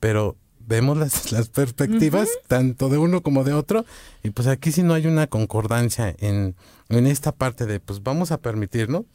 pero 0.00 0.36
vemos 0.68 0.96
las, 0.96 1.32
las 1.32 1.48
perspectivas 1.48 2.28
tanto 2.46 2.88
de 2.88 2.98
uno 2.98 3.22
como 3.22 3.42
de 3.42 3.54
otro 3.54 3.84
y 4.22 4.30
pues 4.30 4.46
aquí 4.46 4.70
si 4.70 4.82
no 4.82 4.94
hay 4.94 5.06
una 5.06 5.26
concordancia 5.26 6.14
en, 6.18 6.54
en 6.90 7.06
esta 7.06 7.32
parte 7.32 7.66
de 7.66 7.80
pues 7.80 8.02
vamos 8.02 8.30
a 8.30 8.38
permitirlo, 8.38 9.06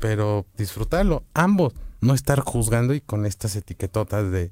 pero 0.00 0.46
disfrutarlo, 0.56 1.22
ambos, 1.32 1.74
no 2.00 2.12
estar 2.12 2.40
juzgando 2.40 2.92
y 2.92 3.00
con 3.00 3.24
estas 3.24 3.56
etiquetotas 3.56 4.30
de 4.30 4.50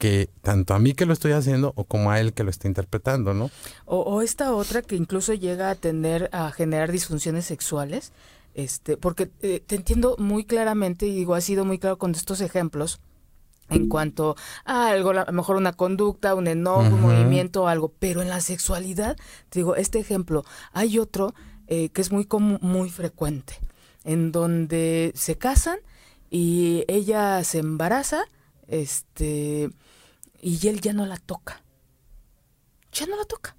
que 0.00 0.30
tanto 0.40 0.72
a 0.72 0.78
mí 0.78 0.94
que 0.94 1.04
lo 1.04 1.12
estoy 1.12 1.32
haciendo 1.32 1.74
o 1.76 1.84
como 1.84 2.10
a 2.10 2.18
él 2.20 2.32
que 2.32 2.42
lo 2.42 2.50
está 2.50 2.66
interpretando, 2.66 3.34
¿no? 3.34 3.50
O, 3.84 4.22
esta 4.22 4.54
otra 4.54 4.80
que 4.80 4.96
incluso 4.96 5.34
llega 5.34 5.68
a 5.68 5.74
tender 5.74 6.30
a 6.32 6.50
generar 6.50 6.90
disfunciones 6.90 7.44
sexuales, 7.44 8.12
este, 8.54 8.96
porque 8.96 9.30
eh, 9.42 9.60
te 9.64 9.76
entiendo 9.76 10.16
muy 10.18 10.44
claramente 10.44 11.06
y 11.06 11.14
digo, 11.14 11.34
ha 11.34 11.42
sido 11.42 11.66
muy 11.66 11.78
claro 11.78 11.98
con 11.98 12.12
estos 12.12 12.40
ejemplos 12.40 12.98
en 13.68 13.88
cuanto 13.88 14.36
a 14.64 14.88
algo, 14.88 15.10
a 15.10 15.26
lo 15.26 15.32
mejor 15.32 15.56
una 15.56 15.74
conducta, 15.74 16.34
un 16.34 16.46
enojo, 16.46 16.80
un 16.80 17.02
movimiento, 17.02 17.68
algo, 17.68 17.92
pero 17.98 18.22
en 18.22 18.28
la 18.30 18.40
sexualidad, 18.40 19.16
te 19.50 19.60
digo, 19.60 19.76
este 19.76 20.00
ejemplo, 20.00 20.44
hay 20.72 20.98
otro 20.98 21.34
eh, 21.68 21.90
que 21.90 22.00
es 22.00 22.10
muy 22.10 22.24
común, 22.24 22.58
muy 22.62 22.88
frecuente, 22.88 23.60
en 24.04 24.32
donde 24.32 25.12
se 25.14 25.36
casan 25.36 25.78
y 26.30 26.84
ella 26.88 27.44
se 27.44 27.58
embaraza, 27.58 28.24
este, 28.66 29.70
y 30.40 30.66
él 30.68 30.80
ya 30.80 30.92
no 30.92 31.06
la 31.06 31.16
toca. 31.16 31.62
Ya 32.92 33.06
no 33.06 33.16
la 33.16 33.24
toca. 33.24 33.56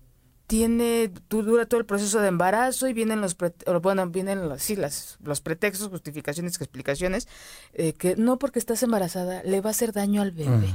Tiene, 0.47 1.09
dura 1.29 1.65
todo 1.65 1.79
el 1.79 1.85
proceso 1.85 2.19
de 2.19 2.27
embarazo 2.27 2.89
y 2.89 2.93
vienen 2.93 3.21
los, 3.21 3.37
bueno, 3.81 4.05
vienen 4.09 4.49
los, 4.49 4.61
sí, 4.61 4.75
las, 4.75 5.17
los 5.23 5.39
pretextos, 5.39 5.87
justificaciones, 5.87 6.59
explicaciones, 6.59 7.29
eh, 7.73 7.93
que 7.93 8.17
no 8.17 8.37
porque 8.37 8.59
estás 8.59 8.83
embarazada 8.83 9.43
le 9.43 9.61
va 9.61 9.69
a 9.69 9.71
hacer 9.71 9.93
daño 9.93 10.21
al 10.21 10.31
bebé. 10.31 10.73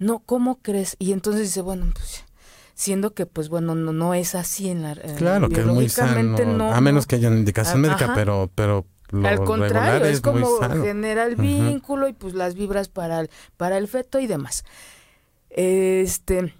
No, 0.00 0.18
¿cómo 0.18 0.56
crees? 0.56 0.96
Y 0.98 1.12
entonces 1.12 1.42
dice, 1.42 1.60
bueno, 1.60 1.86
pues 1.94 2.24
siendo 2.74 3.14
que 3.14 3.24
pues 3.24 3.48
bueno 3.48 3.76
no, 3.76 3.92
no 3.92 4.14
es 4.14 4.34
así 4.34 4.68
en 4.68 4.82
la 4.82 4.96
claro 5.16 5.48
que 5.48 5.60
es 5.60 5.66
muy 5.66 5.88
sano 5.88 6.72
a 6.72 6.80
menos 6.80 7.06
que 7.06 7.14
haya 7.14 7.28
una 7.28 7.38
indicación 7.38 7.80
médica 7.80 8.12
pero 8.16 8.50
pero 8.52 8.84
al 9.12 9.44
contrario 9.44 10.06
es, 10.06 10.20
como 10.20 10.58
genera 10.82 11.24
el 11.24 11.36
vínculo 11.36 12.08
y 12.08 12.14
pues 12.14 12.34
las 12.34 12.54
vibras 12.54 12.88
para 12.88 13.20
el, 13.20 13.30
para 13.56 13.78
el 13.78 13.86
feto 13.86 14.18
y 14.18 14.26
demás 14.26 14.64
este, 15.54 16.52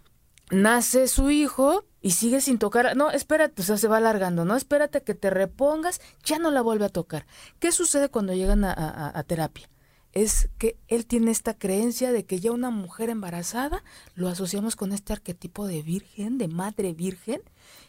nace 0.51 1.09
su 1.09 1.31
hijo 1.31 1.85
y 2.01 2.13
sigue 2.13 2.41
sin 2.41 2.59
tocar. 2.59 2.97
No, 2.97 3.11
espérate, 3.11 3.63
o 3.63 3.65
sea, 3.65 3.77
se 3.77 3.89
va 3.89 3.99
alargando, 3.99 4.45
¿no? 4.45 4.57
Espérate 4.57 5.03
que 5.03 5.15
te 5.15 5.31
repongas, 5.31 6.01
ya 6.25 6.39
no 6.39 6.51
la 6.51 6.63
vuelve 6.63 6.87
a 6.87 6.91
tocar. 6.91 7.27
¿Qué 7.59 7.73
sucede 7.73 8.09
cuando 8.09 8.33
llegan 8.35 8.65
a, 8.65 9.23
terapia? 9.27 9.69
Es 10.13 10.49
que 10.59 10.79
él 10.87 11.07
tiene 11.07 11.33
esta 11.33 11.55
creencia 11.59 12.13
de 12.13 12.25
que 12.25 12.39
ya 12.39 12.53
una 12.53 12.71
mujer 12.71 13.11
embarazada 13.11 13.83
lo 14.15 14.29
asociamos 14.29 14.77
con 14.77 14.93
este 14.93 15.13
arquetipo 15.13 15.67
de 15.67 15.83
virgen, 15.83 16.39
de 16.39 16.47
madre 16.47 16.93
virgen, 16.93 17.43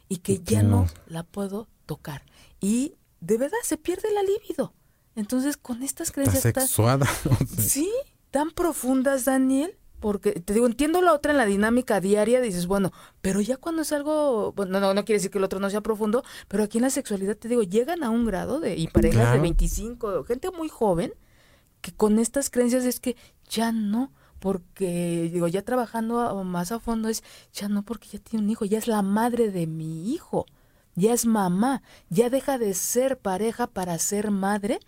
y 0.09 0.17
que 0.17 0.39
ya 0.39 0.63
no 0.63 0.87
la 1.07 1.23
puedo 1.23 1.67
tocar. 1.85 2.23
Y 2.59 2.95
de 3.21 3.37
verdad 3.37 3.57
se 3.63 3.77
pierde 3.77 4.11
la 4.11 4.23
libido. 4.23 4.73
Entonces, 5.15 5.55
con 5.55 5.83
estas 5.83 6.11
creencias. 6.11 6.41
Sexuada. 6.41 7.07
sí, 7.59 7.89
tan 8.31 8.51
profundas, 8.51 9.25
Daniel, 9.25 9.77
porque 10.05 10.33
te 10.33 10.53
digo, 10.53 10.67
entiendo 10.67 11.01
la 11.01 11.13
otra 11.13 11.31
en 11.31 11.39
la 11.39 11.47
dinámica 11.47 11.99
diaria, 11.99 12.39
dices, 12.39 12.67
bueno, 12.67 12.91
pero 13.23 13.41
ya 13.41 13.57
cuando 13.57 13.81
es 13.81 13.91
algo, 13.91 14.51
bueno, 14.51 14.79
no, 14.79 14.93
no 14.93 15.03
quiere 15.03 15.17
decir 15.17 15.31
que 15.31 15.39
el 15.39 15.43
otro 15.43 15.59
no 15.59 15.67
sea 15.71 15.81
profundo, 15.81 16.23
pero 16.47 16.61
aquí 16.61 16.77
en 16.77 16.83
la 16.83 16.91
sexualidad, 16.91 17.35
te 17.35 17.47
digo, 17.47 17.63
llegan 17.63 18.03
a 18.03 18.11
un 18.11 18.23
grado 18.23 18.59
de, 18.59 18.77
y 18.77 18.87
parejas 18.87 19.33
de 19.33 19.39
25, 19.39 20.23
gente 20.25 20.51
muy 20.51 20.69
joven, 20.69 21.15
que 21.81 21.91
con 21.91 22.19
estas 22.19 22.51
creencias 22.51 22.85
es 22.85 22.99
que 22.99 23.15
ya 23.49 23.71
no, 23.71 24.13
porque, 24.37 25.27
digo, 25.33 25.47
ya 25.47 25.63
trabajando 25.63 26.43
más 26.43 26.71
a 26.71 26.79
fondo 26.79 27.09
es, 27.09 27.23
ya 27.51 27.67
no, 27.67 27.81
porque 27.81 28.07
ya 28.09 28.19
tiene 28.19 28.45
un 28.45 28.51
hijo, 28.51 28.63
ya 28.65 28.77
es 28.77 28.87
la 28.87 29.01
madre 29.01 29.49
de 29.49 29.65
mi 29.65 30.13
hijo, 30.13 30.45
ya 30.93 31.13
es 31.13 31.25
mamá, 31.25 31.81
ya 32.11 32.29
deja 32.29 32.59
de 32.59 32.75
ser 32.75 33.17
pareja 33.17 33.65
para 33.65 33.97
ser 33.97 34.29
madre, 34.29 34.79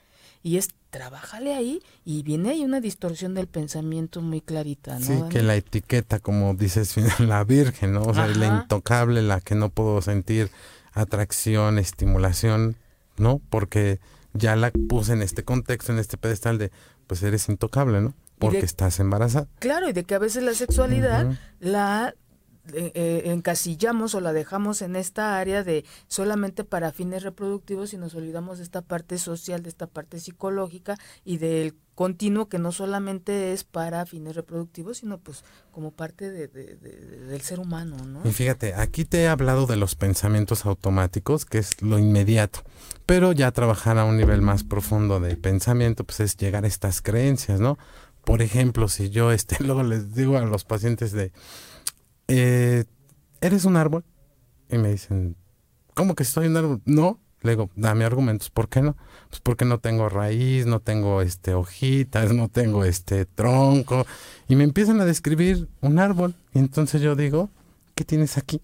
y 0.44 0.58
es 0.58 0.70
trabájale 0.98 1.54
ahí 1.54 1.84
y 2.06 2.24
viene 2.24 2.50
ahí 2.50 2.64
una 2.64 2.82
distorsión 2.82 3.36
del 3.36 3.46
pensamiento 3.46 4.20
muy 4.20 4.42
clarita, 4.42 4.98
¿no? 4.98 5.06
Sí, 5.06 5.22
que 5.30 5.44
la 5.44 5.56
etiqueta, 5.56 6.18
como 6.18 6.56
dices, 6.56 6.96
la 7.20 7.44
virgen, 7.44 7.94
¿no? 7.94 8.02
O 8.02 8.16
sea, 8.16 8.26
la 8.26 8.48
intocable, 8.48 9.22
la 9.22 9.40
que 9.40 9.54
no 9.54 9.70
puedo 9.70 10.02
sentir 10.02 10.50
atracción, 10.94 11.78
estimulación, 11.78 12.78
¿no? 13.18 13.40
Porque 13.52 14.00
ya 14.34 14.56
la 14.56 14.72
puse 14.72 15.14
en 15.14 15.22
este 15.22 15.44
contexto, 15.44 15.92
en 15.92 16.00
este 16.00 16.18
pedestal 16.18 16.58
de, 16.58 16.72
pues 17.06 17.22
eres 17.22 17.48
intocable, 17.48 18.02
¿no? 18.02 18.16
Porque 18.40 18.66
estás 18.66 19.00
embarazada. 19.00 19.48
Claro, 19.60 19.90
y 19.90 19.94
de 19.94 20.04
que 20.04 20.16
a 20.16 20.20
veces 20.20 20.42
la 20.42 20.56
sexualidad 20.56 21.38
la 21.60 22.16
eh, 22.74 22.92
eh, 22.96 23.22
encasillamos 23.26 24.16
o 24.16 24.22
la 24.22 24.34
dejamos 24.34 24.82
en 24.82 24.96
esta 24.96 25.38
área 25.40 25.64
de 25.64 25.86
solamente 26.08 26.64
para 26.64 26.92
fines 26.92 27.24
reproductivos 27.24 27.94
y 27.94 27.98
nos 27.98 28.16
olvidamos 28.16 28.58
de 28.58 28.64
esta 28.64 28.82
parte 28.82 29.18
social, 29.18 29.64
de 29.64 29.70
esta 29.70 29.88
parte 29.88 30.20
psicológica 30.20 30.98
y 31.24 31.38
del 31.38 31.76
continuo 31.96 32.48
que 32.48 32.60
no 32.60 32.72
solamente 32.72 33.54
es 33.54 33.64
para 33.64 34.06
fines 34.06 34.36
reproductivos, 34.36 34.98
sino 35.00 35.18
pues 35.18 35.44
como 35.72 35.92
parte 35.92 36.30
de, 36.30 36.48
del 36.48 37.42
ser 37.42 37.60
humano, 37.60 37.98
¿no? 38.06 38.22
Y 38.24 38.32
fíjate, 38.34 38.76
aquí 38.76 39.04
te 39.04 39.24
he 39.24 39.28
hablado 39.28 39.66
de 39.66 39.78
los 39.78 39.96
pensamientos 39.96 40.66
automáticos, 40.68 41.46
que 41.46 41.58
es 41.58 41.82
lo 41.82 41.98
inmediato, 41.98 42.60
pero 43.08 43.32
ya 43.32 43.52
trabajar 43.52 43.98
a 43.98 44.06
un 44.06 44.16
nivel 44.18 44.44
más 44.44 44.64
profundo 44.64 45.20
de 45.20 45.38
pensamiento, 45.38 46.04
pues 46.04 46.20
es 46.20 46.38
llegar 46.38 46.66
a 46.66 46.68
estas 46.68 47.02
creencias, 47.02 47.60
¿no? 47.60 47.80
Por 48.24 48.42
ejemplo, 48.42 48.90
si 48.90 49.10
yo 49.10 49.32
este, 49.32 49.58
luego 49.64 49.82
les 49.82 50.14
digo 50.14 50.38
a 50.38 50.42
los 50.42 50.66
pacientes 50.66 51.14
de, 51.14 51.32
eh, 52.28 52.86
¿eres 53.42 53.66
un 53.66 53.78
árbol? 53.78 54.04
Y 54.70 54.78
me 54.78 54.92
dicen, 54.92 55.36
¿cómo 55.94 56.16
que 56.16 56.24
soy 56.24 56.48
un 56.48 56.58
árbol? 56.58 56.82
No. 56.86 57.20
Le 57.42 57.52
digo, 57.52 57.70
dame 57.76 58.04
argumentos, 58.04 58.50
¿por 58.50 58.68
qué 58.68 58.82
no? 58.82 58.98
Pues 59.30 59.42
porque 59.42 59.64
no 59.64 59.80
tengo 59.80 60.10
raíz, 60.10 60.66
no 60.66 60.80
tengo 60.80 61.22
este 61.22 61.54
hojitas, 61.54 62.34
no 62.34 62.50
tengo 62.50 62.84
este 62.84 63.26
tronco. 63.26 64.06
Y 64.48 64.56
me 64.56 64.64
empiezan 64.64 65.00
a 65.02 65.06
describir 65.06 65.70
un 65.82 66.00
árbol. 66.00 66.36
Y 66.54 66.60
entonces 66.60 67.02
yo 67.02 67.16
digo, 67.16 67.50
¿qué 67.94 68.04
tienes 68.04 68.38
aquí? 68.38 68.60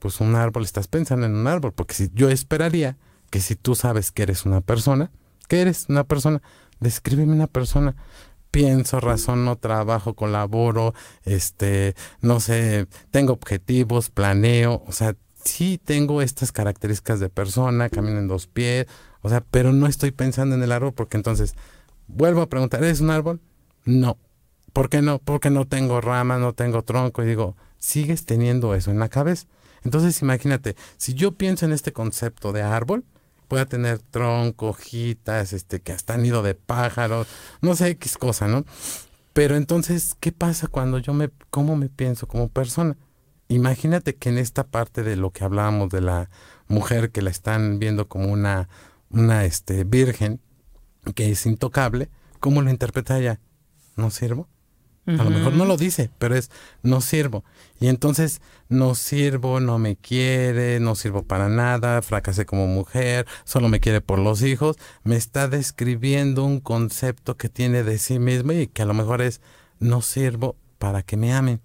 Pues 0.00 0.20
un 0.20 0.34
árbol, 0.34 0.64
estás 0.64 0.88
pensando 0.88 1.26
en 1.26 1.34
un 1.34 1.46
árbol, 1.46 1.72
porque 1.72 1.94
si 1.94 2.10
yo 2.12 2.28
esperaría 2.28 2.98
que 3.30 3.40
si 3.40 3.54
tú 3.54 3.74
sabes 3.74 4.10
que 4.10 4.24
eres 4.24 4.44
una 4.44 4.60
persona, 4.60 5.10
que 5.48 5.60
eres 5.60 5.86
una 5.88 6.04
persona, 6.04 6.42
descríbeme 6.80 7.32
una 7.32 7.46
persona 7.46 7.96
pienso, 8.54 9.00
razono, 9.00 9.56
trabajo, 9.56 10.14
colaboro, 10.14 10.94
este, 11.24 11.96
no 12.20 12.38
sé, 12.38 12.86
tengo 13.10 13.32
objetivos, 13.32 14.10
planeo, 14.10 14.84
o 14.86 14.92
sea, 14.92 15.16
sí 15.44 15.80
tengo 15.84 16.22
estas 16.22 16.52
características 16.52 17.18
de 17.18 17.28
persona, 17.28 17.88
camino 17.88 18.18
en 18.18 18.28
dos 18.28 18.46
pies, 18.46 18.86
o 19.22 19.28
sea, 19.28 19.42
pero 19.50 19.72
no 19.72 19.88
estoy 19.88 20.12
pensando 20.12 20.54
en 20.54 20.62
el 20.62 20.70
árbol 20.70 20.92
porque 20.92 21.16
entonces 21.16 21.54
vuelvo 22.06 22.42
a 22.42 22.48
preguntar, 22.48 22.84
¿es 22.84 23.00
un 23.00 23.10
árbol? 23.10 23.40
No. 23.84 24.18
¿Por 24.72 24.88
qué 24.88 25.02
no? 25.02 25.18
Porque 25.18 25.50
no 25.50 25.66
tengo 25.66 26.00
ramas, 26.00 26.38
no 26.38 26.52
tengo 26.52 26.82
tronco 26.82 27.22
y 27.22 27.26
digo, 27.26 27.56
sigues 27.78 28.24
teniendo 28.24 28.74
eso 28.74 28.92
en 28.92 29.00
la 29.00 29.08
cabeza. 29.08 29.46
Entonces 29.82 30.22
imagínate, 30.22 30.76
si 30.96 31.14
yo 31.14 31.32
pienso 31.32 31.66
en 31.66 31.72
este 31.72 31.92
concepto 31.92 32.52
de 32.52 32.62
árbol, 32.62 33.04
pueda 33.44 33.66
tener 33.66 33.98
tronco, 33.98 34.68
hojitas, 34.68 35.52
este, 35.52 35.80
que 35.80 35.92
hasta 35.92 36.16
nido 36.16 36.42
de 36.42 36.54
pájaros, 36.54 37.26
no 37.60 37.74
sé 37.76 37.88
X 37.90 38.16
cosa, 38.18 38.48
¿no? 38.48 38.64
Pero 39.32 39.56
entonces, 39.56 40.16
¿qué 40.20 40.32
pasa 40.32 40.68
cuando 40.68 40.98
yo 40.98 41.12
me, 41.12 41.30
cómo 41.50 41.76
me 41.76 41.88
pienso 41.88 42.28
como 42.28 42.48
persona? 42.48 42.96
Imagínate 43.48 44.16
que 44.16 44.28
en 44.28 44.38
esta 44.38 44.64
parte 44.64 45.02
de 45.02 45.16
lo 45.16 45.30
que 45.30 45.44
hablábamos 45.44 45.90
de 45.90 46.00
la 46.00 46.30
mujer 46.68 47.10
que 47.10 47.22
la 47.22 47.30
están 47.30 47.78
viendo 47.78 48.08
como 48.08 48.32
una, 48.32 48.68
una 49.10 49.44
este, 49.44 49.84
virgen, 49.84 50.40
que 51.14 51.30
es 51.30 51.46
intocable, 51.46 52.10
¿cómo 52.40 52.62
lo 52.62 52.70
interpreta 52.70 53.18
ella? 53.18 53.40
¿No 53.96 54.10
sirvo? 54.10 54.48
A 55.06 55.22
lo 55.22 55.30
mejor 55.30 55.52
no 55.52 55.66
lo 55.66 55.76
dice, 55.76 56.10
pero 56.18 56.34
es 56.34 56.50
no 56.82 57.00
sirvo. 57.00 57.44
Y 57.78 57.88
entonces 57.88 58.40
no 58.68 58.94
sirvo, 58.94 59.60
no 59.60 59.78
me 59.78 59.96
quiere, 59.96 60.80
no 60.80 60.94
sirvo 60.94 61.22
para 61.22 61.48
nada, 61.48 62.00
fracasé 62.00 62.46
como 62.46 62.66
mujer, 62.66 63.26
solo 63.44 63.68
me 63.68 63.80
quiere 63.80 64.00
por 64.00 64.18
los 64.18 64.42
hijos. 64.42 64.76
Me 65.02 65.16
está 65.16 65.46
describiendo 65.48 66.44
un 66.44 66.60
concepto 66.60 67.36
que 67.36 67.50
tiene 67.50 67.82
de 67.82 67.98
sí 67.98 68.18
mismo 68.18 68.52
y 68.52 68.66
que 68.66 68.82
a 68.82 68.86
lo 68.86 68.94
mejor 68.94 69.20
es 69.20 69.42
no 69.78 70.00
sirvo 70.00 70.56
para 70.78 71.02
que 71.02 71.16
me 71.16 71.34
amen. 71.34 71.60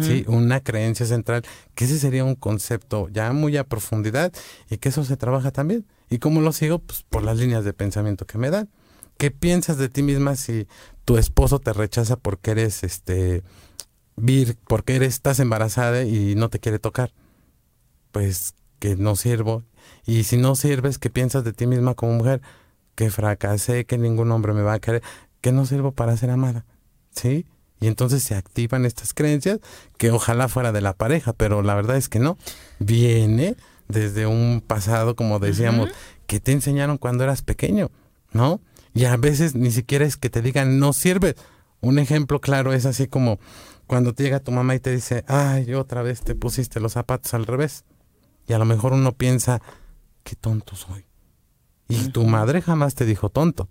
Sí, 0.00 0.24
una 0.26 0.60
creencia 0.60 1.06
central, 1.06 1.42
que 1.74 1.86
ese 1.86 1.98
sería 1.98 2.22
un 2.22 2.34
concepto 2.34 3.08
ya 3.08 3.32
muy 3.32 3.56
a 3.56 3.64
profundidad 3.64 4.30
y 4.68 4.76
que 4.76 4.90
eso 4.90 5.04
se 5.04 5.16
trabaja 5.16 5.52
también. 5.52 5.86
¿Y 6.10 6.18
cómo 6.18 6.42
lo 6.42 6.52
sigo? 6.52 6.80
Pues 6.80 7.02
por 7.08 7.22
las 7.22 7.38
líneas 7.38 7.64
de 7.64 7.72
pensamiento 7.72 8.26
que 8.26 8.36
me 8.36 8.50
dan. 8.50 8.68
¿Qué 9.20 9.30
piensas 9.30 9.76
de 9.76 9.90
ti 9.90 10.02
misma 10.02 10.34
si 10.34 10.66
tu 11.04 11.18
esposo 11.18 11.58
te 11.58 11.74
rechaza 11.74 12.16
porque 12.16 12.52
eres 12.52 12.82
este 12.82 13.42
vir, 14.16 14.56
porque 14.66 14.96
eres 14.96 15.12
estás 15.12 15.40
embarazada 15.40 16.04
y 16.04 16.34
no 16.36 16.48
te 16.48 16.58
quiere 16.58 16.78
tocar? 16.78 17.12
Pues 18.12 18.54
que 18.78 18.96
no 18.96 19.16
sirvo. 19.16 19.62
Y 20.06 20.24
si 20.24 20.38
no 20.38 20.56
sirves, 20.56 20.96
¿qué 20.96 21.10
piensas 21.10 21.44
de 21.44 21.52
ti 21.52 21.66
misma 21.66 21.92
como 21.92 22.14
mujer? 22.14 22.40
Que 22.94 23.10
fracasé, 23.10 23.84
que 23.84 23.98
ningún 23.98 24.32
hombre 24.32 24.54
me 24.54 24.62
va 24.62 24.72
a 24.72 24.78
querer, 24.80 25.02
que 25.42 25.52
no 25.52 25.66
sirvo 25.66 25.92
para 25.92 26.16
ser 26.16 26.30
amada. 26.30 26.64
¿Sí? 27.14 27.44
Y 27.78 27.88
entonces 27.88 28.22
se 28.22 28.36
activan 28.36 28.86
estas 28.86 29.12
creencias 29.12 29.60
que 29.98 30.12
ojalá 30.12 30.48
fuera 30.48 30.72
de 30.72 30.80
la 30.80 30.94
pareja, 30.94 31.34
pero 31.34 31.60
la 31.60 31.74
verdad 31.74 31.98
es 31.98 32.08
que 32.08 32.20
no. 32.20 32.38
Viene 32.78 33.54
desde 33.86 34.26
un 34.26 34.64
pasado, 34.66 35.14
como 35.14 35.40
decíamos, 35.40 35.90
que 36.26 36.40
te 36.40 36.52
enseñaron 36.52 36.96
cuando 36.96 37.24
eras 37.24 37.42
pequeño, 37.42 37.90
¿no? 38.32 38.62
Y 38.94 39.04
a 39.04 39.16
veces 39.16 39.54
ni 39.54 39.70
siquiera 39.70 40.04
es 40.04 40.16
que 40.16 40.30
te 40.30 40.42
digan 40.42 40.78
no 40.78 40.92
sirve. 40.92 41.36
Un 41.80 41.98
ejemplo 41.98 42.40
claro 42.40 42.72
es 42.72 42.86
así 42.86 43.06
como 43.06 43.38
cuando 43.86 44.14
te 44.14 44.22
llega 44.22 44.40
tu 44.40 44.52
mamá 44.52 44.74
y 44.74 44.80
te 44.80 44.92
dice, 44.92 45.24
ay, 45.26 45.74
otra 45.74 46.02
vez 46.02 46.20
te 46.22 46.34
pusiste 46.34 46.80
los 46.80 46.92
zapatos 46.92 47.34
al 47.34 47.46
revés. 47.46 47.84
Y 48.46 48.52
a 48.52 48.58
lo 48.58 48.64
mejor 48.64 48.92
uno 48.92 49.12
piensa, 49.12 49.60
qué 50.22 50.36
tonto 50.36 50.76
soy. 50.76 51.06
Y 51.88 52.10
tu 52.10 52.24
madre 52.24 52.62
jamás 52.62 52.94
te 52.94 53.04
dijo 53.04 53.30
tonto. 53.30 53.68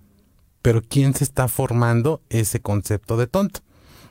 Pero 0.61 0.81
¿quién 0.81 1.13
se 1.13 1.23
está 1.23 1.47
formando 1.47 2.21
ese 2.29 2.59
concepto 2.59 3.15
de 3.15 3.27
tonto? 3.27 3.61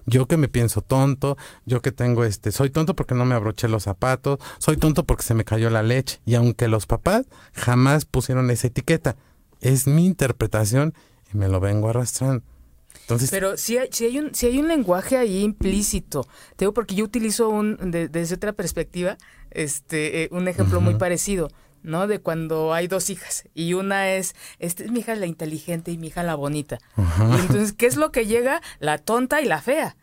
Yo 0.07 0.27
que 0.27 0.39
me 0.39 0.49
pienso 0.49 0.81
tonto, 0.81 1.37
yo 1.67 1.83
que 1.83 1.93
tengo 1.93 2.25
este, 2.25 2.51
soy 2.51 2.71
tonto 2.71 2.97
porque 2.97 3.15
no 3.15 3.27
me 3.27 3.35
abroché 3.35 3.69
los 3.69 3.83
zapatos, 3.83 4.39
soy 4.59 4.79
tonto 4.79 5.05
porque 5.05 5.23
se 5.23 5.35
me 5.35 5.45
cayó 5.45 5.69
la 5.69 5.83
leche. 5.83 6.21
Y 6.25 6.35
aunque 6.37 6.69
los 6.69 6.87
papás 6.87 7.27
jamás 7.53 8.07
pusieron 8.07 8.51
esa 8.51 8.69
etiqueta, 8.69 9.17
es 9.61 9.87
mi 9.87 10.07
interpretación 10.07 10.95
y 11.33 11.37
me 11.37 11.49
lo 11.49 11.61
vengo 11.61 11.89
arrastrando. 11.89 12.43
Entonces, 13.03 13.31
Pero 13.31 13.57
si 13.57 13.79
hay, 13.79 13.89
si 13.91 14.05
hay 14.07 14.19
un 14.19 14.35
si 14.35 14.47
hay 14.47 14.59
un 14.59 14.69
lenguaje 14.69 15.17
ahí 15.17 15.43
implícito. 15.43 16.25
Te 16.57 16.65
digo 16.65 16.75
porque 16.75 16.95
yo 16.95 17.05
utilizo 17.05 17.49
un 17.49 17.77
de- 17.91 18.09
desde 18.09 18.35
otra 18.35 18.53
perspectiva, 18.53 19.17
este 19.51 20.25
eh, 20.25 20.29
un 20.31 20.47
ejemplo 20.49 20.81
muy 20.81 20.95
parecido, 20.97 21.49
¿no? 21.83 22.07
De 22.07 22.19
cuando 22.19 22.75
hay 22.75 22.87
dos 22.87 23.09
hijas 23.09 23.45
y 23.55 23.73
una 23.75 24.11
es 24.13 24.35
este 24.59 24.85
es 24.85 24.91
mi 24.91 25.01
hija 25.01 25.15
la 25.15 25.27
inteligente 25.27 25.91
y 25.91 25.97
mi 25.99 26.09
hija 26.09 26.23
la 26.23 26.35
bonita. 26.35 26.79
Y 26.97 27.41
entonces, 27.41 27.73
¿qué 27.73 27.87
es 27.87 27.97
lo 27.97 28.13
que 28.13 28.27
llega? 28.27 28.61
La 28.79 28.99
tonta 28.99 29.41
y 29.41 29.47
la 29.47 29.63
fea. 29.63 29.97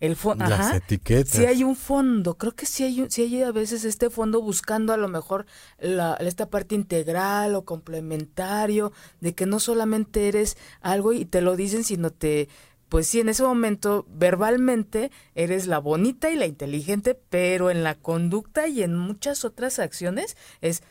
El 0.00 0.16
fondo, 0.16 0.46
Las 0.46 0.74
etiquetas. 0.76 1.28
Sí 1.36 1.44
hay 1.44 1.62
un 1.62 1.76
fondo, 1.76 2.38
creo 2.38 2.52
que 2.52 2.64
sí 2.66 2.84
hay, 2.84 3.02
un- 3.02 3.10
sí 3.10 3.22
hay 3.22 3.42
a 3.42 3.52
veces 3.52 3.84
este 3.84 4.08
fondo 4.08 4.40
buscando 4.40 4.92
a 4.94 4.96
lo 4.96 5.08
mejor 5.08 5.44
la, 5.78 6.14
esta 6.20 6.48
parte 6.48 6.74
integral 6.74 7.54
o 7.54 7.64
complementario, 7.66 8.92
de 9.20 9.34
que 9.34 9.44
no 9.46 9.60
solamente 9.60 10.28
eres 10.28 10.56
algo 10.80 11.12
y 11.12 11.26
te 11.26 11.42
lo 11.42 11.54
dicen, 11.54 11.84
sino 11.84 12.10
te, 12.10 12.48
pues 12.88 13.06
sí, 13.08 13.20
en 13.20 13.28
ese 13.28 13.42
momento 13.42 14.06
verbalmente 14.08 15.10
eres 15.34 15.66
la 15.66 15.78
bonita 15.78 16.30
y 16.30 16.36
la 16.36 16.46
inteligente, 16.46 17.14
pero 17.28 17.70
en 17.70 17.82
la 17.82 17.94
conducta 17.94 18.68
y 18.68 18.82
en 18.82 18.96
muchas 18.96 19.44
otras 19.44 19.78
acciones 19.78 20.36
es 20.62 20.82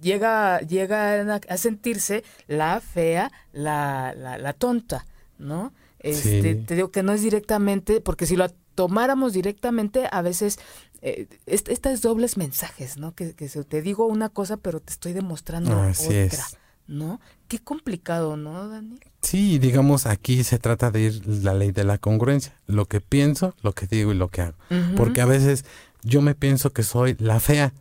llega, 0.00 0.60
llega 0.60 1.20
a, 1.34 1.40
a 1.48 1.56
sentirse 1.56 2.22
la 2.46 2.80
fea, 2.80 3.32
la, 3.52 4.14
la, 4.16 4.38
la 4.38 4.52
tonta, 4.52 5.06
¿no? 5.38 5.72
Este, 6.00 6.54
Sí. 6.54 6.62
Te 6.64 6.74
digo 6.76 6.90
que 6.90 7.02
no 7.02 7.12
es 7.12 7.22
directamente, 7.22 8.00
porque 8.00 8.26
si 8.26 8.36
lo 8.36 8.48
tomáramos 8.74 9.32
directamente, 9.32 10.08
a 10.10 10.22
veces 10.22 10.58
eh, 11.00 11.28
est- 11.46 11.68
estas 11.68 12.00
dobles 12.02 12.36
mensajes, 12.36 12.96
¿no? 12.98 13.14
Que, 13.14 13.26
te 13.32 13.82
digo 13.82 14.06
una 14.06 14.28
cosa, 14.28 14.56
pero 14.56 14.80
te 14.80 14.92
estoy 14.92 15.12
demostrando 15.12 15.80
Así 15.80 16.06
otra, 16.06 16.24
es. 16.24 16.56
¿no? 16.88 17.20
Qué 17.46 17.58
complicado, 17.60 18.36
¿no, 18.36 18.68
Dani? 18.68 18.98
Sí, 19.22 19.58
digamos, 19.58 20.06
aquí 20.06 20.42
se 20.44 20.58
trata 20.58 20.90
de 20.90 21.02
ir 21.02 21.26
la 21.26 21.54
ley 21.54 21.70
de 21.70 21.84
la 21.84 21.98
congruencia. 21.98 22.56
Lo 22.66 22.86
que 22.86 23.00
pienso, 23.00 23.54
lo 23.62 23.72
que 23.74 23.86
digo 23.86 24.10
y 24.12 24.16
lo 24.16 24.28
que 24.28 24.40
hago. 24.42 24.56
Porque 24.96 25.20
a 25.20 25.26
veces 25.26 25.64
yo 26.02 26.20
me 26.22 26.34
pienso 26.34 26.72
que 26.72 26.82
soy 26.82 27.14
la 27.18 27.38
fea 27.40 27.72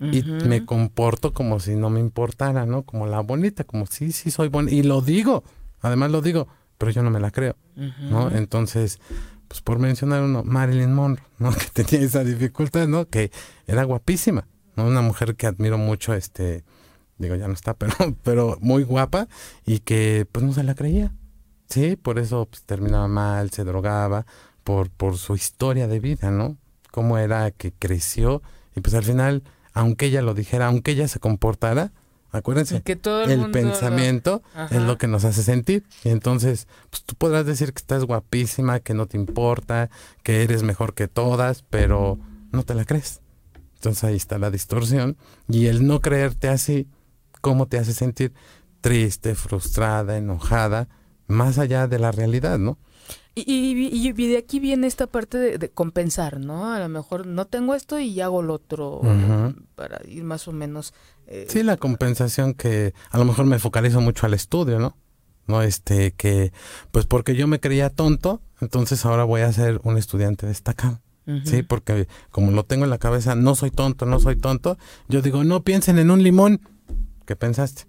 y 0.00 0.22
me 0.22 0.64
comporto 0.64 1.32
como 1.34 1.58
si 1.60 1.74
no 1.74 1.90
me 1.90 2.00
importara, 2.00 2.64
¿no? 2.66 2.82
Como 2.82 3.06
la 3.06 3.20
bonita, 3.20 3.64
como 3.64 3.86
sí, 3.86 4.12
sí 4.12 4.30
soy 4.30 4.48
bonita. 4.48 4.74
Y 4.74 4.82
lo 4.84 5.00
digo, 5.02 5.42
además 5.80 6.10
lo 6.12 6.22
digo, 6.22 6.46
pero 6.78 6.92
yo 6.92 7.02
no 7.02 7.10
me 7.10 7.20
la 7.20 7.30
creo, 7.30 7.56
¿no? 7.74 8.30
Entonces, 8.30 9.00
pues 9.48 9.60
por 9.60 9.78
mencionar 9.78 10.22
uno, 10.22 10.44
Marilyn 10.44 10.94
Monroe, 10.94 11.24
¿no? 11.38 11.50
Que 11.74 11.84
tenía 11.84 12.06
esa 12.06 12.24
dificultad, 12.24 12.86
¿no? 12.86 13.08
Que 13.08 13.30
era 13.66 13.84
guapísima, 13.84 14.46
¿no? 14.76 14.86
Una 14.86 15.02
mujer 15.02 15.34
que 15.36 15.46
admiro 15.46 15.76
mucho, 15.78 16.14
este, 16.14 16.64
digo, 17.18 17.34
ya 17.34 17.48
no 17.48 17.54
está, 17.54 17.74
pero, 17.78 17.94
pero 18.22 18.58
muy 18.60 18.84
guapa 18.84 19.28
y 19.66 19.80
que 19.80 20.26
pues 20.30 20.44
no 20.44 20.52
se 20.52 20.62
la 20.62 20.74
creía. 20.74 21.12
Sí, 21.68 21.96
por 21.96 22.18
eso 22.18 22.46
pues, 22.46 22.62
terminaba 22.62 23.08
mal, 23.08 23.50
se 23.50 23.64
drogaba, 23.64 24.24
por, 24.64 24.90
por 24.90 25.16
su 25.18 25.34
historia 25.34 25.88
de 25.88 26.00
vida, 26.00 26.30
¿no? 26.30 26.56
Cómo 26.90 27.18
era 27.18 27.50
que 27.50 27.72
creció 27.72 28.42
y 28.78 28.80
pues 28.80 28.94
al 28.94 29.02
final, 29.02 29.42
aunque 29.72 30.06
ella 30.06 30.22
lo 30.22 30.34
dijera, 30.34 30.66
aunque 30.66 30.92
ella 30.92 31.08
se 31.08 31.18
comportara, 31.18 31.92
acuérdense, 32.30 32.76
Y 32.76 32.80
que 32.82 32.96
todo 32.96 33.22
el 33.22 33.30
el, 33.30 33.38
mundo 33.40 33.58
lo- 33.58 33.64
pensamiento 33.64 34.42
es 34.70 34.82
lo 34.82 34.98
que 34.98 35.06
nos 35.06 35.24
hace 35.24 35.42
sentir. 35.42 35.84
Y 36.04 36.10
entonces, 36.10 36.66
pues 36.90 37.02
tú 37.04 37.14
podrás 37.14 37.46
decir 37.46 37.72
que 37.72 37.78
estás 37.78 38.04
guapísima, 38.04 38.80
que 38.80 38.94
no 38.94 39.06
te 39.06 39.16
importa, 39.16 39.90
que 40.22 40.42
eres 40.42 40.62
mejor 40.62 40.94
que 40.94 41.08
todas, 41.08 41.62
pero 41.70 42.18
no 42.52 42.62
te 42.64 42.74
la 42.74 42.84
crees. 42.84 43.20
Entonces 43.76 44.04
ahí 44.04 44.16
está 44.16 44.38
la 44.38 44.50
distorsión. 44.50 45.16
Y 45.48 45.66
el 45.66 45.86
no 45.86 46.00
creerte 46.00 46.48
así, 46.48 46.88
¿cómo 47.40 47.66
te 47.66 47.78
hace 47.78 47.92
sentir? 47.92 48.32
Triste, 48.80 49.34
frustrada, 49.34 50.16
enojada, 50.16 50.88
más 51.26 51.58
allá 51.58 51.86
de 51.88 51.98
la 51.98 52.10
realidad, 52.12 52.58
¿no? 52.58 52.78
Y, 53.34 53.44
y- 53.46 54.12
de 54.12 54.36
aquí 54.36 54.58
viene 54.58 54.88
esta 54.88 55.06
parte 55.06 55.38
de, 55.38 55.58
de 55.58 55.70
compensar, 55.70 56.40
¿no? 56.40 56.72
A 56.72 56.80
lo 56.80 56.88
mejor 56.88 57.24
no 57.26 57.44
tengo 57.46 57.76
esto 57.76 58.00
y 58.00 58.20
hago 58.20 58.42
lo 58.42 58.54
otro 58.54 59.00
para 59.76 60.00
ir 60.08 60.24
más 60.24 60.48
o 60.48 60.52
menos. 60.52 60.92
Eh, 61.28 61.46
Sí, 61.48 61.62
la 61.62 61.76
compensación 61.76 62.54
que 62.54 62.94
a 63.10 63.18
lo 63.18 63.24
mejor 63.24 63.46
me 63.46 63.58
focalizo 63.58 64.00
mucho 64.00 64.26
al 64.26 64.34
estudio, 64.34 64.78
¿no? 64.78 64.96
No, 65.46 65.62
este, 65.62 66.12
que, 66.12 66.52
pues 66.92 67.06
porque 67.06 67.34
yo 67.34 67.46
me 67.46 67.60
creía 67.60 67.88
tonto, 67.90 68.42
entonces 68.60 69.04
ahora 69.06 69.24
voy 69.24 69.40
a 69.40 69.52
ser 69.52 69.80
un 69.82 69.96
estudiante 69.96 70.46
destacado. 70.46 71.00
Sí, 71.44 71.62
porque 71.62 72.08
como 72.30 72.52
lo 72.52 72.64
tengo 72.64 72.84
en 72.84 72.90
la 72.90 72.96
cabeza, 72.96 73.34
no 73.34 73.54
soy 73.54 73.70
tonto, 73.70 74.06
no 74.06 74.18
soy 74.18 74.36
tonto, 74.36 74.78
yo 75.08 75.20
digo, 75.20 75.44
no 75.44 75.62
piensen 75.62 75.98
en 75.98 76.10
un 76.10 76.22
limón. 76.22 76.62
¿Qué 77.26 77.36
pensaste? 77.36 77.82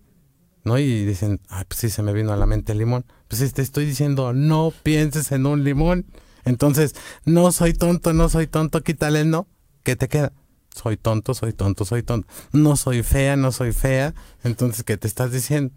¿No? 0.65 0.77
Y 0.77 1.05
dicen, 1.05 1.39
ay, 1.47 1.63
pues 1.65 1.79
sí, 1.79 1.89
se 1.89 2.03
me 2.03 2.11
vino 2.11 2.33
a 2.33 2.35
la 2.35 2.45
mente 2.45 2.73
el 2.73 2.79
limón. 2.79 3.05
Pues 3.29 3.53
te 3.53 3.61
estoy 3.61 3.85
diciendo, 3.85 4.33
no 4.33 4.73
pienses 4.83 5.31
en 5.31 5.45
un 5.45 5.63
limón. 5.63 6.05
Entonces, 6.43 6.95
no 7.23 7.53
soy 7.53 7.73
tonto, 7.73 8.11
no 8.11 8.27
soy 8.27 8.47
tonto, 8.47 8.81
quítale 8.81 9.21
el 9.21 9.29
no. 9.29 9.47
¿Qué 9.83 9.95
te 9.95 10.09
queda? 10.09 10.33
Soy 10.75 10.97
tonto, 10.97 11.33
soy 11.33 11.53
tonto, 11.53 11.85
soy 11.85 12.03
tonto. 12.03 12.27
No 12.51 12.75
soy 12.75 13.03
fea, 13.03 13.35
no 13.35 13.51
soy 13.51 13.73
fea. 13.73 14.13
Entonces, 14.43 14.83
¿qué 14.83 14.97
te 14.97 15.07
estás 15.07 15.31
diciendo? 15.31 15.73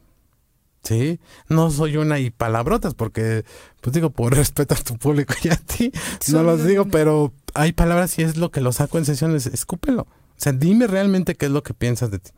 Sí, 0.83 1.21
no 1.49 1.71
soy 1.71 1.97
una 1.97 2.19
y 2.19 2.31
palabrotas, 2.31 2.95
porque, 2.95 3.45
pues 3.81 3.95
digo, 3.95 4.11
por 4.11 4.35
respeto 4.37 4.75
a 4.75 4.79
tu 4.79 4.97
público 4.99 5.35
y 5.43 5.49
a 5.49 5.57
ti, 5.57 5.93
no 6.33 6.43
los 6.43 6.65
digo, 6.65 6.87
pero 6.87 7.33
hay 7.55 7.73
palabras 7.73 8.19
y 8.19 8.23
es 8.23 8.37
lo 8.37 8.51
que 8.51 8.61
lo 8.61 8.73
saco 8.73 8.99
en 8.99 9.05
sesiones, 9.05 9.47
escúpelo. 9.47 10.03
O 10.03 10.43
sea, 10.43 10.53
dime 10.53 10.89
realmente 10.89 11.37
qué 11.37 11.47
es 11.47 11.53
lo 11.53 11.63
que 11.63 11.75
piensas 11.75 12.11
de 12.11 12.19
ti. 12.19 12.33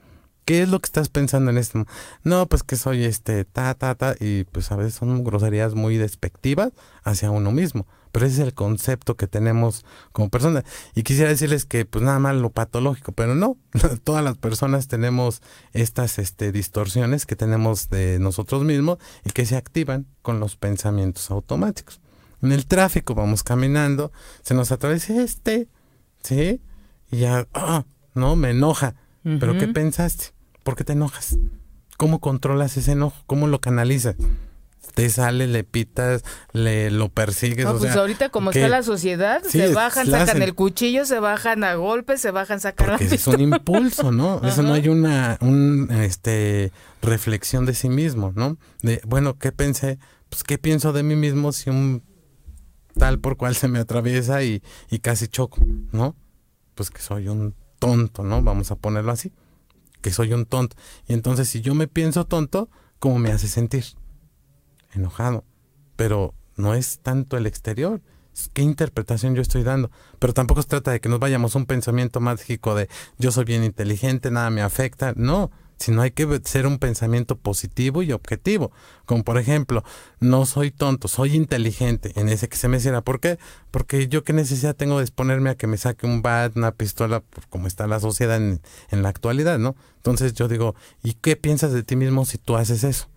¿Qué 0.45 0.61
es 0.61 0.69
lo 0.69 0.79
que 0.79 0.87
estás 0.87 1.09
pensando 1.09 1.51
en 1.51 1.57
este 1.57 1.79
momento? 1.79 1.93
No, 2.23 2.47
pues 2.47 2.63
que 2.63 2.77
soy 2.77 3.05
este, 3.05 3.47
ta, 3.47 3.73
ta, 3.75 3.95
ta, 3.95 4.15
y 4.21 4.45
pues 4.45 4.71
a 4.73 4.77
veces 4.77 4.95
son 4.95 5.25
groserías 5.25 5.75
muy 5.75 5.97
despectivas 5.97 6.73
hacia 7.03 7.31
uno 7.31 7.51
mismo. 7.51 7.87
Pero 8.15 8.27
ese 8.27 8.43
es 8.43 8.47
el 8.47 8.55
concepto 8.55 9.17
que 9.17 9.27
tenemos 9.27 9.85
como 10.13 10.29
personas. 10.29 10.63
Y 10.95 11.03
quisiera 11.03 11.31
decirles 11.31 11.65
que 11.65 11.85
pues 11.85 12.05
nada 12.05 12.21
más 12.21 12.37
lo 12.37 12.51
patológico, 12.51 13.11
pero 13.11 13.35
no, 13.35 13.57
todas 14.05 14.23
las 14.23 14.39
personas 14.39 14.87
tenemos 14.87 15.43
estas 15.73 16.21
este, 16.21 16.53
distorsiones 16.53 17.27
que 17.27 17.35
tenemos 17.35 17.89
de 17.89 18.21
nosotros 18.21 18.63
mismos 18.63 18.99
y 19.25 19.31
que 19.31 19.45
se 19.45 19.57
activan 19.57 20.07
con 20.23 20.39
los 20.39 20.55
pensamientos 20.55 21.33
automáticos. 21.33 22.01
En 22.41 22.53
el 22.53 22.67
tráfico 22.67 23.17
vamos 23.17 23.43
caminando, 23.43 24.13
se 24.43 24.55
nos 24.55 24.71
atraviesa 24.71 25.21
este, 25.21 25.67
¿sí? 26.23 26.61
Y 27.11 27.17
ya, 27.17 27.49
ah, 27.53 27.85
no, 28.15 28.37
me 28.37 28.51
enoja. 28.51 28.95
¿Pero 29.25 29.59
qué 29.59 29.67
pensaste? 29.67 30.27
¿Por 30.63 30.77
qué 30.77 30.85
te 30.85 30.93
enojas? 30.93 31.37
¿Cómo 31.97 32.21
controlas 32.21 32.77
ese 32.77 32.93
enojo? 32.93 33.25
¿Cómo 33.27 33.49
lo 33.49 33.61
canalizas? 33.61 34.15
Te 34.95 35.11
sale, 35.11 35.49
le 35.49 35.65
pitas, 35.65 36.23
le 36.53 36.91
lo 36.91 37.09
persigues, 37.09 37.65
No, 37.65 37.73
o 37.73 37.79
pues 37.79 37.93
sea, 37.93 38.01
ahorita 38.01 38.29
como 38.29 38.51
está 38.53 38.69
la 38.69 38.83
sociedad, 38.85 39.43
Sí, 39.45 39.59
se 39.59 39.75
bajan, 39.75 40.09
la 40.11 40.19
sacan 40.21 40.37
hacen. 40.37 40.43
el 40.43 40.55
cuchillo, 40.55 41.05
se 41.05 41.19
bajan 41.19 41.65
a 41.65 41.75
golpes, 41.75 42.21
se 42.21 42.31
bajan, 42.31 42.61
sacan 42.61 42.87
la 42.87 42.93
porque 42.93 43.07
ese 43.07 43.17
es 43.17 43.27
un 43.27 43.41
impulso, 43.41 44.13
¿no? 44.13 44.41
Eso 44.45 44.63
no 44.63 44.73
hay 44.73 44.89
una 44.89 45.37
un, 45.41 45.91
este 45.91 46.71
reflexión 47.03 47.67
de 47.67 47.75
sí 47.75 47.89
mismo, 47.89 48.33
¿no? 48.37 48.57
De, 48.83 49.01
bueno, 49.05 49.37
¿qué 49.37 49.51
pensé? 49.51 49.99
Pues, 50.29 50.45
¿qué 50.45 50.59
pienso 50.59 50.93
de 50.93 51.03
mí 51.03 51.17
mismo 51.17 51.53
si 51.53 51.71
un 51.71 52.03
tal 52.97 53.19
por 53.19 53.37
cual 53.37 53.57
se 53.57 53.67
me 53.67 53.81
atraviesa 53.81 54.45
y, 54.45 54.63
y 54.91 55.01
casi 55.01 55.27
choco, 55.27 55.59
¿no? 55.91 56.15
Pues 56.77 56.91
que 56.91 57.03
soy 57.03 57.29
un 57.29 57.55
tonto, 57.81 58.23
¿no? 58.23 58.43
Vamos 58.43 58.71
a 58.71 58.77
ponerlo 58.77 59.11
así. 59.13 59.33
Que 60.01 60.11
soy 60.11 60.33
un 60.33 60.47
tonto. 60.47 60.77
Y 61.09 61.15
entonces, 61.15 61.49
si 61.49 61.61
yo 61.61 61.75
me 61.75 61.89
pienso 61.89 62.27
tonto, 62.27 62.69
¿cómo 62.99 63.19
me 63.19 63.33
hace 63.33 63.49
sentir? 63.49 63.85
Enojado. 64.95 65.45
Pero 65.97 66.35
no 66.57 66.75
es 66.75 67.01
tanto 67.01 67.37
el 67.37 67.47
exterior. 67.47 68.01
Qué 68.53 68.63
interpretación 68.63 69.35
yo 69.35 69.43
estoy 69.43 69.63
dando. 69.63 69.91
Pero 70.19 70.33
tampoco 70.33 70.63
se 70.63 70.69
trata 70.69 70.91
de 70.91 71.01
que 71.01 71.09
nos 71.09 71.21
vayamos 71.21 71.55
a 71.55 71.59
un 71.59 71.67
pensamiento 71.67 72.21
mágico 72.21 72.75
de 72.75 72.89
yo 73.19 73.31
soy 73.31 73.45
bien 73.45 73.65
inteligente, 73.65 74.31
nada 74.31 74.51
me 74.51 74.63
afecta. 74.63 75.13
No, 75.17 75.51
sino 75.79 76.03
hay 76.03 76.13
que 76.13 76.41
ser 76.45 76.67
un 76.67 76.79
pensamiento 76.79 77.37
positivo 77.37 78.03
y 78.03 78.13
objetivo. 78.13 78.73
Como 79.05 79.25
por 79.25 79.39
ejemplo, 79.39 79.85
no 80.21 80.47
soy 80.47 80.71
tonto, 80.71 81.09
soy 81.09 81.35
inteligente, 81.35 82.13
en 82.17 82.29
ese 82.29 82.49
que 82.49 82.57
se 82.57 82.69
me 82.69 82.81
cierra. 82.81 83.03
¿Por 83.03 83.21
qué? 83.21 83.39
Porque 83.71 84.09
yo 84.09 84.25
qué 84.25 84.33
necesidad 84.33 84.77
tengo 84.77 84.99
de 84.99 85.05
exponerme 85.05 85.51
a 85.51 85.57
que 85.57 85.67
me 85.67 85.77
saque 85.77 86.07
un 86.07 86.23
bat, 86.23 86.57
una 86.57 86.73
pistola, 86.73 87.23
cómo 87.51 87.67
está 87.67 87.87
la 87.87 88.01
sociedad 88.01 88.37
en, 88.37 88.61
en 88.91 89.03
la 89.03 89.09
actualidad, 89.09 89.59
¿no? 89.59 89.77
Entonces 89.97 90.35
yo 90.35 90.49
digo, 90.49 90.75
¿y 91.03 91.15
qué 91.15 91.37
piensas 91.37 91.73
de 91.73 91.83
ti 91.83 91.97
mismo 91.97 92.25
si 92.25 92.39
tú 92.39 92.57
haces 92.57 92.85
eso? 92.85 93.09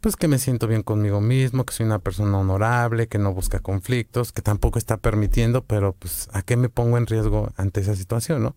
Pues 0.00 0.16
que 0.16 0.28
me 0.28 0.38
siento 0.38 0.66
bien 0.66 0.82
conmigo 0.82 1.20
mismo, 1.20 1.64
que 1.64 1.74
soy 1.74 1.86
una 1.86 1.98
persona 1.98 2.38
honorable, 2.38 3.08
que 3.08 3.18
no 3.18 3.34
busca 3.34 3.60
conflictos, 3.60 4.32
que 4.32 4.42
tampoco 4.42 4.78
está 4.78 4.96
permitiendo, 4.96 5.64
pero 5.64 5.92
pues 5.92 6.28
¿a 6.32 6.42
qué 6.42 6.56
me 6.56 6.68
pongo 6.68 6.96
en 6.96 7.06
riesgo 7.06 7.52
ante 7.56 7.80
esa 7.80 7.94
situación, 7.94 8.42
no? 8.42 8.56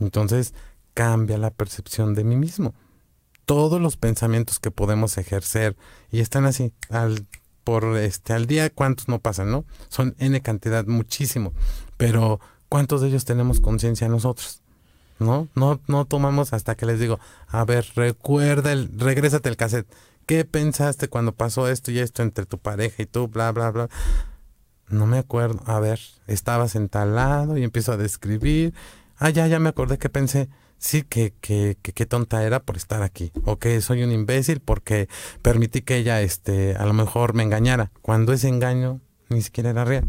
Entonces, 0.00 0.54
cambia 0.94 1.38
la 1.38 1.50
percepción 1.50 2.14
de 2.14 2.24
mí 2.24 2.36
mismo. 2.36 2.74
Todos 3.44 3.80
los 3.80 3.96
pensamientos 3.96 4.58
que 4.58 4.70
podemos 4.70 5.18
ejercer 5.18 5.76
y 6.10 6.20
están 6.20 6.46
así 6.46 6.72
al 6.88 7.26
por 7.64 7.96
este 7.96 8.32
al 8.32 8.46
día 8.46 8.70
cuántos 8.70 9.08
no 9.08 9.20
pasan, 9.20 9.50
¿no? 9.50 9.64
Son 9.88 10.14
n 10.18 10.40
cantidad 10.40 10.86
muchísimo, 10.86 11.52
pero 11.96 12.40
¿cuántos 12.68 13.00
de 13.00 13.08
ellos 13.08 13.24
tenemos 13.24 13.60
conciencia 13.60 14.08
nosotros? 14.08 14.59
¿No? 15.20 15.46
No 15.54 15.80
no 15.86 16.04
tomamos 16.06 16.52
hasta 16.52 16.74
que 16.74 16.86
les 16.86 16.98
digo, 16.98 17.20
a 17.46 17.64
ver, 17.64 17.86
recuerda 17.94 18.72
el 18.72 18.90
regrésate 18.98 19.48
el 19.48 19.56
cassette. 19.56 19.86
¿Qué 20.26 20.44
pensaste 20.44 21.08
cuando 21.08 21.32
pasó 21.32 21.68
esto 21.68 21.92
y 21.92 22.00
esto 22.00 22.22
entre 22.22 22.46
tu 22.46 22.58
pareja 22.58 23.02
y 23.02 23.06
tú, 23.06 23.28
bla 23.28 23.52
bla 23.52 23.70
bla? 23.70 23.88
No 24.88 25.06
me 25.06 25.18
acuerdo. 25.18 25.62
A 25.66 25.78
ver, 25.78 26.00
estabas 26.26 26.74
entalado 26.74 27.56
y 27.56 27.62
empiezo 27.62 27.92
a 27.92 27.96
describir. 27.96 28.74
Ah, 29.18 29.30
ya, 29.30 29.46
ya 29.46 29.60
me 29.60 29.68
acordé 29.68 29.98
que 29.98 30.08
pensé 30.08 30.48
sí, 30.80 31.02
que, 31.02 31.32
que, 31.40 31.76
que, 31.80 31.92
qué 31.92 32.06
tonta 32.06 32.42
era 32.42 32.60
por 32.60 32.76
estar 32.76 33.02
aquí, 33.02 33.30
o 33.44 33.58
que 33.58 33.80
soy 33.80 34.02
un 34.02 34.10
imbécil 34.10 34.60
porque 34.60 35.08
permití 35.42 35.82
que 35.82 35.96
ella, 35.98 36.22
este, 36.22 36.74
a 36.74 36.86
lo 36.86 36.94
mejor 36.94 37.34
me 37.34 37.44
engañara, 37.44 37.92
cuando 38.02 38.32
ese 38.32 38.48
engaño 38.48 39.00
ni 39.28 39.42
siquiera 39.42 39.70
era 39.70 39.84
real. 39.84 40.08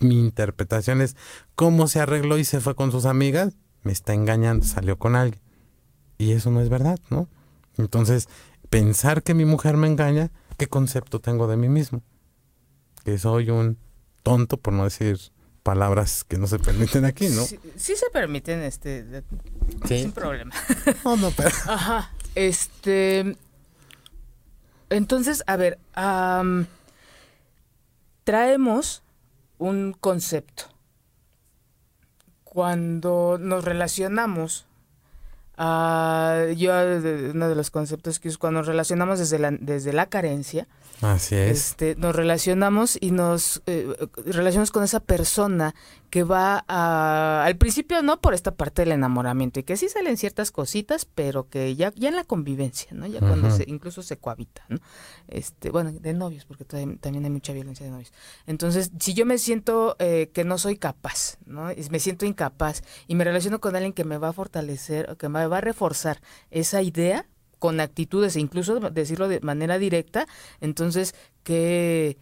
Mi 0.00 0.18
interpretación 0.18 1.02
es 1.02 1.16
cómo 1.54 1.86
se 1.86 2.00
arregló 2.00 2.38
y 2.38 2.44
se 2.44 2.60
fue 2.60 2.74
con 2.74 2.90
sus 2.90 3.04
amigas, 3.04 3.56
me 3.82 3.92
está 3.92 4.14
engañando, 4.14 4.64
salió 4.64 4.98
con 4.98 5.16
alguien. 5.16 5.42
Y 6.18 6.32
eso 6.32 6.50
no 6.50 6.60
es 6.60 6.68
verdad, 6.68 6.98
¿no? 7.08 7.28
Entonces, 7.78 8.28
pensar 8.68 9.22
que 9.22 9.34
mi 9.34 9.44
mujer 9.44 9.76
me 9.76 9.86
engaña, 9.86 10.30
¿qué 10.58 10.66
concepto 10.66 11.20
tengo 11.20 11.46
de 11.46 11.56
mí 11.56 11.68
mismo? 11.68 12.02
Que 13.04 13.18
soy 13.18 13.50
un 13.50 13.78
tonto, 14.22 14.56
por 14.58 14.74
no 14.74 14.84
decir 14.84 15.18
palabras 15.62 16.24
que 16.24 16.38
no 16.38 16.46
se 16.46 16.58
permiten 16.58 17.04
aquí, 17.04 17.28
¿no? 17.28 17.44
Sí, 17.44 17.58
se 17.96 18.10
permiten, 18.12 18.60
este, 18.62 19.22
sin 19.86 20.12
problema. 20.12 20.54
No, 21.04 21.16
no, 21.16 21.30
pero... 21.30 21.50
Ajá, 21.66 22.10
este... 22.34 23.36
Entonces, 24.90 25.44
a 25.46 25.56
ver, 25.56 25.78
traemos 28.24 29.02
un 29.58 29.92
concepto. 29.92 30.64
Cuando 32.50 33.38
nos 33.40 33.64
relacionamos 33.64 34.66
yo, 35.56 36.72
uno 37.34 37.48
de 37.48 37.54
los 37.54 37.70
conceptos 37.70 38.18
que 38.18 38.28
es 38.28 38.38
cuando 38.38 38.60
nos 38.60 38.66
relacionamos 38.66 39.18
desde 39.18 39.38
la, 39.38 39.50
desde 39.52 39.92
la 39.92 40.06
carencia, 40.06 40.66
Así 41.02 41.34
es. 41.34 41.70
Este, 41.70 41.96
nos 41.96 42.14
relacionamos 42.14 42.98
y 43.00 43.10
nos 43.10 43.62
eh, 43.66 43.88
relacionamos 44.26 44.70
con 44.70 44.84
esa 44.84 45.00
persona 45.00 45.74
que 46.10 46.24
va 46.24 46.64
a, 46.68 47.44
al 47.44 47.56
principio 47.56 48.02
no 48.02 48.20
por 48.20 48.34
esta 48.34 48.54
parte 48.54 48.82
del 48.82 48.92
enamoramiento 48.92 49.60
y 49.60 49.62
que 49.62 49.76
sí 49.76 49.88
salen 49.88 50.16
ciertas 50.16 50.50
cositas, 50.50 51.06
pero 51.06 51.48
que 51.48 51.74
ya, 51.76 51.92
ya 51.94 52.08
en 52.08 52.16
la 52.16 52.24
convivencia, 52.24 52.90
¿no? 52.92 53.06
Ya 53.06 53.20
cuando 53.20 53.50
se, 53.50 53.64
incluso 53.66 54.02
se 54.02 54.18
cohabita, 54.18 54.64
¿no? 54.68 54.78
Este, 55.28 55.70
bueno, 55.70 55.92
de 55.92 56.12
novios, 56.12 56.44
porque 56.44 56.64
también 56.64 57.24
hay 57.24 57.30
mucha 57.30 57.52
violencia 57.52 57.86
de 57.86 57.92
novios. 57.92 58.12
Entonces, 58.46 58.90
si 58.98 59.14
yo 59.14 59.24
me 59.24 59.38
siento 59.38 59.96
eh, 60.00 60.30
que 60.34 60.44
no 60.44 60.58
soy 60.58 60.76
capaz, 60.76 61.38
¿no? 61.46 61.68
Me 61.90 62.00
siento 62.00 62.26
incapaz 62.26 62.82
y 63.06 63.14
me 63.14 63.24
relaciono 63.24 63.60
con 63.60 63.76
alguien 63.76 63.92
que 63.92 64.04
me 64.04 64.18
va 64.18 64.28
a 64.28 64.32
fortalecer, 64.32 65.16
que 65.16 65.28
me 65.28 65.46
va 65.46 65.58
a 65.58 65.60
reforzar 65.62 66.20
esa 66.50 66.82
idea, 66.82 67.26
con 67.60 67.78
actitudes 67.78 68.34
e 68.34 68.40
incluso 68.40 68.80
decirlo 68.80 69.28
de 69.28 69.38
manera 69.40 69.78
directa, 69.78 70.26
entonces 70.60 71.14
qué, 71.44 72.16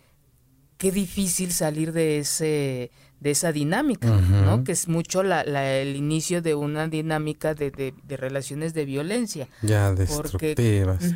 qué 0.77 0.93
difícil 0.93 1.53
salir 1.53 1.93
de 1.93 2.19
ese 2.19 2.91
de 3.21 3.33
esa 3.33 3.51
dinámica, 3.51 4.09
¿no? 4.09 4.63
Que 4.63 4.71
es 4.73 4.87
mucho 4.87 5.25
la, 5.25 5.43
el 5.43 5.97
inicio 5.97 6.41
de 6.41 6.55
una 6.55 6.87
dinámica 6.87 7.53
de, 7.53 7.73
de, 7.73 8.17
relaciones 8.17 8.75
de 8.75 8.85
violencia. 8.85 9.49
Ya, 9.63 9.93
destructivas. 9.93 11.15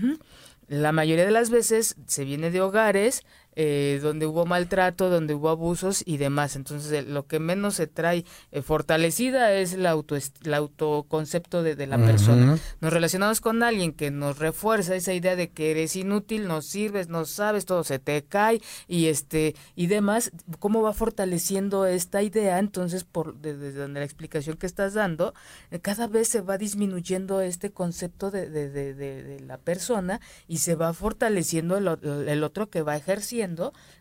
la 0.66 0.90
mayoría 0.90 1.24
de 1.24 1.30
las 1.30 1.50
veces 1.50 1.94
se 2.06 2.24
viene 2.24 2.50
de 2.50 2.60
hogares 2.60 3.22
eh, 3.54 4.00
donde 4.02 4.26
hubo 4.26 4.46
maltrato, 4.46 5.10
donde 5.10 5.34
hubo 5.34 5.50
abusos 5.50 6.02
y 6.06 6.16
demás. 6.16 6.56
Entonces, 6.56 7.06
lo 7.06 7.26
que 7.26 7.38
menos 7.38 7.74
se 7.74 7.86
trae 7.86 8.24
eh, 8.50 8.62
fortalecida 8.62 9.52
es 9.52 9.74
el, 9.74 9.86
auto, 9.86 10.16
el 10.16 10.54
autoconcepto 10.54 11.62
de, 11.62 11.76
de 11.76 11.86
la 11.86 11.98
persona. 11.98 12.58
Nos 12.80 12.92
relacionamos 12.92 13.40
con 13.40 13.62
alguien 13.62 13.92
que 13.92 14.10
nos 14.10 14.38
refuerza 14.38 14.94
esa 14.94 15.12
idea 15.12 15.36
de 15.36 15.50
que 15.50 15.70
eres 15.70 15.96
inútil, 15.96 16.48
no 16.48 16.62
sirves, 16.62 17.08
no 17.08 17.24
sabes, 17.26 17.66
todo 17.66 17.84
se 17.84 17.98
te 17.98 18.22
cae 18.24 18.62
y 18.88 19.06
este 19.06 19.54
y 19.74 19.86
demás. 19.86 20.30
¿Cómo 20.58 20.80
va 20.82 20.94
fortaleciendo 20.94 21.84
esta 21.86 22.22
idea? 22.22 22.58
Entonces, 22.58 23.04
por 23.04 23.34
desde 23.36 23.72
donde 23.72 24.00
la 24.00 24.06
explicación 24.06 24.56
que 24.56 24.66
estás 24.66 24.94
dando, 24.94 25.34
eh, 25.70 25.78
cada 25.78 26.06
vez 26.06 26.28
se 26.28 26.40
va 26.40 26.56
disminuyendo 26.56 27.40
este 27.40 27.70
concepto 27.70 28.30
de, 28.30 28.48
de, 28.48 28.70
de 28.70 29.40
la 29.40 29.58
persona 29.58 30.20
y 30.48 30.58
se 30.58 30.74
va 30.74 30.92
fortaleciendo 30.94 31.76
el, 31.76 31.88
el 32.28 32.44
otro 32.44 32.70
que 32.70 32.82
va 32.82 32.96
ejerciendo 32.96 33.41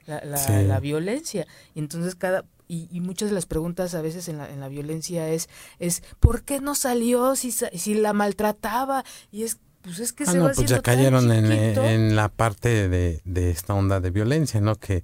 la, 0.05 0.21
la, 0.23 0.79
violencia. 0.79 1.47
Y 1.73 1.79
entonces 1.79 2.15
cada, 2.15 2.45
y, 2.67 2.99
muchas 3.01 3.29
de 3.29 3.35
las 3.35 3.45
preguntas 3.45 3.95
a 3.95 4.01
veces 4.01 4.27
en 4.27 4.37
la, 4.37 4.49
en 4.49 4.59
la 4.59 4.69
violencia 4.69 5.29
es, 5.29 5.49
es 5.79 6.03
¿por 6.19 6.43
qué 6.43 6.61
no 6.61 6.75
salió 6.75 7.35
si, 7.35 7.51
si 7.51 7.93
la 7.93 8.13
maltrataba? 8.13 9.03
Y 9.31 9.43
es 9.43 9.59
pues 9.81 9.99
es 9.99 10.13
que 10.13 10.25
ah, 10.25 10.31
se 10.31 10.37
no, 10.37 10.43
va 10.45 10.51
pues 10.51 10.69
ya 10.69 10.81
cayeron 10.81 11.31
en, 11.31 11.51
en, 11.51 12.15
la 12.15 12.29
parte 12.29 12.87
de, 12.87 13.21
de, 13.25 13.49
esta 13.49 13.73
onda 13.73 13.99
de 13.99 14.11
violencia, 14.11 14.61
¿no? 14.61 14.75
Que, 14.75 15.03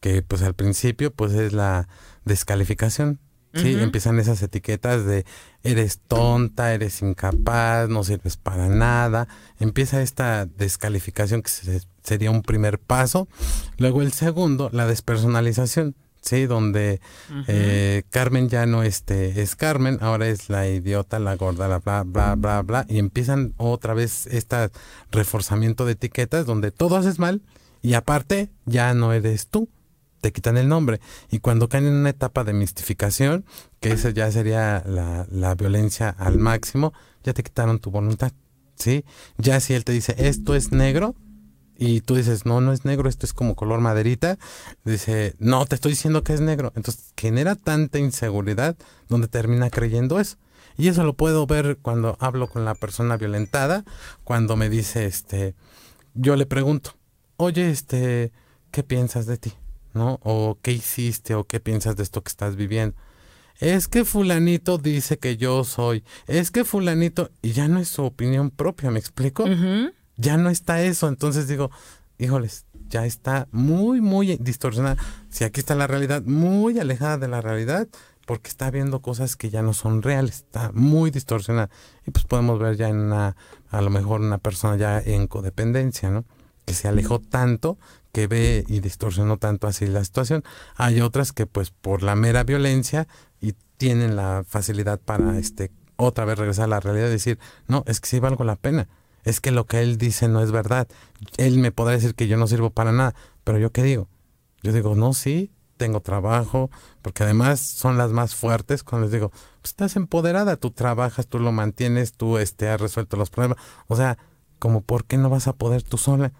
que 0.00 0.22
pues 0.22 0.42
al 0.42 0.54
principio 0.54 1.10
pues 1.10 1.32
es 1.32 1.54
la 1.54 1.88
descalificación 2.24 3.20
Sí, 3.54 3.74
empiezan 3.80 4.18
esas 4.20 4.42
etiquetas 4.42 5.04
de 5.06 5.24
eres 5.62 6.00
tonta, 6.06 6.74
eres 6.74 7.00
incapaz, 7.02 7.88
no 7.88 8.04
sirves 8.04 8.36
para 8.36 8.68
nada. 8.68 9.26
Empieza 9.58 10.02
esta 10.02 10.46
descalificación 10.46 11.42
que 11.42 11.50
sería 12.02 12.30
un 12.30 12.42
primer 12.42 12.78
paso. 12.78 13.26
Luego 13.78 14.02
el 14.02 14.12
segundo, 14.12 14.68
la 14.72 14.86
despersonalización, 14.86 15.96
sí, 16.20 16.46
donde 16.46 17.00
eh, 17.46 18.02
Carmen 18.10 18.48
ya 18.48 18.66
no 18.66 18.82
este, 18.82 19.40
es 19.40 19.56
Carmen, 19.56 19.98
ahora 20.02 20.28
es 20.28 20.50
la 20.50 20.68
idiota, 20.68 21.18
la 21.18 21.36
gorda, 21.36 21.68
la 21.68 21.78
bla, 21.78 22.02
bla, 22.04 22.34
bla, 22.34 22.62
bla. 22.62 22.86
Y 22.88 22.98
empiezan 22.98 23.54
otra 23.56 23.94
vez 23.94 24.26
este 24.26 24.70
reforzamiento 25.10 25.86
de 25.86 25.92
etiquetas 25.92 26.44
donde 26.44 26.70
todo 26.70 26.96
haces 26.96 27.18
mal 27.18 27.42
y 27.80 27.94
aparte 27.94 28.50
ya 28.66 28.92
no 28.92 29.12
eres 29.12 29.48
tú 29.48 29.68
te 30.20 30.32
quitan 30.32 30.56
el 30.56 30.68
nombre. 30.68 31.00
Y 31.30 31.40
cuando 31.40 31.68
caen 31.68 31.86
en 31.86 31.94
una 31.94 32.10
etapa 32.10 32.44
de 32.44 32.52
mistificación, 32.52 33.44
que 33.80 33.92
esa 33.92 34.10
ya 34.10 34.30
sería 34.30 34.82
la, 34.86 35.26
la 35.30 35.54
violencia 35.54 36.10
al 36.10 36.38
máximo, 36.38 36.92
ya 37.24 37.32
te 37.32 37.42
quitaron 37.42 37.78
tu 37.78 37.90
voluntad. 37.90 38.32
¿Sí? 38.76 39.04
Ya 39.38 39.58
si 39.58 39.74
él 39.74 39.84
te 39.84 39.92
dice, 39.92 40.14
esto 40.18 40.54
es 40.54 40.70
negro, 40.70 41.16
y 41.80 42.00
tú 42.00 42.16
dices, 42.16 42.44
no, 42.44 42.60
no 42.60 42.72
es 42.72 42.84
negro, 42.84 43.08
esto 43.08 43.24
es 43.24 43.32
como 43.32 43.54
color 43.54 43.80
maderita, 43.80 44.36
dice, 44.84 45.36
no, 45.38 45.64
te 45.64 45.76
estoy 45.76 45.92
diciendo 45.92 46.24
que 46.24 46.34
es 46.34 46.40
negro. 46.40 46.72
Entonces 46.74 47.12
genera 47.16 47.54
tanta 47.54 48.00
inseguridad 48.00 48.76
donde 49.08 49.28
termina 49.28 49.70
creyendo 49.70 50.18
eso. 50.18 50.36
Y 50.76 50.88
eso 50.88 51.04
lo 51.04 51.14
puedo 51.14 51.46
ver 51.46 51.78
cuando 51.80 52.16
hablo 52.20 52.48
con 52.48 52.64
la 52.64 52.74
persona 52.74 53.16
violentada, 53.16 53.84
cuando 54.24 54.56
me 54.56 54.68
dice, 54.68 55.06
este, 55.06 55.54
yo 56.14 56.34
le 56.34 56.46
pregunto, 56.46 56.94
oye, 57.36 57.70
este, 57.70 58.32
¿qué 58.72 58.82
piensas 58.82 59.26
de 59.26 59.38
ti? 59.38 59.52
¿No? 59.98 60.18
O 60.22 60.56
qué 60.62 60.72
hiciste 60.72 61.34
o 61.34 61.44
qué 61.44 61.60
piensas 61.60 61.96
de 61.96 62.04
esto 62.04 62.22
que 62.22 62.30
estás 62.30 62.56
viviendo. 62.56 62.96
Es 63.58 63.88
que 63.88 64.04
fulanito 64.04 64.78
dice 64.78 65.18
que 65.18 65.36
yo 65.36 65.64
soy. 65.64 66.04
Es 66.26 66.50
que 66.50 66.64
fulanito... 66.64 67.30
Y 67.42 67.52
ya 67.52 67.66
no 67.68 67.80
es 67.80 67.88
su 67.88 68.04
opinión 68.04 68.50
propia, 68.50 68.90
¿me 68.90 69.00
explico? 69.00 69.44
Ya 70.16 70.36
no 70.36 70.48
está 70.48 70.80
eso. 70.82 71.08
Entonces 71.08 71.48
digo, 71.48 71.70
híjoles, 72.18 72.66
ya 72.88 73.04
está 73.04 73.48
muy, 73.50 74.00
muy 74.00 74.36
distorsionada. 74.36 74.96
Si 75.28 75.42
aquí 75.44 75.58
está 75.60 75.74
la 75.74 75.88
realidad, 75.88 76.22
muy 76.22 76.78
alejada 76.78 77.18
de 77.18 77.28
la 77.28 77.40
realidad, 77.40 77.88
porque 78.26 78.48
está 78.48 78.70
viendo 78.70 79.02
cosas 79.02 79.34
que 79.34 79.50
ya 79.50 79.62
no 79.62 79.74
son 79.74 80.02
reales. 80.02 80.36
Está 80.36 80.70
muy 80.72 81.10
distorsionada. 81.10 81.68
Y 82.06 82.12
pues 82.12 82.26
podemos 82.26 82.60
ver 82.60 82.76
ya 82.76 82.88
en 82.88 82.98
una, 82.98 83.36
a 83.70 83.80
lo 83.80 83.90
mejor 83.90 84.20
una 84.20 84.38
persona 84.38 84.76
ya 84.76 85.00
en 85.00 85.26
codependencia, 85.26 86.10
¿no? 86.10 86.24
Que 86.64 86.74
se 86.74 86.86
alejó 86.86 87.18
tanto 87.18 87.76
que 88.12 88.26
ve 88.26 88.64
y 88.68 88.80
distorsionó 88.80 89.38
tanto 89.38 89.66
así 89.66 89.86
la 89.86 90.04
situación. 90.04 90.44
Hay 90.76 91.00
otras 91.00 91.32
que 91.32 91.46
pues 91.46 91.70
por 91.70 92.02
la 92.02 92.14
mera 92.16 92.44
violencia 92.44 93.06
y 93.40 93.54
tienen 93.76 94.16
la 94.16 94.44
facilidad 94.46 95.00
para 95.00 95.38
este 95.38 95.70
otra 95.96 96.24
vez 96.24 96.38
regresar 96.38 96.64
a 96.66 96.68
la 96.68 96.80
realidad 96.80 97.08
y 97.08 97.12
decir, 97.12 97.38
no, 97.66 97.82
es 97.86 98.00
que 98.00 98.08
sí 98.08 98.20
valgo 98.20 98.44
la 98.44 98.56
pena. 98.56 98.88
Es 99.24 99.40
que 99.40 99.50
lo 99.50 99.66
que 99.66 99.82
él 99.82 99.98
dice 99.98 100.28
no 100.28 100.42
es 100.42 100.52
verdad. 100.52 100.86
Él 101.36 101.58
me 101.58 101.72
podrá 101.72 101.92
decir 101.94 102.14
que 102.14 102.28
yo 102.28 102.36
no 102.36 102.46
sirvo 102.46 102.70
para 102.70 102.92
nada, 102.92 103.14
pero 103.44 103.58
yo 103.58 103.72
qué 103.72 103.82
digo? 103.82 104.08
Yo 104.62 104.72
digo, 104.72 104.94
no, 104.94 105.12
sí, 105.12 105.50
tengo 105.76 106.00
trabajo, 106.00 106.70
porque 107.02 107.24
además 107.24 107.60
son 107.60 107.98
las 107.98 108.12
más 108.12 108.34
fuertes 108.34 108.82
cuando 108.82 109.06
les 109.06 109.12
digo, 109.12 109.30
pues 109.60 109.70
estás 109.70 109.96
empoderada, 109.96 110.56
tú 110.56 110.70
trabajas, 110.70 111.26
tú 111.26 111.38
lo 111.38 111.52
mantienes, 111.52 112.12
tú 112.12 112.38
este, 112.38 112.68
has 112.68 112.80
resuelto 112.80 113.16
los 113.16 113.30
problemas. 113.30 113.58
O 113.86 113.96
sea, 113.96 114.18
como, 114.58 114.82
¿por 114.82 115.04
qué 115.04 115.16
no 115.16 115.30
vas 115.30 115.48
a 115.48 115.54
poder 115.54 115.82
tú 115.82 115.98
sola? 115.98 116.32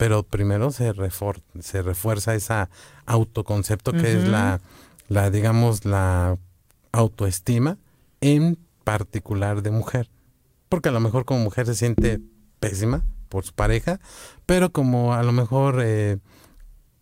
Pero 0.00 0.22
primero 0.22 0.70
se, 0.70 0.94
se 1.60 1.82
refuerza 1.82 2.34
esa 2.34 2.70
autoconcepto 3.04 3.92
que 3.92 4.16
es 4.16 4.26
la, 4.26 4.62
la, 5.08 5.30
digamos, 5.30 5.84
la 5.84 6.38
autoestima 6.90 7.76
en 8.22 8.56
particular 8.82 9.60
de 9.60 9.70
mujer. 9.70 10.08
Porque 10.70 10.88
a 10.88 10.92
lo 10.92 11.00
mejor 11.00 11.26
como 11.26 11.40
mujer 11.40 11.66
se 11.66 11.74
siente 11.74 12.18
pésima 12.60 13.04
por 13.28 13.44
su 13.44 13.52
pareja, 13.52 14.00
pero 14.46 14.72
como 14.72 15.12
a 15.12 15.22
lo 15.22 15.32
mejor 15.32 15.82
eh, 15.84 16.16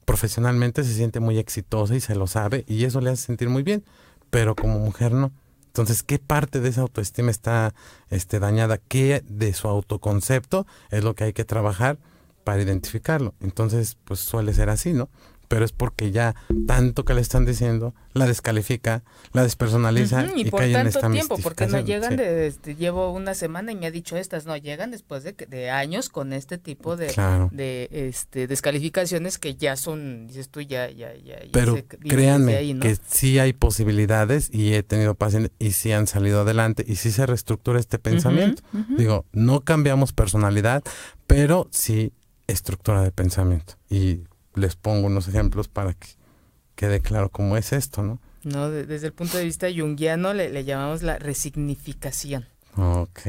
profesionalmente 0.04 0.82
se 0.82 0.92
siente 0.92 1.20
muy 1.20 1.38
exitosa 1.38 1.94
y 1.94 2.00
se 2.00 2.16
lo 2.16 2.26
sabe 2.26 2.64
y 2.66 2.82
eso 2.82 3.00
le 3.00 3.10
hace 3.10 3.26
sentir 3.26 3.48
muy 3.48 3.62
bien, 3.62 3.84
pero 4.30 4.56
como 4.56 4.80
mujer 4.80 5.12
no. 5.12 5.30
Entonces, 5.68 6.02
¿qué 6.02 6.18
parte 6.18 6.58
de 6.58 6.70
esa 6.70 6.80
autoestima 6.80 7.30
está 7.30 7.74
este, 8.10 8.40
dañada? 8.40 8.78
¿Qué 8.78 9.22
de 9.28 9.52
su 9.52 9.68
autoconcepto 9.68 10.66
es 10.90 11.04
lo 11.04 11.14
que 11.14 11.22
hay 11.22 11.32
que 11.32 11.44
trabajar 11.44 11.96
para 12.48 12.62
identificarlo? 12.62 13.34
Entonces, 13.40 13.98
pues 14.06 14.20
suele 14.20 14.54
ser 14.54 14.70
así, 14.70 14.94
¿no? 14.94 15.10
pero 15.48 15.64
es 15.64 15.72
porque 15.72 16.12
ya 16.12 16.34
tanto 16.66 17.04
que 17.04 17.14
le 17.14 17.22
están 17.22 17.46
diciendo 17.46 17.94
la 18.12 18.26
descalifica, 18.26 19.02
la 19.32 19.42
despersonaliza 19.42 20.26
y, 20.36 20.44
por 20.50 20.60
tanto 20.70 21.00
tiempo, 21.10 21.38
porque 21.42 21.66
no 21.66 21.80
llegan 21.80 22.16
de, 22.16 22.46
este, 22.46 22.76
llevo 22.76 23.12
una 23.12 23.34
semana 23.34 23.72
y 23.72 23.76
me 23.76 23.86
ha 23.86 23.90
dicho 23.90 24.16
estas, 24.16 24.44
no 24.44 24.56
llegan 24.56 24.90
después 24.90 25.24
de, 25.24 25.32
de 25.32 25.70
años 25.70 26.10
con 26.10 26.32
este 26.32 26.58
tipo 26.58 26.96
de, 26.96 27.08
de 27.50 27.88
este, 27.90 28.46
descalificaciones 28.46 29.38
que 29.38 29.56
ya 29.56 29.76
son, 29.76 30.26
dices 30.26 30.50
tú, 30.50 30.60
ya, 30.60 30.90
ya, 30.90 31.14
ya. 31.16 31.38
pero 31.50 31.78
créanme 32.06 32.78
que 32.80 32.96
sí 33.06 33.38
hay 33.38 33.54
posibilidades 33.54 34.50
y 34.52 34.74
he 34.74 34.82
tenido 34.82 35.14
pacientes 35.14 35.52
y 35.58 35.72
sí 35.72 35.92
han 35.92 36.06
salido 36.06 36.42
adelante 36.42 36.84
y 36.86 36.96
sí 36.96 37.10
se 37.10 37.24
reestructura 37.24 37.80
este 37.80 37.98
pensamiento. 37.98 38.62
Digo, 38.96 39.24
no 39.32 39.60
cambiamos 39.60 40.12
personalidad, 40.12 40.82
pero 41.26 41.68
sí 41.70 42.12
estructura 42.48 43.02
de 43.02 43.12
pensamiento 43.12 43.74
y 43.88 44.24
les 44.54 44.74
pongo 44.74 45.06
unos 45.06 45.28
ejemplos 45.28 45.68
para 45.68 45.94
que 45.94 46.08
quede 46.74 47.00
claro 47.00 47.28
cómo 47.28 47.56
es 47.56 47.72
esto, 47.72 48.02
¿no? 48.02 48.20
No, 48.42 48.70
desde 48.70 49.06
el 49.06 49.12
punto 49.12 49.36
de 49.36 49.44
vista 49.44 49.68
junguiano 49.74 50.32
le, 50.34 50.64
llamamos 50.64 51.02
la 51.02 51.18
resignificación. 51.18 52.46
Ok, 52.76 53.20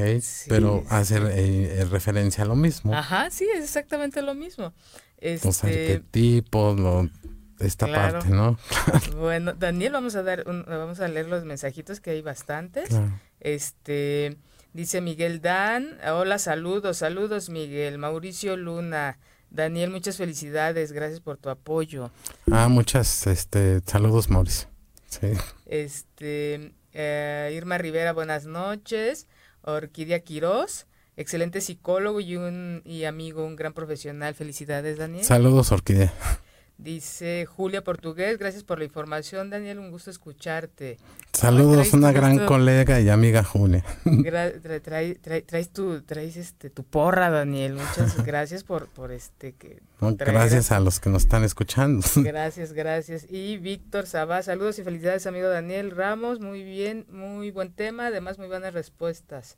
pero 0.47 0.83
hacer 0.89 1.31
eh, 1.33 1.85
referencia 1.89 2.43
a 2.43 2.47
lo 2.47 2.55
mismo. 2.55 2.93
Ajá, 2.93 3.29
sí, 3.31 3.47
es 3.55 3.63
exactamente 3.63 4.21
lo 4.21 4.35
mismo. 4.35 4.73
Este... 5.17 5.47
Los 5.47 5.63
arquetipos, 5.63 6.79
lo, 6.79 7.09
esta 7.59 7.87
parte, 7.87 8.29
¿no? 8.29 8.57
bueno, 9.17 9.53
Daniel, 9.53 9.93
vamos 9.93 10.15
a 10.15 10.23
dar, 10.23 10.45
vamos 10.45 10.99
a 10.99 11.07
leer 11.07 11.27
los 11.27 11.43
mensajitos 11.43 11.99
que 11.99 12.11
hay 12.11 12.21
bastantes. 12.21 12.89
Este, 13.39 14.37
dice 14.73 15.01
Miguel 15.01 15.41
Dan, 15.41 15.97
hola, 16.07 16.39
saludos, 16.39 16.97
saludos 16.97 17.49
Miguel, 17.49 17.97
Mauricio 17.97 18.57
Luna, 18.57 19.19
Daniel, 19.49 19.89
muchas 19.89 20.17
felicidades, 20.17 20.91
gracias 20.91 21.19
por 21.21 21.37
tu 21.37 21.49
apoyo. 21.49 22.11
Ah, 22.51 22.67
muchas, 22.67 23.27
este, 23.27 23.81
saludos, 23.85 24.29
Mauricio. 24.29 24.67
Sí. 25.07 25.31
Este, 25.65 26.73
eh, 26.93 27.51
Irma 27.55 27.77
Rivera, 27.77 28.13
buenas 28.13 28.45
noches. 28.45 29.27
Orquídea 29.61 30.19
Quiroz, 30.21 30.87
excelente 31.17 31.61
psicólogo 31.61 32.19
y 32.19 32.35
un 32.35 32.81
y 32.85 33.03
amigo, 33.05 33.45
un 33.45 33.55
gran 33.55 33.73
profesional. 33.73 34.35
Felicidades, 34.35 34.97
Daniel. 34.97 35.25
Saludos, 35.25 35.71
Orquídea. 35.71 36.13
Dice 36.79 37.45
Julia 37.45 37.83
Portugués, 37.83 38.37
gracias 38.37 38.63
por 38.63 38.79
la 38.79 38.85
información, 38.85 39.49
Daniel, 39.49 39.79
un 39.79 39.91
gusto 39.91 40.09
escucharte. 40.09 40.97
Saludos, 41.33 41.91
una 41.91 42.13
gran 42.13 42.45
colega 42.45 43.01
y 43.01 43.09
amiga 43.09 43.43
Julia. 43.43 43.83
traes 45.45 45.69
tu, 45.73 46.01
traes 46.03 46.37
este, 46.37 46.69
tu 46.69 46.85
porra, 46.85 47.29
Daniel, 47.29 47.73
muchas 47.73 48.23
gracias 48.25 48.63
por, 48.63 48.87
por 48.87 49.11
este 49.11 49.51
que... 49.55 49.81
gracias 49.99 50.71
a 50.71 50.79
los 50.79 51.01
que 51.01 51.09
nos 51.09 51.23
están 51.23 51.43
escuchando. 51.43 52.07
Gracias, 52.15 52.71
gracias. 52.71 53.25
Y 53.29 53.57
Víctor 53.57 54.07
Sabá, 54.07 54.41
saludos 54.41 54.79
y 54.79 54.83
felicidades, 54.83 55.27
amigo 55.27 55.49
Daniel 55.49 55.91
Ramos, 55.91 56.39
muy 56.39 56.63
bien, 56.63 57.05
muy 57.11 57.51
buen 57.51 57.73
tema, 57.73 58.07
además 58.07 58.37
muy 58.37 58.47
buenas 58.47 58.73
respuestas. 58.73 59.57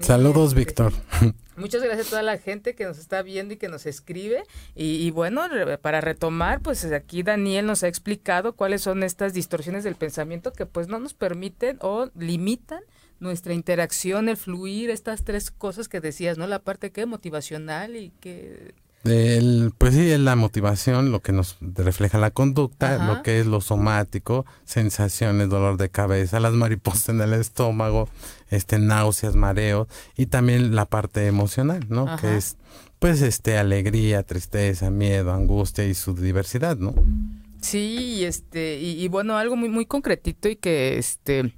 Saludos, 0.00 0.54
Víctor. 0.54 0.92
Muchas 1.56 1.82
gracias 1.82 2.08
a 2.08 2.10
toda 2.10 2.22
la 2.22 2.36
gente 2.36 2.74
que 2.74 2.84
nos 2.84 2.98
está 2.98 3.22
viendo 3.22 3.54
y 3.54 3.56
que 3.56 3.68
nos 3.68 3.86
escribe. 3.86 4.42
Y, 4.74 5.10
bueno, 5.10 5.42
para 5.80 6.02
retomar, 6.02 6.60
pues 6.60 6.84
aquí 6.84 7.22
Daniel 7.22 7.64
nos 7.64 7.82
ha 7.82 7.88
explicado 7.88 8.54
cuáles 8.54 8.82
son 8.82 9.02
estas 9.02 9.32
distorsiones 9.32 9.82
del 9.82 9.94
pensamiento 9.94 10.52
que 10.52 10.66
pues 10.66 10.88
no 10.88 10.98
nos 10.98 11.14
permiten 11.14 11.78
o 11.80 12.10
limitan 12.14 12.80
nuestra 13.20 13.54
interacción, 13.54 14.28
el 14.28 14.36
fluir, 14.36 14.90
estas 14.90 15.24
tres 15.24 15.50
cosas 15.50 15.88
que 15.88 16.00
decías, 16.00 16.36
¿no? 16.36 16.46
La 16.46 16.58
parte 16.58 16.92
que 16.92 17.06
motivacional 17.06 17.96
y 17.96 18.10
que 18.20 18.74
el, 19.06 19.72
pues 19.76 19.94
sí, 19.94 20.10
es 20.10 20.20
la 20.20 20.36
motivación, 20.36 21.12
lo 21.12 21.20
que 21.20 21.32
nos 21.32 21.56
refleja 21.60 22.18
la 22.18 22.30
conducta, 22.30 23.06
lo 23.06 23.22
que 23.22 23.40
es 23.40 23.46
lo 23.46 23.60
somático, 23.60 24.46
sensaciones, 24.64 25.48
dolor 25.48 25.76
de 25.76 25.88
cabeza, 25.88 26.40
las 26.40 26.52
mariposas 26.52 27.10
en 27.10 27.20
el 27.20 27.32
estómago, 27.34 28.08
este 28.50 28.78
náuseas, 28.78 29.36
mareos 29.36 29.88
y 30.16 30.26
también 30.26 30.74
la 30.74 30.86
parte 30.86 31.26
emocional, 31.26 31.86
¿no? 31.88 32.16
Que 32.16 32.36
es 32.36 32.56
pues 32.98 33.22
este 33.22 33.58
alegría, 33.58 34.22
tristeza, 34.22 34.90
miedo, 34.90 35.32
angustia 35.32 35.84
y 35.84 35.94
su 35.94 36.14
diversidad, 36.14 36.76
¿no? 36.76 36.94
Sí, 37.60 38.24
este 38.24 38.78
y, 38.80 39.02
y 39.02 39.08
bueno, 39.08 39.36
algo 39.36 39.56
muy 39.56 39.68
muy 39.68 39.86
concretito 39.86 40.48
y 40.48 40.56
que 40.56 40.98
este 40.98 41.52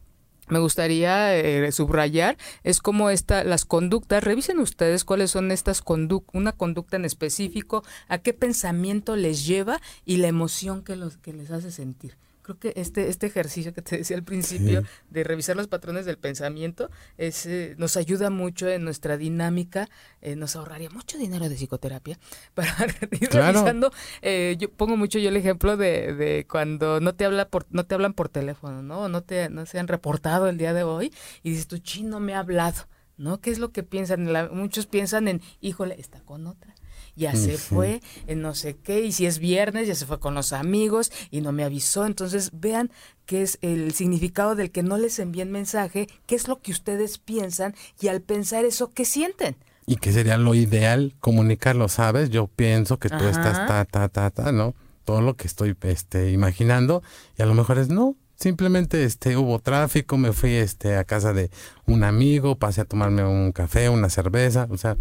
me 0.49 0.59
gustaría 0.59 1.36
eh, 1.36 1.70
subrayar 1.72 2.36
es 2.62 2.80
como 2.80 3.11
esta, 3.11 3.44
las 3.44 3.64
conductas, 3.64 4.22
revisen 4.22 4.59
ustedes 4.59 5.05
cuáles 5.05 5.30
son 5.30 5.51
estas 5.51 5.82
conductas, 5.82 6.34
una 6.34 6.53
conducta 6.53 6.96
en 6.96 7.05
específico, 7.05 7.82
a 8.09 8.18
qué 8.18 8.32
pensamiento 8.32 9.16
les 9.16 9.46
lleva 9.46 9.80
y 10.05 10.16
la 10.18 10.28
emoción 10.28 10.82
que, 10.82 10.96
los, 10.96 11.16
que 11.16 11.32
les 11.32 11.51
hace 11.51 11.70
sentir 11.70 12.16
creo 12.49 12.59
que 12.72 12.80
este, 12.80 13.09
este 13.09 13.26
ejercicio 13.26 13.74
que 13.74 13.82
te 13.82 13.99
decía 13.99 14.16
al 14.16 14.22
principio 14.22 14.82
de 15.11 15.24
revisar 15.24 15.55
los 15.57 15.68
patrones 15.68 16.07
del 16.07 16.16
pensamiento 16.16 16.90
es, 17.18 17.44
eh, 17.44 17.74
nos 17.76 17.96
ayuda 17.99 18.30
mucho 18.30 18.68
en 18.68 18.84
nuestra 18.84 19.18
dinámica, 19.18 19.88
eh, 20.22 20.34
nos 20.34 20.57
ahorraría 20.57 20.88
mucho 20.88 21.18
dinero 21.18 21.49
de 21.49 21.57
psicoterapia 21.57 22.18
para 22.55 22.70
ir 23.20 23.30
revisando. 23.30 23.92
Eh, 24.22 24.57
yo 24.59 24.70
pongo 24.70 24.96
mucho 24.96 25.18
yo 25.18 25.28
el 25.28 25.36
ejemplo 25.36 25.76
de, 25.76 26.14
de, 26.14 26.46
cuando 26.49 27.01
no 27.01 27.14
te 27.14 27.26
habla 27.26 27.49
por, 27.49 27.66
no 27.70 27.84
te 27.84 27.94
hablan 27.94 28.14
por 28.14 28.30
teléfono, 28.30 28.82
¿no? 28.82 29.09
No 29.09 29.22
te, 29.22 29.51
no 29.51 29.66
se 29.66 29.78
han 29.78 29.88
reportado 29.88 30.49
el 30.49 30.57
día 30.57 30.72
de 30.72 30.84
hoy 30.84 31.12
y 31.42 31.51
dices, 31.51 31.66
tu 31.66 31.78
chino 31.78 32.20
me 32.20 32.34
ha 32.34 32.40
hablado. 32.40 32.88
¿No? 33.18 33.40
¿Qué 33.40 33.51
es 33.51 33.59
lo 33.59 33.72
que 33.72 33.82
piensan? 33.82 34.28
muchos 34.53 34.86
piensan 34.86 35.26
en, 35.26 35.42
híjole, 35.61 35.96
está 35.99 36.20
con 36.20 36.46
otra 36.46 36.72
ya 37.18 37.34
se 37.34 37.58
fue, 37.58 38.00
en 38.26 38.40
no 38.40 38.54
sé 38.54 38.76
qué, 38.76 39.04
y 39.04 39.12
si 39.12 39.26
es 39.26 39.38
viernes, 39.38 39.88
ya 39.88 39.94
se 39.94 40.06
fue 40.06 40.20
con 40.20 40.34
los 40.34 40.52
amigos 40.52 41.12
y 41.30 41.40
no 41.40 41.52
me 41.52 41.64
avisó. 41.64 42.06
Entonces, 42.06 42.50
vean 42.54 42.90
qué 43.26 43.42
es 43.42 43.58
el 43.60 43.92
significado 43.92 44.54
del 44.54 44.70
que 44.70 44.82
no 44.82 44.96
les 44.96 45.18
envíen 45.18 45.50
mensaje, 45.50 46.08
qué 46.26 46.34
es 46.34 46.48
lo 46.48 46.60
que 46.60 46.72
ustedes 46.72 47.18
piensan 47.18 47.74
y 48.00 48.08
al 48.08 48.22
pensar 48.22 48.64
eso, 48.64 48.92
¿qué 48.94 49.04
sienten? 49.04 49.56
Y 49.86 49.96
que 49.96 50.12
sería 50.12 50.38
lo 50.38 50.54
ideal 50.54 51.14
comunicarlo, 51.20 51.88
¿sabes? 51.88 52.30
Yo 52.30 52.46
pienso 52.46 52.98
que 52.98 53.08
tú 53.08 53.24
estás 53.24 53.66
ta, 53.66 53.84
ta, 53.84 54.08
ta, 54.08 54.30
ta, 54.30 54.52
¿no? 54.52 54.74
Todo 55.04 55.20
lo 55.20 55.34
que 55.34 55.46
estoy 55.46 55.76
este, 55.82 56.30
imaginando 56.30 57.02
y 57.38 57.42
a 57.42 57.46
lo 57.46 57.54
mejor 57.54 57.78
es 57.78 57.88
no, 57.88 58.14
simplemente 58.38 59.04
este 59.04 59.36
hubo 59.36 59.58
tráfico, 59.58 60.16
me 60.16 60.32
fui 60.32 60.52
este 60.52 60.96
a 60.96 61.04
casa 61.04 61.32
de 61.32 61.50
un 61.86 62.04
amigo, 62.04 62.58
pasé 62.58 62.82
a 62.82 62.84
tomarme 62.84 63.24
un 63.24 63.52
café, 63.52 63.88
una 63.88 64.08
cerveza, 64.08 64.68
o 64.70 64.76
sea, 64.76 64.96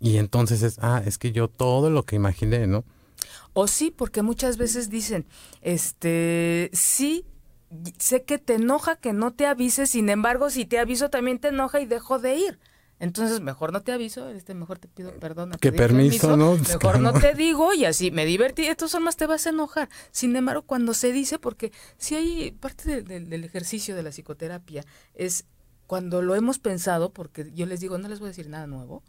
y 0.00 0.16
entonces 0.16 0.62
es, 0.62 0.78
ah, 0.80 1.02
es 1.04 1.18
que 1.18 1.30
yo 1.30 1.48
todo 1.48 1.90
lo 1.90 2.04
que 2.04 2.16
imaginé, 2.16 2.66
¿no? 2.66 2.84
O 3.52 3.68
sí, 3.68 3.90
porque 3.90 4.22
muchas 4.22 4.56
veces 4.56 4.88
dicen, 4.88 5.26
este, 5.60 6.70
sí, 6.72 7.26
sé 7.98 8.22
que 8.22 8.38
te 8.38 8.54
enoja 8.54 8.96
que 8.96 9.12
no 9.12 9.32
te 9.32 9.46
avises, 9.46 9.90
sin 9.90 10.08
embargo, 10.08 10.48
si 10.50 10.64
te 10.64 10.78
aviso 10.78 11.10
también 11.10 11.38
te 11.38 11.48
enoja 11.48 11.80
y 11.80 11.86
dejo 11.86 12.18
de 12.18 12.36
ir. 12.36 12.58
Entonces, 12.98 13.40
mejor 13.40 13.72
no 13.72 13.82
te 13.82 13.92
aviso, 13.92 14.28
este, 14.28 14.54
mejor 14.54 14.78
te 14.78 14.86
pido 14.86 15.12
perdón. 15.14 15.52
Que 15.58 15.72
permiso, 15.72 16.36
¿no? 16.36 16.56
Mejor 16.56 17.00
no 17.00 17.12
te 17.20 17.34
digo 17.34 17.72
y 17.72 17.86
así 17.86 18.10
me 18.10 18.26
divertí. 18.26 18.66
Esto 18.66 18.88
son 18.88 19.02
más 19.02 19.16
te 19.16 19.26
vas 19.26 19.46
a 19.46 19.50
enojar. 19.50 19.88
Sin 20.10 20.36
embargo, 20.36 20.62
cuando 20.62 20.92
se 20.92 21.10
dice, 21.10 21.38
porque 21.38 21.72
si 21.96 22.14
hay 22.14 22.52
parte 22.52 23.02
del 23.02 23.44
ejercicio 23.44 23.96
de 23.96 24.02
la 24.02 24.10
psicoterapia, 24.10 24.84
es 25.14 25.46
cuando 25.86 26.20
lo 26.20 26.34
hemos 26.36 26.58
pensado, 26.58 27.10
porque 27.12 27.50
yo 27.54 27.64
les 27.64 27.80
digo, 27.80 27.96
no 27.96 28.08
les 28.08 28.20
voy 28.20 28.26
a 28.26 28.30
decir 28.30 28.48
nada 28.48 28.66
nuevo, 28.66 29.02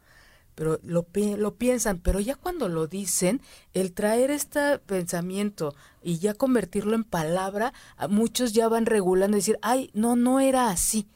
pero 0.56 0.80
lo, 0.84 1.08
lo 1.38 1.56
piensan, 1.56 2.00
pero 2.00 2.20
ya 2.20 2.36
cuando 2.36 2.68
lo 2.70 2.88
dicen, 2.88 3.42
el 3.74 3.94
traer 3.94 4.32
este 4.32 4.80
pensamiento 4.80 5.74
y 6.04 6.20
ya 6.20 6.34
convertirlo 6.34 6.96
en 6.96 7.04
palabra, 7.04 7.74
muchos 8.10 8.54
ya 8.54 8.68
van 8.68 8.86
regulando 8.86 9.38
y 9.38 9.40
decir, 9.40 9.58
ay, 9.62 9.90
no, 9.94 10.16
no 10.16 10.40
era 10.40 10.70
así. 10.70 11.08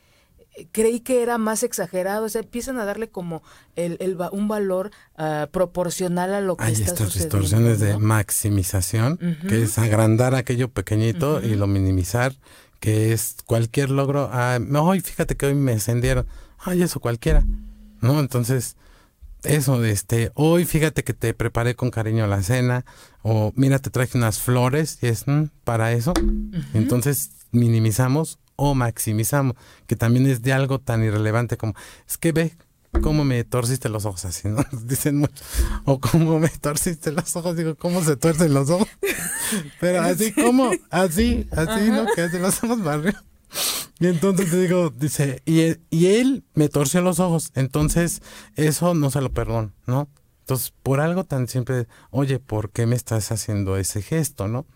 creí 0.71 1.01
que 1.01 1.21
era 1.21 1.37
más 1.37 1.63
exagerado, 1.63 2.25
o 2.25 2.29
sea, 2.29 2.41
empiezan 2.41 2.79
a 2.79 2.85
darle 2.85 3.09
como 3.09 3.43
el, 3.75 3.97
el 3.99 4.17
un 4.31 4.47
valor 4.47 4.91
uh, 5.17 5.47
proporcional 5.51 6.33
a 6.33 6.41
lo 6.41 6.55
que 6.55 6.63
Hay 6.63 6.73
está 6.73 6.85
estas 6.85 7.07
sucediendo, 7.07 7.39
distorsiones 7.39 7.79
¿no? 7.79 7.85
de 7.85 7.97
maximización, 7.97 9.19
que 9.47 9.63
es 9.63 9.77
agrandar 9.77 10.35
aquello 10.35 10.69
pequeñito 10.69 11.41
y 11.41 11.55
lo 11.55 11.67
minimizar, 11.67 12.35
que 12.79 13.11
es 13.13 13.37
cualquier 13.45 13.89
logro. 13.89 14.29
Ah, 14.31 14.59
hoy 14.79 15.01
fíjate 15.01 15.35
que 15.35 15.47
hoy 15.47 15.55
me 15.55 15.73
encendieron. 15.73 16.25
Ay, 16.59 16.81
eso 16.81 16.99
cualquiera. 16.99 17.43
¿No? 18.01 18.19
Entonces, 18.19 18.75
eso, 19.45 19.83
este, 19.83 20.31
hoy 20.35 20.65
fíjate 20.65 21.03
que 21.03 21.13
te 21.13 21.33
preparé 21.33 21.75
con 21.75 21.91
cariño 21.91 22.27
la 22.27 22.41
cena, 22.43 22.85
o 23.21 23.51
mira, 23.55 23.79
te 23.79 23.89
traje 23.89 24.17
unas 24.17 24.39
flores, 24.39 24.99
y 25.01 25.07
es 25.07 25.27
"Mm, 25.27 25.45
para 25.63 25.91
eso. 25.93 26.13
Entonces, 26.73 27.31
minimizamos 27.51 28.39
o 28.55 28.73
maximizamos, 28.75 29.55
que 29.87 29.95
también 29.95 30.27
es 30.27 30.41
de 30.41 30.53
algo 30.53 30.79
tan 30.79 31.03
irrelevante 31.03 31.57
como, 31.57 31.73
es 32.07 32.17
que 32.17 32.31
ve 32.31 32.55
cómo 33.01 33.25
me 33.25 33.43
torciste 33.43 33.89
los 33.89 34.05
ojos 34.05 34.23
así, 34.25 34.47
¿no? 34.47 34.63
Dicen 34.85 35.17
mucho, 35.17 35.43
o 35.83 35.99
cómo 35.99 36.39
me 36.39 36.47
torciste 36.49 37.11
los 37.11 37.35
ojos, 37.35 37.57
digo, 37.57 37.75
¿cómo 37.75 38.01
se 38.03 38.15
tuercen 38.15 38.53
los 38.53 38.69
ojos? 38.69 38.87
Pero 39.81 40.01
así 40.01 40.31
como, 40.31 40.71
así, 40.89 41.47
así, 41.51 41.89
¿no? 41.91 42.05
Que 42.15 42.21
hace 42.21 42.39
los 42.39 42.63
ojos 42.63 42.85
arriba. 42.87 43.21
Y 43.99 44.07
entonces 44.07 44.49
te 44.51 44.59
digo, 44.59 44.89
dice, 44.89 45.41
y 45.45 45.59
él, 46.07 46.43
me 46.53 46.67
torció 46.67 47.01
los 47.01 47.19
ojos, 47.19 47.51
entonces 47.55 48.21
eso 48.55 48.93
no 48.93 49.09
se 49.09 49.21
lo 49.21 49.31
perdono, 49.31 49.71
¿no? 49.85 50.09
Entonces, 50.41 50.73
por 50.83 50.99
algo 50.99 51.23
tan 51.23 51.47
simple, 51.47 51.87
oye, 52.11 52.39
¿por 52.39 52.69
qué 52.69 52.85
me 52.85 52.95
estás 52.95 53.31
haciendo 53.31 53.77
ese 53.77 54.01
gesto, 54.01 54.47
no? 54.47 54.67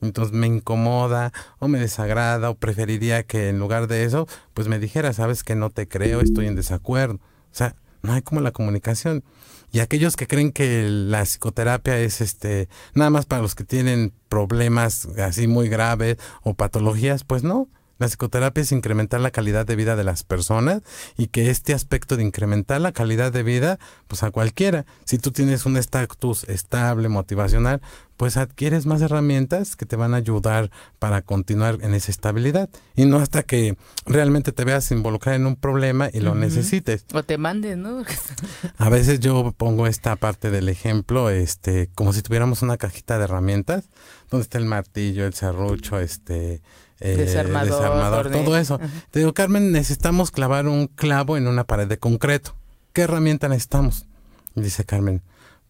Entonces 0.00 0.34
me 0.34 0.48
incomoda 0.48 1.32
o 1.60 1.68
me 1.68 1.78
desagrada 1.78 2.50
o 2.50 2.56
preferiría 2.56 3.22
que 3.22 3.48
en 3.48 3.60
lugar 3.60 3.86
de 3.86 4.04
eso, 4.04 4.26
pues 4.52 4.66
me 4.66 4.80
dijera, 4.80 5.12
sabes 5.12 5.44
que 5.44 5.54
no 5.54 5.70
te 5.70 5.86
creo, 5.86 6.20
estoy 6.20 6.46
en 6.46 6.56
desacuerdo. 6.56 7.14
O 7.16 7.54
sea, 7.54 7.76
no 8.02 8.12
hay 8.12 8.22
como 8.22 8.40
la 8.40 8.50
comunicación. 8.50 9.22
Y 9.70 9.78
aquellos 9.78 10.16
que 10.16 10.26
creen 10.26 10.50
que 10.50 10.88
la 10.88 11.22
psicoterapia 11.24 11.98
es 11.98 12.20
este 12.20 12.68
nada 12.94 13.10
más 13.10 13.26
para 13.26 13.42
los 13.42 13.54
que 13.54 13.64
tienen 13.64 14.12
problemas 14.28 15.06
así 15.18 15.46
muy 15.46 15.68
graves 15.68 16.18
o 16.42 16.54
patologías, 16.54 17.22
pues 17.22 17.44
no. 17.44 17.68
La 18.02 18.08
psicoterapia 18.08 18.62
es 18.62 18.72
incrementar 18.72 19.20
la 19.20 19.30
calidad 19.30 19.64
de 19.64 19.76
vida 19.76 19.94
de 19.94 20.02
las 20.02 20.24
personas 20.24 20.82
y 21.16 21.28
que 21.28 21.50
este 21.50 21.72
aspecto 21.72 22.16
de 22.16 22.24
incrementar 22.24 22.80
la 22.80 22.90
calidad 22.90 23.30
de 23.30 23.44
vida, 23.44 23.78
pues 24.08 24.24
a 24.24 24.32
cualquiera. 24.32 24.86
Si 25.04 25.18
tú 25.18 25.30
tienes 25.30 25.66
un 25.66 25.76
estatus 25.76 26.42
estable, 26.48 27.08
motivacional, 27.08 27.80
pues 28.16 28.36
adquieres 28.36 28.86
más 28.86 29.02
herramientas 29.02 29.76
que 29.76 29.86
te 29.86 29.94
van 29.94 30.14
a 30.14 30.16
ayudar 30.16 30.72
para 30.98 31.22
continuar 31.22 31.78
en 31.82 31.94
esa 31.94 32.10
estabilidad. 32.10 32.68
Y 32.96 33.04
no 33.04 33.18
hasta 33.18 33.44
que 33.44 33.76
realmente 34.04 34.50
te 34.50 34.64
veas 34.64 34.90
involucrar 34.90 35.36
en 35.36 35.46
un 35.46 35.54
problema 35.54 36.10
y 36.12 36.18
lo 36.18 36.34
necesites. 36.34 37.06
O 37.14 37.22
te 37.22 37.38
manden, 37.38 37.82
¿no? 37.82 38.02
A 38.78 38.88
veces 38.88 39.20
yo 39.20 39.54
pongo 39.56 39.86
esta 39.86 40.16
parte 40.16 40.50
del 40.50 40.68
ejemplo, 40.68 41.30
este, 41.30 41.88
como 41.94 42.12
si 42.12 42.22
tuviéramos 42.22 42.62
una 42.62 42.78
cajita 42.78 43.16
de 43.18 43.24
herramientas, 43.24 43.90
donde 44.28 44.42
está 44.42 44.58
el 44.58 44.64
martillo, 44.64 45.24
el 45.24 45.34
serrucho, 45.34 46.00
este, 46.00 46.62
eh, 47.02 47.16
Desarmador, 47.16 48.30
todo 48.30 48.56
eso. 48.56 48.76
Ajá. 48.76 48.88
Te 49.10 49.18
digo, 49.18 49.34
Carmen, 49.34 49.72
necesitamos 49.72 50.30
clavar 50.30 50.66
un 50.66 50.86
clavo 50.86 51.36
en 51.36 51.46
una 51.48 51.64
pared 51.64 51.88
de 51.88 51.98
concreto. 51.98 52.54
¿Qué 52.92 53.02
herramienta 53.02 53.48
necesitamos? 53.48 54.06
Dice 54.54 54.84
Carmen, 54.84 55.22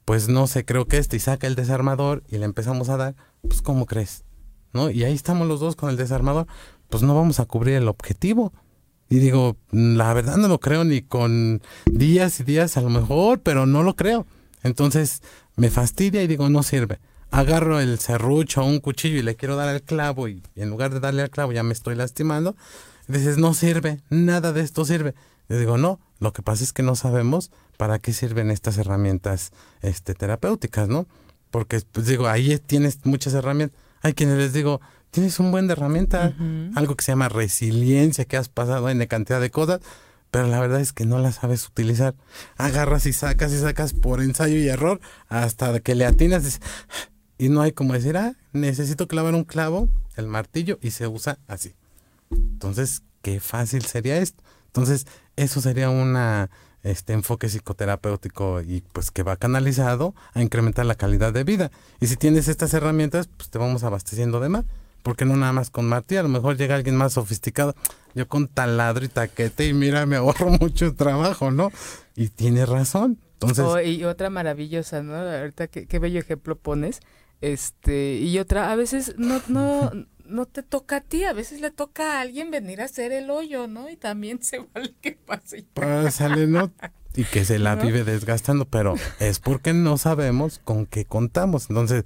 pues 0.04 0.28
no 0.28 0.46
sé, 0.46 0.64
creo 0.64 0.86
que 0.86 0.98
este, 0.98 1.16
y 1.16 1.20
saca 1.20 1.46
el 1.46 1.54
desarmador 1.54 2.22
y 2.28 2.38
le 2.38 2.44
empezamos 2.44 2.88
a 2.88 2.96
dar, 2.96 3.14
pues 3.42 3.62
¿cómo 3.62 3.86
crees? 3.86 4.24
¿No? 4.72 4.90
Y 4.90 5.04
ahí 5.04 5.14
estamos 5.14 5.46
los 5.46 5.60
dos 5.60 5.76
con 5.76 5.90
el 5.90 5.96
desarmador, 5.96 6.46
pues 6.90 7.02
no 7.02 7.14
vamos 7.14 7.40
a 7.40 7.46
cubrir 7.46 7.76
el 7.76 7.88
objetivo. 7.88 8.52
Y 9.08 9.18
digo, 9.18 9.56
la 9.70 10.12
verdad 10.14 10.36
no 10.36 10.48
lo 10.48 10.58
creo 10.58 10.84
ni 10.84 11.02
con 11.02 11.62
días 11.86 12.40
y 12.40 12.44
días 12.44 12.76
a 12.76 12.80
lo 12.80 12.88
mejor, 12.88 13.40
pero 13.40 13.66
no 13.66 13.82
lo 13.82 13.94
creo. 13.94 14.26
Entonces 14.62 15.22
me 15.56 15.70
fastidia 15.70 16.22
y 16.22 16.26
digo, 16.26 16.48
no 16.48 16.62
sirve. 16.62 16.98
Agarro 17.32 17.80
el 17.80 17.98
serrucho 17.98 18.62
o 18.62 18.66
un 18.66 18.78
cuchillo 18.78 19.18
y 19.18 19.22
le 19.22 19.34
quiero 19.34 19.56
dar 19.56 19.68
al 19.68 19.82
clavo 19.82 20.28
y, 20.28 20.42
y 20.54 20.62
en 20.62 20.70
lugar 20.70 20.92
de 20.92 21.00
darle 21.00 21.22
al 21.22 21.30
clavo 21.30 21.52
ya 21.52 21.62
me 21.62 21.72
estoy 21.72 21.96
lastimando. 21.96 22.54
Y 23.08 23.12
dices, 23.12 23.38
no 23.38 23.54
sirve, 23.54 24.00
nada 24.10 24.52
de 24.52 24.60
esto 24.60 24.84
sirve. 24.84 25.14
Le 25.48 25.58
digo, 25.58 25.76
no, 25.76 25.98
lo 26.20 26.32
que 26.32 26.42
pasa 26.42 26.62
es 26.62 26.72
que 26.72 26.82
no 26.82 26.94
sabemos 26.94 27.50
para 27.76 27.98
qué 27.98 28.12
sirven 28.12 28.50
estas 28.50 28.78
herramientas 28.78 29.50
este, 29.80 30.14
terapéuticas, 30.14 30.88
¿no? 30.88 31.06
Porque, 31.50 31.82
pues 31.90 32.06
digo, 32.06 32.28
ahí 32.28 32.58
tienes 32.58 33.04
muchas 33.04 33.34
herramientas. 33.34 33.78
Hay 34.02 34.14
quienes 34.14 34.38
les 34.38 34.52
digo, 34.52 34.80
tienes 35.10 35.38
un 35.40 35.50
buen 35.50 35.66
de 35.66 35.74
herramienta, 35.74 36.34
algo 36.74 36.96
que 36.96 37.04
se 37.04 37.12
llama 37.12 37.28
resiliencia, 37.28 38.24
que 38.24 38.36
has 38.36 38.48
pasado 38.48 38.88
en 38.88 39.04
cantidad 39.06 39.40
de 39.40 39.50
cosas, 39.50 39.80
pero 40.30 40.46
la 40.46 40.58
verdad 40.58 40.80
es 40.80 40.92
que 40.92 41.04
no 41.04 41.18
la 41.18 41.30
sabes 41.30 41.68
utilizar. 41.68 42.14
Agarras 42.56 43.04
y 43.06 43.12
sacas 43.12 43.52
y 43.52 43.58
sacas 43.58 43.92
por 43.92 44.22
ensayo 44.22 44.56
y 44.56 44.68
error 44.68 45.00
hasta 45.28 45.78
que 45.80 45.94
le 45.94 46.06
atinas 46.06 46.44
dices, 46.44 46.62
y 47.42 47.48
no 47.48 47.60
hay 47.60 47.72
como 47.72 47.92
decir, 47.92 48.16
ah, 48.16 48.36
necesito 48.52 49.08
clavar 49.08 49.34
un 49.34 49.42
clavo, 49.42 49.88
el 50.14 50.28
martillo 50.28 50.78
y 50.80 50.92
se 50.92 51.08
usa 51.08 51.40
así. 51.48 51.74
Entonces, 52.30 53.02
qué 53.20 53.40
fácil 53.40 53.84
sería 53.84 54.18
esto. 54.18 54.44
Entonces, 54.66 55.08
eso 55.34 55.60
sería 55.60 55.90
una 55.90 56.50
este 56.84 57.14
enfoque 57.14 57.48
psicoterapéutico 57.48 58.60
y 58.60 58.84
pues 58.92 59.10
que 59.10 59.24
va 59.24 59.34
canalizado 59.34 60.14
a 60.34 60.40
incrementar 60.40 60.86
la 60.86 60.94
calidad 60.94 61.32
de 61.32 61.42
vida. 61.42 61.72
Y 62.00 62.06
si 62.06 62.16
tienes 62.16 62.46
estas 62.46 62.74
herramientas, 62.74 63.28
pues 63.36 63.50
te 63.50 63.58
vamos 63.58 63.82
abasteciendo 63.82 64.38
de 64.38 64.48
más. 64.48 64.64
Porque 65.02 65.24
no 65.24 65.36
nada 65.36 65.52
más 65.52 65.70
con 65.70 65.88
martillo, 65.88 66.20
a 66.20 66.22
lo 66.22 66.28
mejor 66.28 66.56
llega 66.56 66.76
alguien 66.76 66.94
más 66.94 67.14
sofisticado. 67.14 67.74
Yo 68.14 68.28
con 68.28 68.46
taladro 68.46 69.04
y 69.04 69.08
taquete 69.08 69.66
y 69.66 69.72
mira, 69.72 70.06
me 70.06 70.14
ahorro 70.14 70.48
mucho 70.60 70.94
trabajo, 70.94 71.50
¿no? 71.50 71.72
Y 72.14 72.28
tiene 72.28 72.66
razón. 72.66 73.18
Entonces, 73.32 73.64
Oh, 73.66 73.80
y 73.80 74.04
otra 74.04 74.30
maravillosa, 74.30 75.02
¿no? 75.02 75.16
Ahorita 75.16 75.66
qué, 75.66 75.88
qué 75.88 75.98
bello 75.98 76.20
ejemplo 76.20 76.54
pones. 76.54 77.00
Este, 77.42 78.14
y 78.14 78.38
otra, 78.38 78.70
a 78.72 78.76
veces 78.76 79.14
no, 79.18 79.42
no, 79.48 79.90
no 80.24 80.46
te 80.46 80.62
toca 80.62 80.96
a 80.96 81.00
ti, 81.00 81.24
a 81.24 81.32
veces 81.32 81.60
le 81.60 81.70
toca 81.70 82.18
a 82.18 82.20
alguien 82.22 82.50
venir 82.50 82.80
a 82.80 82.84
hacer 82.84 83.12
el 83.12 83.30
hoyo, 83.30 83.66
¿no? 83.66 83.90
Y 83.90 83.96
también 83.96 84.42
se 84.42 84.58
vale 84.74 84.94
que 85.02 85.12
pase. 85.12 85.58
y 85.58 85.62
Pásale, 85.62 86.46
¿no? 86.46 86.72
Y 87.14 87.24
que 87.24 87.44
se 87.44 87.58
la 87.58 87.76
¿No? 87.76 87.82
vive 87.82 88.04
desgastando, 88.04 88.64
pero 88.64 88.94
es 89.20 89.38
porque 89.38 89.74
no 89.74 89.98
sabemos 89.98 90.62
con 90.64 90.86
qué 90.86 91.04
contamos. 91.04 91.68
Entonces, 91.68 92.04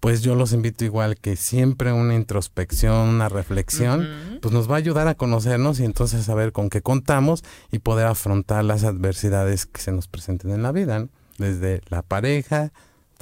pues 0.00 0.20
yo 0.20 0.34
los 0.34 0.52
invito 0.52 0.84
igual 0.84 1.16
que 1.16 1.34
siempre 1.36 1.94
una 1.94 2.14
introspección, 2.14 3.08
una 3.08 3.30
reflexión, 3.30 4.06
pues 4.42 4.52
nos 4.52 4.70
va 4.70 4.74
a 4.74 4.76
ayudar 4.76 5.08
a 5.08 5.14
conocernos 5.14 5.80
y 5.80 5.86
entonces 5.86 6.20
a 6.20 6.24
saber 6.24 6.52
con 6.52 6.68
qué 6.68 6.82
contamos 6.82 7.42
y 7.72 7.78
poder 7.78 8.04
afrontar 8.04 8.66
las 8.66 8.84
adversidades 8.84 9.64
que 9.64 9.80
se 9.80 9.92
nos 9.92 10.08
presenten 10.08 10.50
en 10.50 10.62
la 10.62 10.72
vida, 10.72 10.98
¿no? 10.98 11.08
Desde 11.38 11.80
la 11.88 12.02
pareja, 12.02 12.70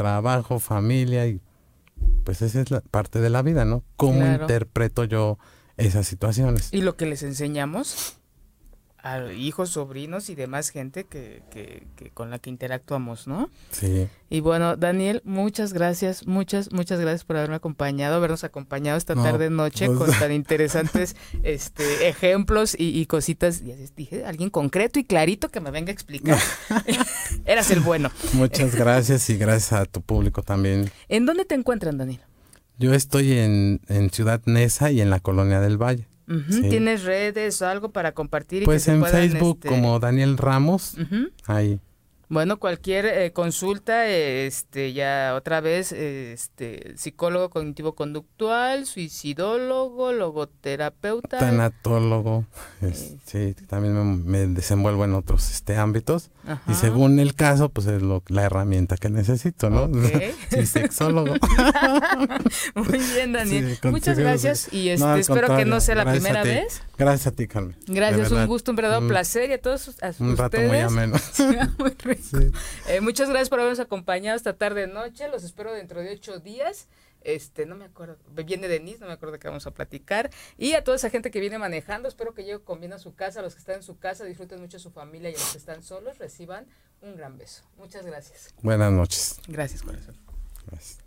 trabajo, 0.02 0.58
familia 0.58 1.26
y 1.26 1.40
pues 2.24 2.42
esa 2.42 2.60
es 2.60 2.70
la 2.70 2.80
parte 2.80 3.20
de 3.20 3.30
la 3.30 3.42
vida, 3.42 3.64
¿no? 3.64 3.84
¿Cómo 3.96 4.18
Claro. 4.20 4.42
interpreto 4.42 5.04
yo 5.04 5.38
esas 5.76 6.06
situaciones? 6.06 6.68
Y 6.72 6.82
lo 6.82 6.96
que 6.96 7.06
les 7.06 7.22
enseñamos 7.22 8.18
a 9.02 9.32
hijos, 9.32 9.70
sobrinos 9.70 10.28
y 10.30 10.34
demás 10.34 10.70
gente 10.70 11.04
que, 11.04 11.42
que, 11.50 11.86
que 11.96 12.10
con 12.10 12.30
la 12.30 12.38
que 12.38 12.50
interactuamos, 12.50 13.26
¿no? 13.26 13.50
Sí. 13.70 14.06
Y 14.30 14.40
bueno, 14.40 14.76
Daniel, 14.76 15.20
muchas 15.24 15.72
gracias, 15.72 16.26
muchas, 16.26 16.72
muchas 16.72 17.00
gracias 17.00 17.24
por 17.24 17.36
haberme 17.36 17.56
acompañado, 17.56 18.14
habernos 18.14 18.44
acompañado 18.44 18.96
esta 18.98 19.14
No, 19.14 19.22
tarde 19.24 19.50
noche 19.50 19.86
pues- 19.86 19.98
con 19.98 20.10
tan 20.12 20.32
interesantes 20.32 21.16
este 21.42 22.08
ejemplos 22.08 22.76
y, 22.78 22.98
y 22.98 23.06
cositas. 23.06 23.60
Y 23.62 23.72
así 23.72 23.88
dije, 23.96 24.24
alguien 24.24 24.50
concreto 24.50 24.98
y 24.98 25.04
clarito 25.04 25.48
que 25.48 25.60
me 25.60 25.70
venga 25.70 25.90
a 25.90 25.94
explicar. 25.94 26.38
Eras 27.44 27.70
el 27.70 27.80
bueno. 27.80 28.10
Muchas 28.34 28.74
gracias 28.74 29.28
y 29.30 29.36
gracias 29.36 29.72
a 29.72 29.84
tu 29.84 30.00
público 30.00 30.42
también. 30.42 30.90
¿En 31.08 31.26
dónde 31.26 31.44
te 31.44 31.54
encuentran, 31.54 31.98
Daniel? 31.98 32.20
Yo 32.78 32.94
estoy 32.94 33.32
en, 33.32 33.80
en 33.88 34.10
Ciudad 34.10 34.40
Neza 34.46 34.90
y 34.90 35.00
en 35.00 35.10
la 35.10 35.20
Colonia 35.20 35.60
del 35.60 35.76
Valle. 35.76 36.08
Ujú, 36.28 36.52
Sí. 36.52 36.68
¿Tienes 36.68 37.04
redes 37.04 37.60
o 37.62 37.66
algo 37.68 37.90
para 37.90 38.12
compartir? 38.12 38.62
Y 38.62 38.64
Pues 38.64 38.82
que 38.82 38.86
se 38.86 38.92
en 38.92 39.00
puedan, 39.00 39.28
Facebook 39.30 39.56
este, 39.62 39.68
como 39.68 39.98
Daniel 39.98 40.38
Ramos, 40.38 40.96
ahí. 41.46 41.80
Bueno, 42.32 42.58
cualquier 42.58 43.04
eh, 43.04 43.32
consulta, 43.34 44.08
eh, 44.08 44.46
este, 44.46 44.94
ya 44.94 45.34
otra 45.36 45.60
vez, 45.60 45.92
eh, 45.92 46.32
este, 46.32 46.96
psicólogo 46.96 47.50
cognitivo-conductual, 47.50 48.86
suicidólogo, 48.86 50.12
logoterapeuta. 50.12 51.36
Tanatólogo, 51.38 52.46
es- 52.80 53.16
Sí. 53.26 53.54
también 53.68 53.94
me, 53.94 54.46
me 54.46 54.54
desenvuelvo 54.54 55.04
en 55.04 55.12
otros 55.12 55.50
este 55.50 55.76
ámbitos. 55.76 56.30
Ajá. 56.46 56.62
Y 56.72 56.74
según 56.74 57.18
el 57.20 57.34
caso, 57.34 57.68
pues 57.68 57.86
es 57.86 58.00
lo, 58.00 58.22
la 58.28 58.44
herramienta 58.44 58.96
que 58.96 59.10
necesito, 59.10 59.68
¿no? 59.68 59.82
Ok. 59.84 59.92
sí, 60.50 60.64
sexólogo. 60.64 61.34
Muy 62.74 62.98
bien, 63.14 63.32
Daniel. 63.34 63.78
Sí, 63.80 63.88
Muchas 63.88 64.18
gracias 64.18 64.72
y 64.72 64.88
este, 64.88 65.04
No, 65.06 65.16
espero 65.16 65.54
que 65.54 65.66
no 65.66 65.80
sea 65.80 65.96
la 65.96 66.10
primera 66.10 66.42
vez. 66.42 66.80
Gracias 66.96 67.26
a 67.26 67.32
ti, 67.32 67.46
Carmen. 67.46 67.76
Gracias, 67.88 68.30
un 68.32 68.46
gusto, 68.46 68.70
un 68.72 68.76
verdadero 68.76 69.02
Un- 69.02 69.08
placer 69.08 69.50
y 69.50 69.52
a 69.52 69.60
todos 69.60 69.90
a 70.02 70.12
Un 70.18 70.36
rato 70.36 70.56
ustedes. 70.56 70.68
muy 70.70 70.78
ameno. 70.80 71.16
Sí. 72.22 72.50
Eh, 72.88 73.00
muchas 73.00 73.28
gracias 73.28 73.48
por 73.48 73.60
habernos 73.60 73.80
acompañado 73.80 74.36
esta 74.36 74.54
tarde 74.56 74.86
noche. 74.86 75.28
Los 75.28 75.44
espero 75.44 75.72
dentro 75.72 76.00
de 76.00 76.12
ocho 76.12 76.38
días 76.38 76.88
Este, 77.24 77.66
no 77.66 77.76
me 77.76 77.84
acuerdo, 77.84 78.16
viene 78.32 78.66
Denise, 78.68 78.98
no 79.00 79.06
me 79.06 79.12
acuerdo 79.12 79.32
de 79.34 79.38
qué 79.38 79.48
vamos 79.48 79.66
a 79.66 79.70
platicar. 79.72 80.30
Y 80.58 80.72
a 80.74 80.82
toda 80.82 80.96
esa 80.96 81.10
gente 81.10 81.30
que 81.30 81.40
viene 81.40 81.58
manejando, 81.58 82.08
espero 82.08 82.34
que 82.34 82.42
llegue 82.44 82.60
con 82.60 82.80
bien 82.80 82.92
a 82.92 82.98
su 82.98 83.14
casa, 83.14 83.42
los 83.42 83.54
que 83.54 83.60
están 83.60 83.76
en 83.76 83.82
su 83.82 83.98
casa, 83.98 84.24
disfruten 84.24 84.60
mucho 84.60 84.78
a 84.78 84.80
su 84.80 84.90
familia 84.90 85.30
y 85.30 85.34
a 85.34 85.38
los 85.38 85.52
que 85.52 85.58
están 85.58 85.82
solos, 85.82 86.18
reciban 86.18 86.66
un 87.00 87.16
gran 87.16 87.38
beso. 87.38 87.62
Muchas 87.76 88.04
gracias. 88.06 88.54
Buenas 88.62 88.92
noches. 88.92 89.40
Gracias, 89.46 89.82
corazón. 89.82 90.16
Gracias. 90.66 90.98